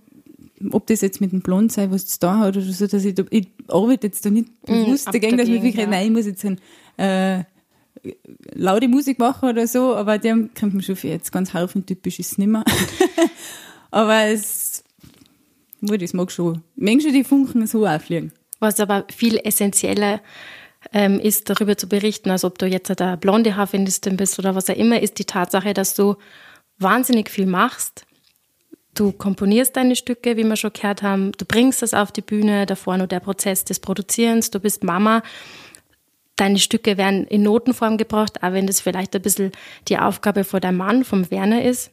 Ob 0.71 0.85
das 0.87 1.01
jetzt 1.01 1.21
mit 1.21 1.31
dem 1.31 1.41
Blond 1.41 1.71
sei, 1.71 1.89
was 1.89 2.03
es 2.03 2.19
da 2.19 2.37
hat 2.37 2.55
oder 2.55 2.65
so, 2.65 2.85
dass 2.85 3.03
ich, 3.03 3.15
ich 3.31 3.47
arbeite 3.67 4.07
jetzt 4.07 4.25
da 4.25 4.29
nicht 4.29 4.49
mhm, 4.67 4.85
bewusst 4.85 5.07
mhm, 5.07 5.11
dagegen, 5.11 5.37
dass 5.37 5.47
ich 5.47 5.63
wirklich, 5.63 5.75
ja. 5.75 5.87
nein, 5.87 6.07
ich 6.07 6.11
muss 6.11 6.27
jetzt 6.27 6.45
ein, 6.45 6.59
äh, 6.97 7.43
laute 8.53 8.87
Musik 8.87 9.19
machen 9.19 9.49
oder 9.49 9.67
so, 9.67 9.95
aber 9.95 10.17
dem 10.17 10.51
kommt 10.57 10.73
man 10.73 10.83
schon 10.83 10.95
für 10.95 11.09
jetzt 11.09 11.31
ganz 11.31 11.51
typisch 11.85 12.19
ist 12.19 12.33
es 12.33 12.37
nicht 12.37 12.47
mehr. 12.47 12.63
aber 13.91 14.25
es, 14.25 14.83
das 15.81 16.13
mag 16.13 16.31
schon. 16.31 16.63
Menschen, 16.75 17.13
die 17.13 17.23
Funken 17.23 17.65
so 17.67 17.85
auffliegen. 17.85 18.31
Was 18.59 18.79
aber 18.79 19.05
viel 19.09 19.39
essentieller 19.43 20.21
ähm, 20.93 21.19
ist, 21.19 21.49
darüber 21.49 21.77
zu 21.77 21.87
berichten, 21.87 22.29
als 22.29 22.43
ob 22.43 22.57
du 22.57 22.65
jetzt 22.65 23.01
eine 23.01 23.17
blonde 23.17 23.55
Haarfindistin 23.55 24.17
bist 24.17 24.39
oder 24.39 24.55
was 24.55 24.69
auch 24.69 24.75
immer, 24.75 25.01
ist 25.01 25.19
die 25.19 25.25
Tatsache, 25.25 25.73
dass 25.73 25.95
du 25.95 26.15
wahnsinnig 26.77 27.29
viel 27.29 27.45
machst. 27.45 28.05
Du 28.93 29.11
komponierst 29.11 29.75
deine 29.77 29.95
Stücke, 29.95 30.35
wie 30.35 30.43
wir 30.43 30.57
schon 30.57 30.73
gehört 30.73 31.01
haben, 31.01 31.31
du 31.33 31.45
bringst 31.45 31.81
das 31.81 31.93
auf 31.93 32.11
die 32.11 32.21
Bühne, 32.21 32.65
davor 32.65 32.97
nur 32.97 33.07
der 33.07 33.21
Prozess 33.21 33.63
des 33.63 33.79
Produzierens, 33.79 34.51
du 34.51 34.59
bist 34.59 34.83
Mama 34.83 35.23
deine 36.35 36.59
Stücke 36.59 36.97
werden 36.97 37.25
in 37.27 37.43
Notenform 37.43 37.97
gebracht, 37.97 38.43
auch 38.43 38.53
wenn 38.53 38.67
das 38.67 38.81
vielleicht 38.81 39.15
ein 39.15 39.21
bisschen 39.21 39.51
die 39.87 39.97
Aufgabe 39.97 40.43
von 40.43 40.61
deinem 40.61 40.77
Mann, 40.77 41.03
vom 41.03 41.29
Werner 41.29 41.63
ist. 41.63 41.91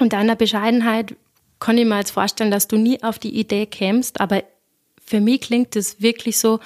Und 0.00 0.12
deiner 0.12 0.36
Bescheidenheit 0.36 1.14
kann 1.60 1.78
ich 1.78 1.86
mir 1.86 1.98
jetzt 1.98 2.10
vorstellen, 2.10 2.50
dass 2.50 2.68
du 2.68 2.76
nie 2.76 3.02
auf 3.02 3.18
die 3.18 3.38
Idee 3.38 3.66
kämst, 3.66 4.20
aber 4.20 4.44
für 5.04 5.20
mich 5.20 5.40
klingt 5.40 5.76
es 5.76 6.00
wirklich 6.00 6.38
so, 6.38 6.60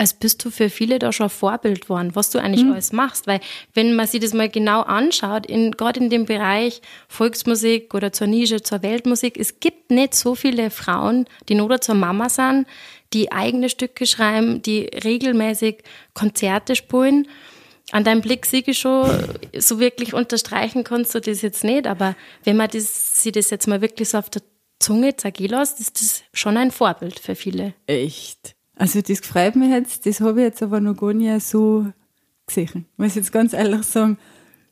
als 0.00 0.14
bist 0.14 0.42
du 0.42 0.50
für 0.50 0.70
viele 0.70 0.98
da 0.98 1.12
schon 1.12 1.28
Vorbild 1.28 1.90
worden, 1.90 2.16
was 2.16 2.30
du 2.30 2.38
eigentlich 2.38 2.64
mhm. 2.64 2.72
alles 2.72 2.90
machst. 2.90 3.26
Weil 3.26 3.40
wenn 3.74 3.94
man 3.94 4.06
sich 4.06 4.18
das 4.20 4.32
mal 4.32 4.48
genau 4.48 4.80
anschaut, 4.80 5.44
in, 5.44 5.72
gerade 5.72 6.00
in 6.00 6.08
dem 6.08 6.24
Bereich 6.24 6.80
Volksmusik 7.06 7.92
oder 7.92 8.10
zur 8.10 8.26
Nische, 8.26 8.62
zur 8.62 8.82
Weltmusik, 8.82 9.36
es 9.38 9.60
gibt 9.60 9.90
nicht 9.90 10.14
so 10.14 10.34
viele 10.34 10.70
Frauen, 10.70 11.26
die 11.50 11.54
nur 11.54 11.82
zur 11.82 11.96
Mama 11.96 12.30
sind, 12.30 12.66
die 13.12 13.30
eigene 13.30 13.68
Stücke 13.68 14.06
schreiben, 14.06 14.62
die 14.62 14.88
regelmäßig 15.04 15.82
Konzerte 16.14 16.76
spielen. 16.76 17.28
An 17.92 18.02
deinem 18.02 18.22
Blick 18.22 18.46
sehe 18.46 18.62
ich 18.64 18.78
schon, 18.78 19.10
so 19.58 19.80
wirklich 19.80 20.14
unterstreichen 20.14 20.82
kannst 20.82 21.14
du 21.14 21.20
das 21.20 21.42
jetzt 21.42 21.62
nicht, 21.62 21.86
aber 21.86 22.16
wenn 22.44 22.56
man 22.56 22.70
das, 22.70 23.22
sich 23.22 23.32
das 23.32 23.50
jetzt 23.50 23.68
mal 23.68 23.82
wirklich 23.82 24.08
so 24.08 24.16
auf 24.16 24.30
der 24.30 24.40
Zunge 24.78 25.14
zergehen 25.16 25.50
lässt, 25.50 25.78
ist 25.78 26.00
das 26.00 26.22
schon 26.32 26.56
ein 26.56 26.70
Vorbild 26.70 27.20
für 27.20 27.34
viele. 27.34 27.74
Echt? 27.86 28.56
Also 28.80 29.02
das 29.02 29.20
freut 29.20 29.56
mich 29.56 29.68
jetzt, 29.68 30.06
das 30.06 30.22
habe 30.22 30.40
ich 30.40 30.46
jetzt 30.46 30.62
aber 30.62 30.80
noch 30.80 30.96
gar 30.96 31.12
nicht 31.12 31.42
so 31.42 31.92
gesehen. 32.46 32.86
Muss 32.96 33.08
ich 33.08 33.16
jetzt 33.16 33.30
ganz 33.30 33.52
ehrlich 33.52 33.82
sagen. 33.82 34.16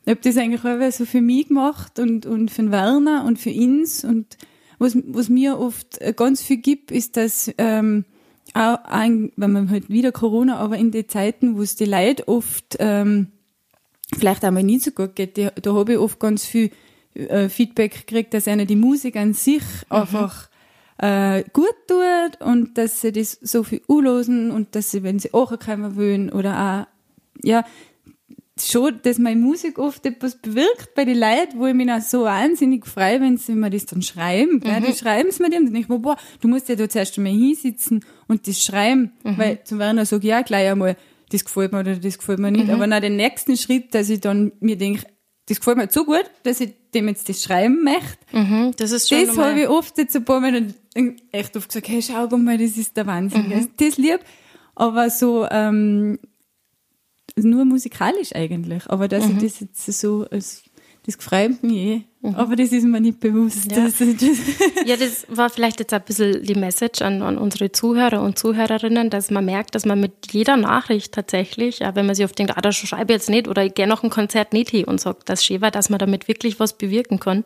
Ich 0.07 0.11
habe 0.11 0.21
das 0.23 0.39
eigentlich 0.39 0.65
auch 0.65 0.93
so 0.93 1.05
für 1.05 1.21
mich 1.21 1.49
gemacht 1.49 1.99
und, 1.99 2.25
und 2.25 2.51
für 2.51 2.63
den 2.63 2.73
Werner 2.73 3.27
und 3.27 3.39
für 3.39 3.53
uns 3.53 4.05
und 4.05 4.39
was, 4.79 4.97
was 5.09 5.29
mir 5.29 5.59
oft 5.59 6.01
ganz 6.17 6.41
viel 6.41 6.57
gibt, 6.57 6.91
ist, 6.91 7.19
dass 7.19 7.53
ähm, 7.59 8.07
auch 8.55 8.83
ein, 8.85 9.31
wenn 9.37 9.53
man 9.53 9.69
halt 9.69 9.91
wieder 9.91 10.11
Corona, 10.11 10.57
aber 10.57 10.79
in 10.79 10.91
den 10.91 11.07
Zeiten, 11.07 11.59
wo 11.59 11.61
es 11.61 11.77
die 11.77 11.85
Leute 11.85 12.27
oft 12.29 12.77
ähm, 12.79 13.27
vielleicht 14.17 14.43
einmal 14.43 14.63
nicht 14.63 14.85
so 14.85 14.91
gut 14.91 15.17
geht, 15.17 15.37
die, 15.37 15.51
da 15.61 15.75
habe 15.75 15.93
ich 15.93 15.99
oft 15.99 16.19
ganz 16.19 16.47
viel 16.47 16.71
äh, 17.13 17.51
Feedback 17.51 18.07
gekriegt, 18.07 18.33
dass 18.33 18.49
einer 18.49 18.65
die 18.65 18.75
Musik 18.75 19.17
an 19.17 19.35
sich 19.35 19.65
mhm. 19.91 19.97
einfach 19.97 20.48
äh, 20.99 21.45
gut 21.53 21.75
tut 21.87 22.41
und 22.41 22.77
dass 22.77 23.01
sie 23.01 23.13
das 23.13 23.33
so 23.33 23.63
viel 23.63 23.83
anlosen 23.89 24.51
und 24.51 24.75
dass 24.75 24.91
sie, 24.91 25.03
wenn 25.03 25.19
sie 25.19 25.33
auch 25.33 25.59
kommen 25.59 25.97
wollen 25.97 26.31
oder 26.31 26.87
auch, 26.87 27.47
ja, 27.47 27.65
schon, 28.61 29.01
dass 29.03 29.19
meine 29.19 29.41
Musik 29.41 29.79
oft 29.79 30.05
etwas 30.05 30.37
bewirkt 30.37 30.95
bei 30.95 31.05
den 31.05 31.19
Leuten, 31.19 31.59
wo 31.59 31.67
ich 31.67 31.75
mich 31.75 31.91
auch 31.91 32.01
so 32.01 32.25
wahnsinnig 32.25 32.87
freue, 32.87 33.21
wenn 33.21 33.37
sie 33.37 33.55
mir 33.55 33.71
das 33.71 33.87
dann 33.87 34.03
schreiben. 34.03 34.55
Mhm. 34.65 34.85
Die 34.85 34.95
schreiben 34.95 35.29
es 35.29 35.39
mir 35.39 35.51
dann, 35.51 35.65
denke 35.67 35.81
ich 35.81 35.89
mir, 35.89 35.99
boah, 35.99 36.17
du 36.41 36.49
musst 36.49 36.69
ja 36.69 36.75
da 36.75 36.89
zuerst 36.89 37.17
einmal 37.19 37.33
hinsitzen 37.33 38.05
und 38.27 38.47
das 38.49 38.63
schreiben, 38.63 39.13
mhm. 39.23 39.39
weil 39.39 39.65
zum 39.65 39.79
Werner 39.79 40.05
sage 40.07 40.27
ich 40.27 40.31
ja 40.31 40.43
gleich 40.43 40.71
einmal, 40.71 40.97
das 41.31 41.45
gefällt 41.45 41.73
mir 41.73 41.81
oder 41.81 41.97
das 41.97 42.19
gefällt 42.19 42.39
mir 42.39 42.51
nicht. 42.51 42.67
Mhm. 42.67 42.75
Aber 42.75 42.87
nach 42.87 43.01
dem 43.01 43.17
nächsten 43.17 43.57
Schritt, 43.57 43.95
dass 43.95 44.09
ich 44.09 44.21
dann 44.21 44.53
mir 44.61 44.77
denke, 44.77 45.05
das 45.47 45.59
gefällt 45.59 45.77
mir 45.77 45.89
so 45.91 46.05
gut, 46.05 46.25
dass 46.43 46.61
ich 46.61 46.75
dem 46.95 47.09
jetzt 47.09 47.29
das 47.29 47.43
schreiben 47.43 47.83
möchte. 47.85 48.19
Mhm, 48.33 48.75
das 48.77 48.93
ist 48.93 49.09
schon 49.09 49.27
Das 49.27 49.37
habe 49.37 49.61
ich 49.61 49.69
oft 49.69 49.97
jetzt 49.99 50.17
ein 50.17 50.25
paar 50.25 50.41
Mal 50.41 50.75
echt 51.33 51.57
oft 51.57 51.69
gesagt, 51.69 51.89
hey, 51.89 52.03
schau 52.03 52.27
mal, 52.37 52.59
das 52.59 52.77
ist 52.77 52.97
der 52.97 53.07
Wahnsinn. 53.07 53.49
Mhm. 53.49 53.69
Das 53.77 53.97
lieb. 53.97 54.21
Aber 54.75 55.11
so, 55.11 55.47
ähm, 55.51 56.19
nur 57.37 57.65
musikalisch 57.65 58.35
eigentlich. 58.35 58.89
Aber 58.89 59.09
dass 59.09 59.27
mhm. 59.27 59.37
ich 59.37 59.43
das 59.43 59.61
jetzt 59.61 60.01
so 60.01 60.27
als 60.31 60.63
das 61.09 61.17
freut 61.25 61.63
mich 61.63 61.73
eh. 61.73 62.03
Mhm. 62.21 62.35
Aber 62.35 62.55
das 62.55 62.71
ist 62.71 62.85
mir 62.85 63.01
nicht 63.01 63.19
bewusst. 63.19 63.73
Ja. 63.73 63.85
Das, 63.85 63.97
das 63.97 64.39
ja, 64.85 64.95
das 64.95 65.25
war 65.31 65.49
vielleicht 65.49 65.81
jetzt 65.81 65.95
ein 65.95 66.03
bisschen 66.03 66.43
die 66.43 66.55
Message 66.55 67.01
an, 67.01 67.23
an, 67.23 67.39
unsere 67.39 67.73
Zuhörer 67.73 68.21
und 68.21 68.39
Zuhörerinnen, 68.39 69.09
dass 69.09 69.31
man 69.31 69.47
merkt, 69.47 69.75
dass 69.75 69.87
man 69.87 69.99
mit 69.99 70.33
jeder 70.33 70.59
Nachricht 70.59 71.15
tatsächlich, 71.15 71.81
wenn 71.81 72.05
man 72.05 72.15
sich 72.15 72.27
auf 72.27 72.33
denkt, 72.33 72.59
ah, 72.59 72.61
da 72.61 72.73
schreibe 72.73 73.15
ich 73.15 73.21
jetzt 73.21 73.31
nicht 73.31 73.49
oder 73.49 73.65
ich 73.65 73.73
gehe 73.73 73.87
noch 73.87 74.03
ein 74.03 74.11
Konzert 74.11 74.53
nicht 74.53 74.69
hin 74.69 74.85
und 74.85 75.01
sagt 75.01 75.31
das 75.31 75.43
schön 75.43 75.63
war, 75.63 75.71
dass 75.71 75.89
man 75.89 75.99
damit 75.99 76.29
wirklich 76.29 76.61
was 76.61 76.77
bewirken 76.77 77.19
kann. 77.19 77.45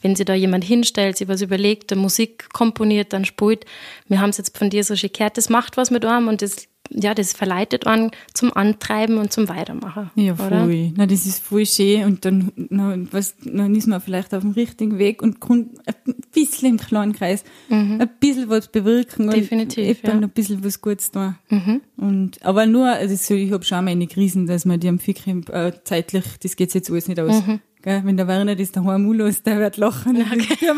Wenn 0.00 0.16
sich 0.16 0.24
da 0.24 0.32
jemand 0.32 0.64
hinstellt, 0.64 1.18
sich 1.18 1.28
was 1.28 1.42
überlegt, 1.42 1.94
Musik 1.94 2.48
komponiert, 2.54 3.12
dann 3.12 3.26
spielt. 3.26 3.66
Wir 4.08 4.22
haben 4.22 4.30
es 4.30 4.38
jetzt 4.38 4.56
von 4.56 4.70
dir 4.70 4.82
so 4.82 4.96
schön 4.96 5.10
gehört, 5.12 5.36
das 5.36 5.50
macht 5.50 5.76
was 5.76 5.90
mit 5.90 6.06
einem 6.06 6.28
und 6.28 6.40
das 6.40 6.68
ja, 6.94 7.14
das 7.14 7.32
verleitet 7.32 7.86
einen 7.86 8.10
zum 8.32 8.52
Antreiben 8.52 9.18
und 9.18 9.32
zum 9.32 9.48
Weitermachen. 9.48 10.10
Ja, 10.14 10.34
voll. 10.36 10.46
Oder? 10.46 10.92
Na, 10.96 11.06
das 11.06 11.26
ist 11.26 11.42
voll 11.42 11.66
schön 11.66 12.04
und 12.04 12.24
dann, 12.24 12.52
na, 12.56 12.96
was, 13.10 13.34
dann 13.44 13.74
ist 13.74 13.86
man 13.86 14.00
vielleicht 14.00 14.32
auf 14.34 14.42
dem 14.42 14.52
richtigen 14.52 14.98
Weg 14.98 15.22
und 15.22 15.40
kann 15.40 15.70
ein 15.86 16.14
bisschen 16.32 16.70
im 16.70 16.76
kleinen 16.78 17.12
Kreis 17.12 17.44
mhm. 17.68 18.00
ein 18.00 18.10
bisschen 18.20 18.48
was 18.48 18.68
bewirken 18.68 19.30
Definitiv, 19.30 20.02
und 20.04 20.08
ja. 20.08 20.14
ein 20.14 20.30
bisschen 20.30 20.64
was 20.64 20.80
Gutes 20.80 21.10
tun. 21.10 21.34
Mhm. 21.50 21.80
Und, 21.96 22.44
aber 22.44 22.66
nur, 22.66 22.88
also 22.88 23.34
ich 23.34 23.52
habe 23.52 23.64
schon 23.64 23.84
meine 23.84 24.06
Krisen, 24.06 24.46
dass 24.46 24.64
man 24.64 24.80
die 24.80 24.88
am 24.88 24.98
Fickrim 24.98 25.44
äh, 25.50 25.72
zeitlich, 25.84 26.24
das 26.42 26.56
geht 26.56 26.72
jetzt 26.74 26.90
alles 26.90 27.08
nicht 27.08 27.20
aus. 27.20 27.46
Mhm. 27.46 27.60
Gell? 27.84 28.00
Wenn 28.02 28.16
der 28.16 28.26
Werner 28.26 28.56
das 28.56 28.72
daheim 28.72 29.12
los, 29.12 29.42
der 29.42 29.58
wird 29.58 29.76
lachen. 29.76 30.16
Okay. 30.16 30.56
Ja, 30.64 30.74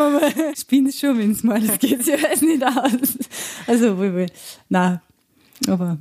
spinnt 0.57 0.93
schon, 0.93 1.19
wenn 1.19 1.31
es 1.31 1.45
mal, 1.45 1.61
das 1.61 1.79
geht 1.79 2.03
sich 2.03 2.15
alles 2.25 2.43
nicht 2.43 2.65
aus. 2.65 3.19
Also, 3.69 3.97
nein, 4.69 5.01
aber 5.69 5.99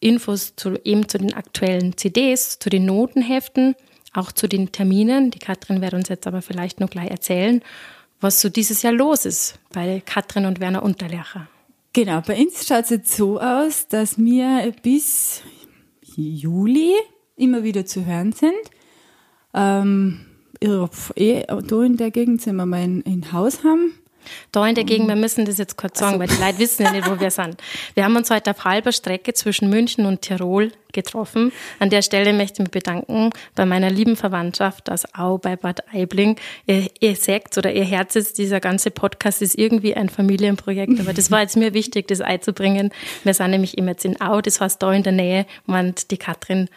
Infos 0.00 0.56
zu, 0.56 0.78
eben 0.84 1.08
zu 1.08 1.18
den 1.18 1.34
aktuellen 1.34 1.96
CDs, 1.96 2.58
zu 2.58 2.70
den 2.70 2.86
Notenheften, 2.86 3.74
auch 4.14 4.32
zu 4.32 4.48
den 4.48 4.72
Terminen. 4.72 5.30
Die 5.30 5.38
Katrin 5.38 5.82
wird 5.82 5.94
uns 5.94 6.08
jetzt 6.08 6.26
aber 6.26 6.40
vielleicht 6.40 6.80
noch 6.80 6.90
gleich 6.90 7.10
erzählen, 7.10 7.62
was 8.20 8.40
so 8.40 8.48
dieses 8.48 8.82
Jahr 8.82 8.92
los 8.92 9.26
ist 9.26 9.58
bei 9.72 10.02
Katrin 10.04 10.46
und 10.46 10.60
Werner 10.60 10.82
Unterlecher. 10.82 11.48
Genau, 11.92 12.20
bei 12.22 12.36
uns 12.40 12.66
schaut 12.66 12.84
es 12.84 12.90
jetzt 12.90 13.16
so 13.16 13.40
aus, 13.40 13.86
dass 13.88 14.18
wir 14.18 14.72
bis 14.82 15.42
Juli 16.16 16.92
immer 17.36 17.62
wieder 17.62 17.86
zu 17.86 18.06
hören 18.06 18.32
sind. 18.32 18.52
Ähm, 19.52 20.26
eh, 20.60 21.44
da 21.46 21.82
in 21.82 21.96
der 21.96 22.10
Gegend 22.10 22.42
sind 22.42 22.56
wir 22.56 22.66
mal 22.66 22.80
ein, 22.80 23.04
ein 23.06 23.32
Haus 23.32 23.62
haben. 23.62 23.94
Da 24.52 24.66
in 24.66 24.74
der 24.74 24.84
Gegend, 24.84 25.08
wir 25.08 25.16
müssen 25.16 25.44
das 25.44 25.58
jetzt 25.58 25.76
kurz 25.76 25.98
sagen, 25.98 26.18
weil 26.18 26.28
die 26.28 26.42
Leute 26.42 26.58
wissen 26.58 26.82
ja 26.82 26.92
nicht, 26.92 27.08
wo 27.08 27.18
wir 27.18 27.30
sind. 27.32 27.56
Wir 27.94 28.04
haben 28.04 28.16
uns 28.16 28.30
heute 28.30 28.50
auf 28.50 28.64
halber 28.64 28.92
Strecke 28.92 29.34
zwischen 29.34 29.68
München 29.68 30.06
und 30.06 30.22
Tirol 30.22 30.72
getroffen. 30.92 31.52
An 31.80 31.90
der 31.90 32.02
Stelle 32.02 32.32
möchte 32.32 32.54
ich 32.54 32.58
mich 32.60 32.70
bedanken 32.70 33.30
bei 33.54 33.66
meiner 33.66 33.90
lieben 33.90 34.16
Verwandtschaft 34.16 34.90
aus 34.90 35.04
Au 35.14 35.38
bei 35.38 35.56
Bad 35.56 35.82
Aibling. 35.92 36.36
Ihr, 36.66 36.88
ihr 37.00 37.16
sagt 37.16 37.58
oder 37.58 37.72
ihr 37.72 37.84
Herz 37.84 38.16
ist, 38.16 38.38
dieser 38.38 38.60
ganze 38.60 38.90
Podcast 38.90 39.42
ist 39.42 39.58
irgendwie 39.58 39.94
ein 39.94 40.08
Familienprojekt, 40.08 41.00
aber 41.00 41.12
das 41.12 41.30
war 41.30 41.40
jetzt 41.40 41.56
mir 41.56 41.74
wichtig, 41.74 42.08
das 42.08 42.20
einzubringen. 42.20 42.90
Wir 43.24 43.34
sind 43.34 43.50
nämlich 43.50 43.76
immer 43.76 43.90
jetzt 43.90 44.04
in 44.04 44.20
Au, 44.20 44.40
das 44.40 44.60
heißt 44.60 44.82
da 44.82 44.92
in 44.92 45.02
der 45.02 45.12
Nähe, 45.12 45.46
und 45.66 46.10
die 46.10 46.16
Katrin 46.16 46.68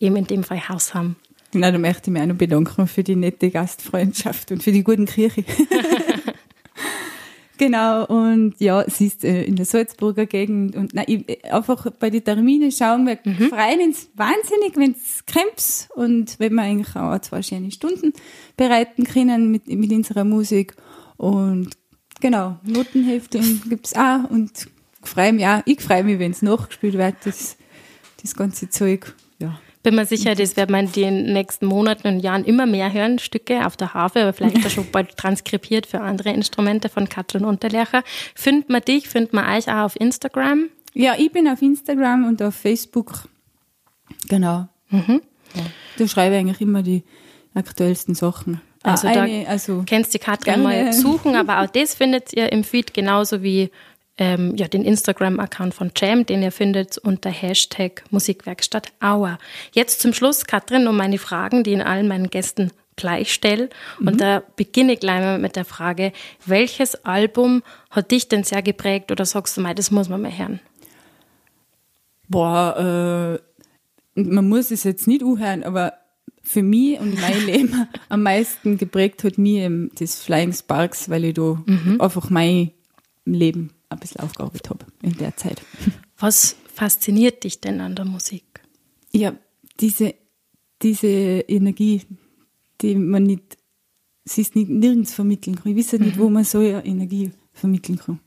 eben 0.00 0.16
in 0.16 0.26
dem 0.26 0.42
Fall 0.42 0.68
Haus 0.68 0.94
haben. 0.94 1.16
Na, 1.52 1.70
da 1.70 1.78
möchte 1.78 2.10
ich 2.10 2.12
mich 2.12 2.22
auch 2.22 2.26
noch 2.26 2.36
bedanken 2.36 2.86
für 2.86 3.02
die 3.02 3.16
nette 3.16 3.50
Gastfreundschaft 3.50 4.50
und 4.50 4.62
für 4.62 4.72
die 4.72 4.82
guten 4.82 5.06
Kirche. 5.06 5.44
Genau, 7.58 8.04
und 8.04 8.54
ja, 8.58 8.84
sie 8.88 9.06
ist 9.06 9.24
äh, 9.24 9.44
in 9.44 9.56
der 9.56 9.64
Salzburger 9.64 10.26
Gegend 10.26 10.76
und 10.76 10.92
nein, 10.94 11.06
ich, 11.08 11.44
einfach 11.52 11.90
bei 11.98 12.10
den 12.10 12.22
Terminen 12.22 12.70
schauen 12.70 13.06
wir, 13.06 13.18
mhm. 13.24 13.48
freuen 13.48 13.80
uns 13.80 14.10
wahnsinnig, 14.14 14.76
wenn 14.76 14.92
es 14.92 15.24
kremps 15.24 15.88
und 15.94 16.38
wenn 16.38 16.54
wir 16.54 16.62
eigentlich 16.62 16.94
auch 16.96 17.18
zwei 17.20 17.42
schöne 17.42 17.70
Stunden 17.70 18.12
bereiten 18.56 19.04
können 19.04 19.50
mit, 19.50 19.68
mit 19.68 19.90
unserer 19.90 20.24
Musik. 20.24 20.74
Und 21.16 21.70
genau, 22.20 22.58
Notenhefte 22.62 23.40
gibt's 23.68 23.94
auch. 23.94 24.28
Und 24.28 24.68
ich 25.02 25.08
freue 25.08 25.32
mich 25.32 25.46
auch, 25.46 25.62
ich 25.64 25.80
freue 25.80 26.04
mich, 26.04 26.18
wenn 26.18 26.32
es 26.32 26.42
nachgespielt 26.42 26.94
wird, 26.94 27.14
das, 27.24 27.56
das 28.20 28.34
ganze 28.34 28.68
Zeug, 28.68 29.14
bin 29.86 29.94
mir 29.94 30.04
sicher, 30.04 30.34
das 30.34 30.56
wird 30.56 30.68
man 30.68 30.86
in 30.86 30.92
den 30.92 31.32
nächsten 31.32 31.64
Monaten 31.64 32.08
und 32.08 32.18
Jahren 32.18 32.44
immer 32.44 32.66
mehr 32.66 32.92
hören, 32.92 33.20
Stücke 33.20 33.64
auf 33.64 33.76
der 33.76 33.94
Harfe, 33.94 34.22
aber 34.22 34.32
vielleicht 34.32 34.56
auch 34.66 34.70
schon 34.70 34.90
bald 34.90 35.16
transkribiert 35.16 35.86
für 35.86 36.00
andere 36.00 36.30
Instrumente 36.30 36.88
von 36.88 37.08
Katrin 37.08 37.44
Unterlecher. 37.44 38.02
Findet 38.34 38.68
man 38.68 38.82
dich, 38.82 39.08
findet 39.08 39.32
man 39.32 39.48
euch 39.48 39.68
auch 39.68 39.84
auf 39.84 40.00
Instagram? 40.00 40.70
Ja, 40.92 41.14
ich 41.16 41.30
bin 41.30 41.46
auf 41.46 41.62
Instagram 41.62 42.26
und 42.26 42.42
auf 42.42 42.56
Facebook. 42.56 43.28
Genau. 44.28 44.66
Mhm. 44.88 45.22
Ja. 45.54 45.62
Da 45.98 46.08
schreibe 46.08 46.34
ich 46.34 46.40
eigentlich 46.40 46.60
immer 46.60 46.82
die 46.82 47.04
aktuellsten 47.54 48.16
Sachen. 48.16 48.60
Also, 48.82 49.06
ah, 49.06 49.10
eine, 49.12 49.44
da 49.44 49.50
also 49.50 49.84
kennst 49.86 50.14
die 50.14 50.18
Katrin 50.18 50.64
mal 50.64 50.92
suchen, 50.92 51.36
aber 51.36 51.60
auch 51.60 51.66
das 51.72 51.94
findet 51.94 52.32
ihr 52.32 52.50
im 52.50 52.64
Feed 52.64 52.92
genauso 52.92 53.44
wie 53.44 53.70
ähm, 54.18 54.56
ja, 54.56 54.68
den 54.68 54.84
Instagram-Account 54.84 55.74
von 55.74 55.90
Jam, 55.96 56.24
den 56.24 56.42
ihr 56.42 56.52
findet 56.52 56.98
unter 56.98 57.30
Hashtag 57.30 58.04
Musikwerkstatt 58.10 58.92
Auer. 59.00 59.38
Jetzt 59.72 60.00
zum 60.00 60.12
Schluss, 60.12 60.46
Katrin, 60.46 60.84
noch 60.84 60.92
meine 60.92 61.18
Fragen, 61.18 61.64
die 61.64 61.72
in 61.72 61.82
allen 61.82 62.08
meinen 62.08 62.30
Gästen 62.30 62.70
gleich 62.96 63.32
stelle. 63.32 63.68
Mhm. 63.98 64.08
Und 64.08 64.20
da 64.20 64.42
beginne 64.56 64.94
ich 64.94 65.00
gleich 65.00 65.20
mal 65.20 65.38
mit 65.38 65.54
der 65.56 65.66
Frage, 65.66 66.12
welches 66.46 67.04
Album 67.04 67.62
hat 67.90 68.10
dich 68.10 68.28
denn 68.28 68.42
sehr 68.42 68.62
geprägt 68.62 69.12
oder 69.12 69.26
sagst 69.26 69.56
du 69.56 69.60
mal, 69.60 69.74
das 69.74 69.90
muss 69.90 70.08
man 70.08 70.22
mal 70.22 70.36
hören? 70.36 70.60
Boah, 72.28 73.38
äh, 74.16 74.20
man 74.20 74.48
muss 74.48 74.70
es 74.70 74.84
jetzt 74.84 75.06
nicht 75.06 75.22
anhören, 75.22 75.62
aber 75.62 75.92
für 76.42 76.62
mich 76.62 76.98
und 76.98 77.20
mein 77.20 77.40
Leben 77.46 77.86
am 78.08 78.22
meisten 78.22 78.78
geprägt 78.78 79.24
hat 79.24 79.36
mir 79.36 79.90
das 79.98 80.22
Flying 80.22 80.54
Sparks, 80.54 81.10
weil 81.10 81.24
ich 81.24 81.34
da 81.34 81.62
mhm. 81.66 82.00
einfach 82.00 82.30
mein 82.30 82.70
Leben 83.26 83.75
ein 83.88 83.98
bisschen 83.98 84.20
aufgearbeitet 84.20 84.70
habe 84.70 84.86
in 85.02 85.16
der 85.16 85.36
Zeit. 85.36 85.62
Was 86.18 86.56
fasziniert 86.72 87.44
dich 87.44 87.60
denn 87.60 87.80
an 87.80 87.94
der 87.94 88.04
Musik? 88.04 88.44
Ja, 89.12 89.34
diese, 89.80 90.14
diese 90.82 91.06
Energie, 91.06 92.02
die 92.80 92.94
man 92.94 93.24
nicht, 93.24 93.56
sie 94.24 94.42
ist 94.42 94.56
nicht, 94.56 94.68
nirgends 94.68 95.14
vermitteln 95.14 95.56
kann. 95.56 95.76
Ich 95.76 95.78
weiß 95.78 96.00
nicht, 96.00 96.16
mhm. 96.16 96.20
wo 96.20 96.30
man 96.30 96.44
so 96.44 96.58
eine 96.58 96.84
Energie 96.84 97.32
vermitteln 97.52 97.98
kann. 97.98 98.20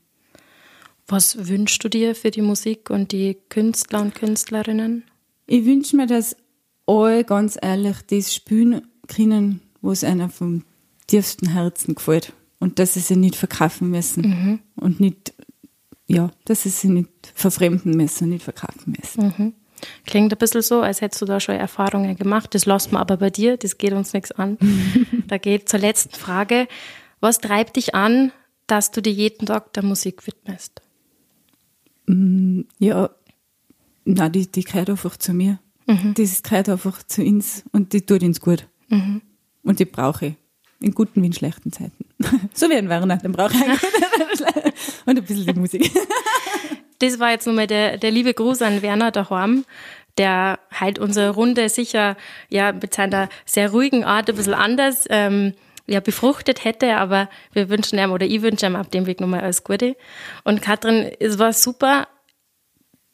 Was 1.06 1.48
wünschst 1.48 1.82
du 1.82 1.88
dir 1.88 2.14
für 2.14 2.30
die 2.30 2.42
Musik 2.42 2.88
und 2.88 3.10
die 3.10 3.36
Künstler 3.48 4.00
und 4.00 4.14
Künstlerinnen? 4.14 5.04
Ich 5.46 5.64
wünsche 5.64 5.96
mir, 5.96 6.06
dass 6.06 6.36
alle 6.86 7.24
ganz 7.24 7.58
ehrlich 7.60 7.96
das 8.06 8.32
spielen 8.32 8.82
können, 9.08 9.60
was 9.80 10.04
einer 10.04 10.28
vom 10.28 10.62
tiefsten 11.08 11.48
Herzen 11.48 11.96
gefällt. 11.96 12.32
Und 12.60 12.78
dass 12.78 12.94
sie 12.94 13.00
sich 13.00 13.16
nicht 13.16 13.36
verkaufen 13.36 13.90
müssen 13.90 14.22
mhm. 14.22 14.60
und 14.76 15.00
nicht 15.00 15.32
ja, 16.10 16.30
dass 16.44 16.64
sie 16.64 16.70
sich 16.70 16.90
nicht 16.90 17.08
verfremden 17.34 17.96
müssen, 17.96 18.30
nicht 18.30 18.42
verkaufen 18.42 18.96
müssen. 18.98 19.34
Mhm. 19.38 19.54
Klingt 20.04 20.32
ein 20.32 20.38
bisschen 20.38 20.60
so, 20.60 20.80
als 20.80 21.00
hättest 21.00 21.22
du 21.22 21.26
da 21.26 21.38
schon 21.38 21.54
Erfahrungen 21.54 22.16
gemacht. 22.16 22.54
Das 22.54 22.66
lassen 22.66 22.92
wir 22.92 23.00
aber 23.00 23.16
bei 23.16 23.30
dir, 23.30 23.56
das 23.56 23.78
geht 23.78 23.92
uns 23.92 24.12
nichts 24.12 24.32
an. 24.32 24.58
da 25.28 25.38
geht 25.38 25.68
zur 25.68 25.78
letzten 25.78 26.14
Frage. 26.14 26.66
Was 27.20 27.38
treibt 27.38 27.76
dich 27.76 27.94
an, 27.94 28.32
dass 28.66 28.90
du 28.90 29.00
dir 29.00 29.12
jeden 29.12 29.46
Tag 29.46 29.72
der 29.72 29.84
Musik 29.84 30.26
widmest? 30.26 30.82
Mm, 32.06 32.62
ja, 32.78 33.10
na, 34.04 34.28
die, 34.28 34.50
die 34.50 34.64
gehört 34.64 34.90
einfach 34.90 35.16
zu 35.16 35.32
mir. 35.32 35.60
Mhm. 35.86 36.14
Das 36.14 36.42
gehört 36.42 36.68
einfach 36.68 37.02
zu 37.04 37.22
uns 37.22 37.64
und 37.72 37.92
die 37.92 38.04
tut 38.04 38.22
uns 38.22 38.40
gut. 38.40 38.66
Mhm. 38.88 39.22
Und 39.62 39.78
die 39.78 39.84
brauche 39.84 40.26
ich. 40.26 40.34
In 40.80 40.92
guten 40.92 41.22
wie 41.22 41.26
in 41.26 41.32
schlechten 41.32 41.72
Zeiten. 41.72 42.06
so 42.54 42.68
wie 42.68 42.74
ein 42.74 42.88
Werner, 42.88 43.16
den 43.16 43.32
brauche 43.32 43.52
ich 43.52 43.60
Und 45.06 45.18
ein 45.18 45.24
bisschen 45.24 45.54
die 45.54 45.60
Musik. 45.60 45.90
das 46.98 47.18
war 47.18 47.30
jetzt 47.30 47.46
nochmal 47.46 47.66
der, 47.66 47.96
der 47.96 48.10
liebe 48.10 48.34
Gruß 48.34 48.62
an 48.62 48.82
Werner 48.82 49.10
daheim, 49.10 49.64
der 50.18 50.58
halt 50.72 50.98
unsere 50.98 51.30
Runde 51.30 51.68
sicher 51.68 52.16
ja 52.48 52.72
mit 52.72 52.94
seiner 52.94 53.28
sehr 53.46 53.70
ruhigen 53.70 54.04
Art 54.04 54.28
ein 54.28 54.36
bisschen 54.36 54.54
anders 54.54 55.06
ähm, 55.08 55.54
ja, 55.86 56.00
befruchtet 56.00 56.64
hätte, 56.64 56.96
aber 56.96 57.28
wir 57.52 57.68
wünschen 57.68 57.98
ihm 57.98 58.12
oder 58.12 58.26
ich 58.26 58.42
wünsche 58.42 58.66
ihm 58.66 58.76
auf 58.76 58.88
dem 58.88 59.06
Weg 59.06 59.20
nochmal 59.20 59.40
alles 59.40 59.64
Gute. 59.64 59.96
Und 60.44 60.62
Katrin, 60.62 61.10
es 61.18 61.38
war 61.38 61.52
super, 61.52 62.06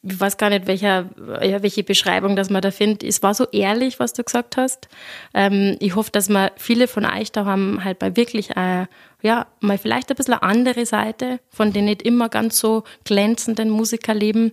ich 0.08 0.20
weiß 0.20 0.36
gar 0.36 0.50
nicht, 0.50 0.66
welcher, 0.66 1.06
ja, 1.42 1.62
welche 1.62 1.82
Beschreibung 1.82 2.36
das 2.36 2.50
man 2.50 2.62
da 2.62 2.70
findet. 2.70 3.02
Es 3.02 3.22
war 3.22 3.34
so 3.34 3.46
ehrlich, 3.50 3.98
was 3.98 4.12
du 4.12 4.22
gesagt 4.22 4.56
hast. 4.56 4.88
Ähm, 5.34 5.76
ich 5.80 5.96
hoffe, 5.96 6.10
dass 6.12 6.28
man 6.28 6.50
viele 6.56 6.86
von 6.88 7.04
euch 7.04 7.32
da 7.32 7.44
haben 7.44 7.82
halt 7.82 7.98
bei 7.98 8.16
wirklich, 8.16 8.56
äh, 8.56 8.86
ja, 9.22 9.46
mal 9.60 9.78
vielleicht 9.78 10.10
ein 10.10 10.16
bisschen 10.16 10.34
eine 10.34 10.42
andere 10.42 10.86
Seite 10.86 11.40
von 11.50 11.72
den 11.72 11.86
nicht 11.86 12.02
immer 12.02 12.28
ganz 12.28 12.58
so 12.58 12.84
glänzenden 13.04 13.70
Musikerleben 13.70 14.52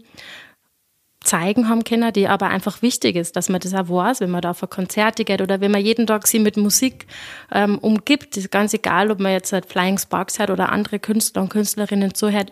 zeigen 1.24 1.70
haben 1.70 1.84
können, 1.84 2.12
die 2.12 2.28
aber 2.28 2.48
einfach 2.48 2.82
wichtig 2.82 3.16
ist, 3.16 3.36
dass 3.36 3.48
man 3.48 3.62
das 3.62 3.74
auch 3.74 3.88
weiß, 3.88 4.20
wenn 4.20 4.32
man 4.32 4.42
da 4.42 4.52
auf 4.52 4.70
Konzerte 4.70 5.24
geht 5.24 5.42
oder 5.42 5.62
wenn 5.62 5.72
man 5.72 5.82
jeden 5.82 6.06
Tag 6.06 6.28
sie 6.28 6.40
mit 6.40 6.58
Musik 6.58 7.06
ähm, 7.52 7.78
umgibt. 7.78 8.36
ist 8.36 8.52
ganz 8.52 8.74
egal, 8.74 9.10
ob 9.10 9.20
man 9.20 9.32
jetzt 9.32 9.54
halt 9.54 9.66
Flying 9.66 9.98
Sparks 9.98 10.40
hat 10.40 10.50
oder 10.50 10.72
andere 10.72 11.00
Künstler 11.00 11.44
und 11.44 11.50
Künstlerinnen 11.50 12.14
zuhört 12.14 12.52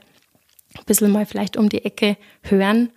ein 0.77 0.85
bisschen 0.85 1.11
mal 1.11 1.25
vielleicht 1.25 1.57
um 1.57 1.69
die 1.69 1.83
Ecke 1.85 2.17
hören. 2.43 2.91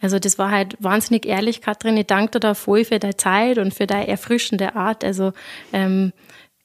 Also 0.00 0.18
das 0.18 0.36
war 0.36 0.50
halt 0.50 0.76
wahnsinnig 0.80 1.26
ehrlich, 1.26 1.60
Katrin. 1.60 1.96
Ich 1.96 2.06
danke 2.06 2.32
dir 2.32 2.40
da 2.40 2.54
voll 2.54 2.84
für 2.84 2.98
deine 2.98 3.16
Zeit 3.16 3.58
und 3.58 3.72
für 3.72 3.86
deine 3.86 4.08
erfrischende 4.08 4.74
Art. 4.74 5.04
Also 5.04 5.32
ähm, 5.72 6.12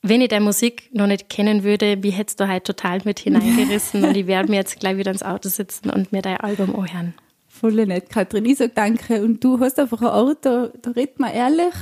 wenn 0.01 0.21
ich 0.21 0.29
deine 0.29 0.45
Musik 0.45 0.89
noch 0.93 1.07
nicht 1.07 1.29
kennen 1.29 1.63
würde, 1.63 2.01
wie 2.01 2.09
hättest 2.09 2.39
du 2.39 2.47
halt 2.47 2.63
total 2.63 3.01
mit 3.03 3.19
hineingerissen 3.19 4.03
und 4.03 4.17
ich 4.17 4.27
werde 4.27 4.49
mir 4.49 4.57
jetzt 4.57 4.79
gleich 4.79 4.97
wieder 4.97 5.11
ins 5.11 5.23
Auto 5.23 5.49
sitzen 5.49 5.89
und 5.89 6.11
mir 6.11 6.21
dein 6.21 6.37
Album 6.37 6.75
anhören. 6.75 7.13
Voll 7.47 7.85
nett, 7.85 8.09
Katrin. 8.09 8.45
Ich 8.45 8.57
sage 8.57 8.73
danke. 8.75 9.23
Und 9.23 9.43
du 9.43 9.59
hast 9.59 9.79
einfach 9.79 10.01
ein 10.01 10.07
Ort, 10.07 10.45
da, 10.45 10.69
da 10.81 10.91
redet 10.91 11.19
man 11.19 11.33
ehrlich. 11.33 11.73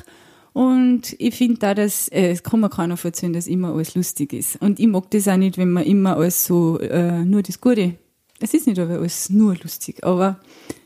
Und 0.53 1.15
ich 1.19 1.35
finde 1.35 1.59
da, 1.59 1.73
dass, 1.73 2.07
äh, 2.09 2.33
kann 2.35 2.61
mir 2.61 2.69
keiner 2.69 2.95
erzählen, 3.01 3.33
dass 3.33 3.47
immer 3.47 3.73
alles 3.73 3.93
lustig 3.93 4.31
ist. 4.31 4.61
Und 4.61 4.79
ich 4.79 4.87
mag 4.87 5.11
das 5.11 5.27
auch 5.27 5.35
nicht, 5.35 5.57
wenn 5.57 5.71
man 5.71 5.83
immer 5.83 6.15
alles 6.15 6.45
so, 6.45 6.79
äh, 6.79 7.25
nur 7.25 7.43
das 7.43 7.59
Gute. 7.59 7.95
Es 8.39 8.53
ist 8.53 8.67
nicht 8.67 8.79
alles 8.79 9.29
nur 9.29 9.55
lustig, 9.55 10.03
aber 10.03 10.39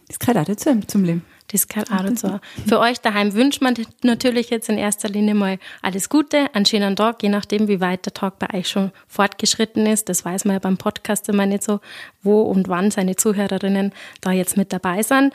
das 0.07 0.19
gehört 0.19 0.37
auch 0.37 0.45
dazu 0.45 0.79
zum 0.87 1.03
Leben. 1.03 1.23
Das 1.51 1.67
gehört 1.67 1.91
auch 1.91 2.03
dazu. 2.03 2.39
Für 2.67 2.79
euch 2.79 2.99
daheim 2.99 3.33
wünscht 3.33 3.61
man 3.61 3.75
natürlich 4.03 4.49
jetzt 4.51 4.69
in 4.69 4.77
erster 4.77 5.09
Linie 5.09 5.33
mal 5.33 5.57
alles 5.81 6.09
Gute, 6.09 6.53
einen 6.53 6.65
schönen 6.65 6.95
Tag, 6.95 7.23
je 7.23 7.29
nachdem, 7.29 7.67
wie 7.67 7.81
weit 7.81 8.05
der 8.05 8.13
Tag 8.13 8.37
bei 8.37 8.59
euch 8.59 8.69
schon 8.69 8.91
fortgeschritten 9.07 9.87
ist. 9.87 10.09
Das 10.09 10.23
weiß 10.23 10.45
man 10.45 10.53
ja 10.53 10.59
beim 10.59 10.77
Podcast 10.77 11.27
immer 11.29 11.47
nicht 11.47 11.63
so, 11.63 11.79
wo 12.21 12.41
und 12.41 12.67
wann 12.69 12.91
seine 12.91 13.15
Zuhörerinnen 13.15 13.93
da 14.21 14.31
jetzt 14.31 14.57
mit 14.57 14.73
dabei 14.73 15.01
sind. 15.01 15.33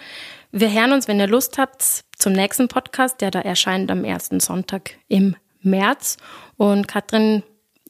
Wir 0.53 0.73
hören 0.73 0.93
uns, 0.93 1.09
wenn 1.09 1.19
ihr 1.19 1.27
Lust 1.27 1.59
habt, 1.59 2.05
zum 2.17 2.33
nächsten 2.33 2.69
Podcast, 2.69 3.21
der 3.21 3.33
da 3.33 3.41
erscheint 3.41 3.91
am 3.91 4.05
ersten 4.05 4.39
Sonntag 4.39 4.93
im 5.09 5.35
März. 5.63 6.17
Und 6.57 6.87
Katrin, 6.87 7.43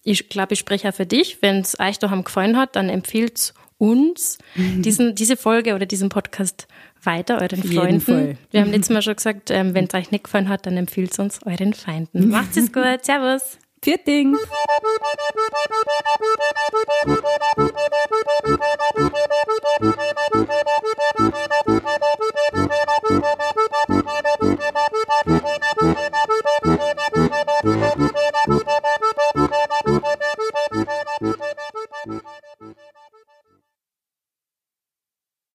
ich 0.02 0.30
glaube, 0.30 0.54
ich 0.54 0.60
spreche 0.60 0.84
ja 0.84 0.92
für 0.92 1.06
dich. 1.06 1.42
Wenn 1.42 1.60
es 1.60 1.78
euch 1.78 1.98
daheim 1.98 2.24
gefallen 2.24 2.56
hat, 2.56 2.76
dann 2.76 2.88
empfiehlt 2.88 3.52
uns 3.78 4.38
mhm. 4.54 4.82
diesen, 4.82 5.14
diese 5.14 5.36
Folge 5.36 5.74
oder 5.74 5.86
diesen 5.86 6.08
Podcast 6.08 6.66
weiter 7.02 7.40
euren 7.40 7.60
Auf 7.60 7.70
Freunden. 7.70 8.38
Wir 8.50 8.60
haben 8.60 8.68
mhm. 8.68 8.74
letztes 8.74 8.94
Mal 8.94 9.02
schon 9.02 9.16
gesagt, 9.16 9.50
ähm, 9.50 9.74
wenn 9.74 9.86
es 9.86 9.94
euch 9.94 10.10
nicht 10.10 10.24
gefallen 10.24 10.48
hat, 10.48 10.66
dann 10.66 10.76
empfiehlt 10.76 11.12
es 11.12 11.18
uns 11.18 11.40
euren 11.44 11.74
Feinden. 11.74 12.26
Mhm. 12.26 12.30
Macht 12.30 12.56
es 12.56 12.72
gut. 12.72 13.04
Servus. 13.04 13.58
Vierting. 13.82 14.34
Thank 32.56 33.03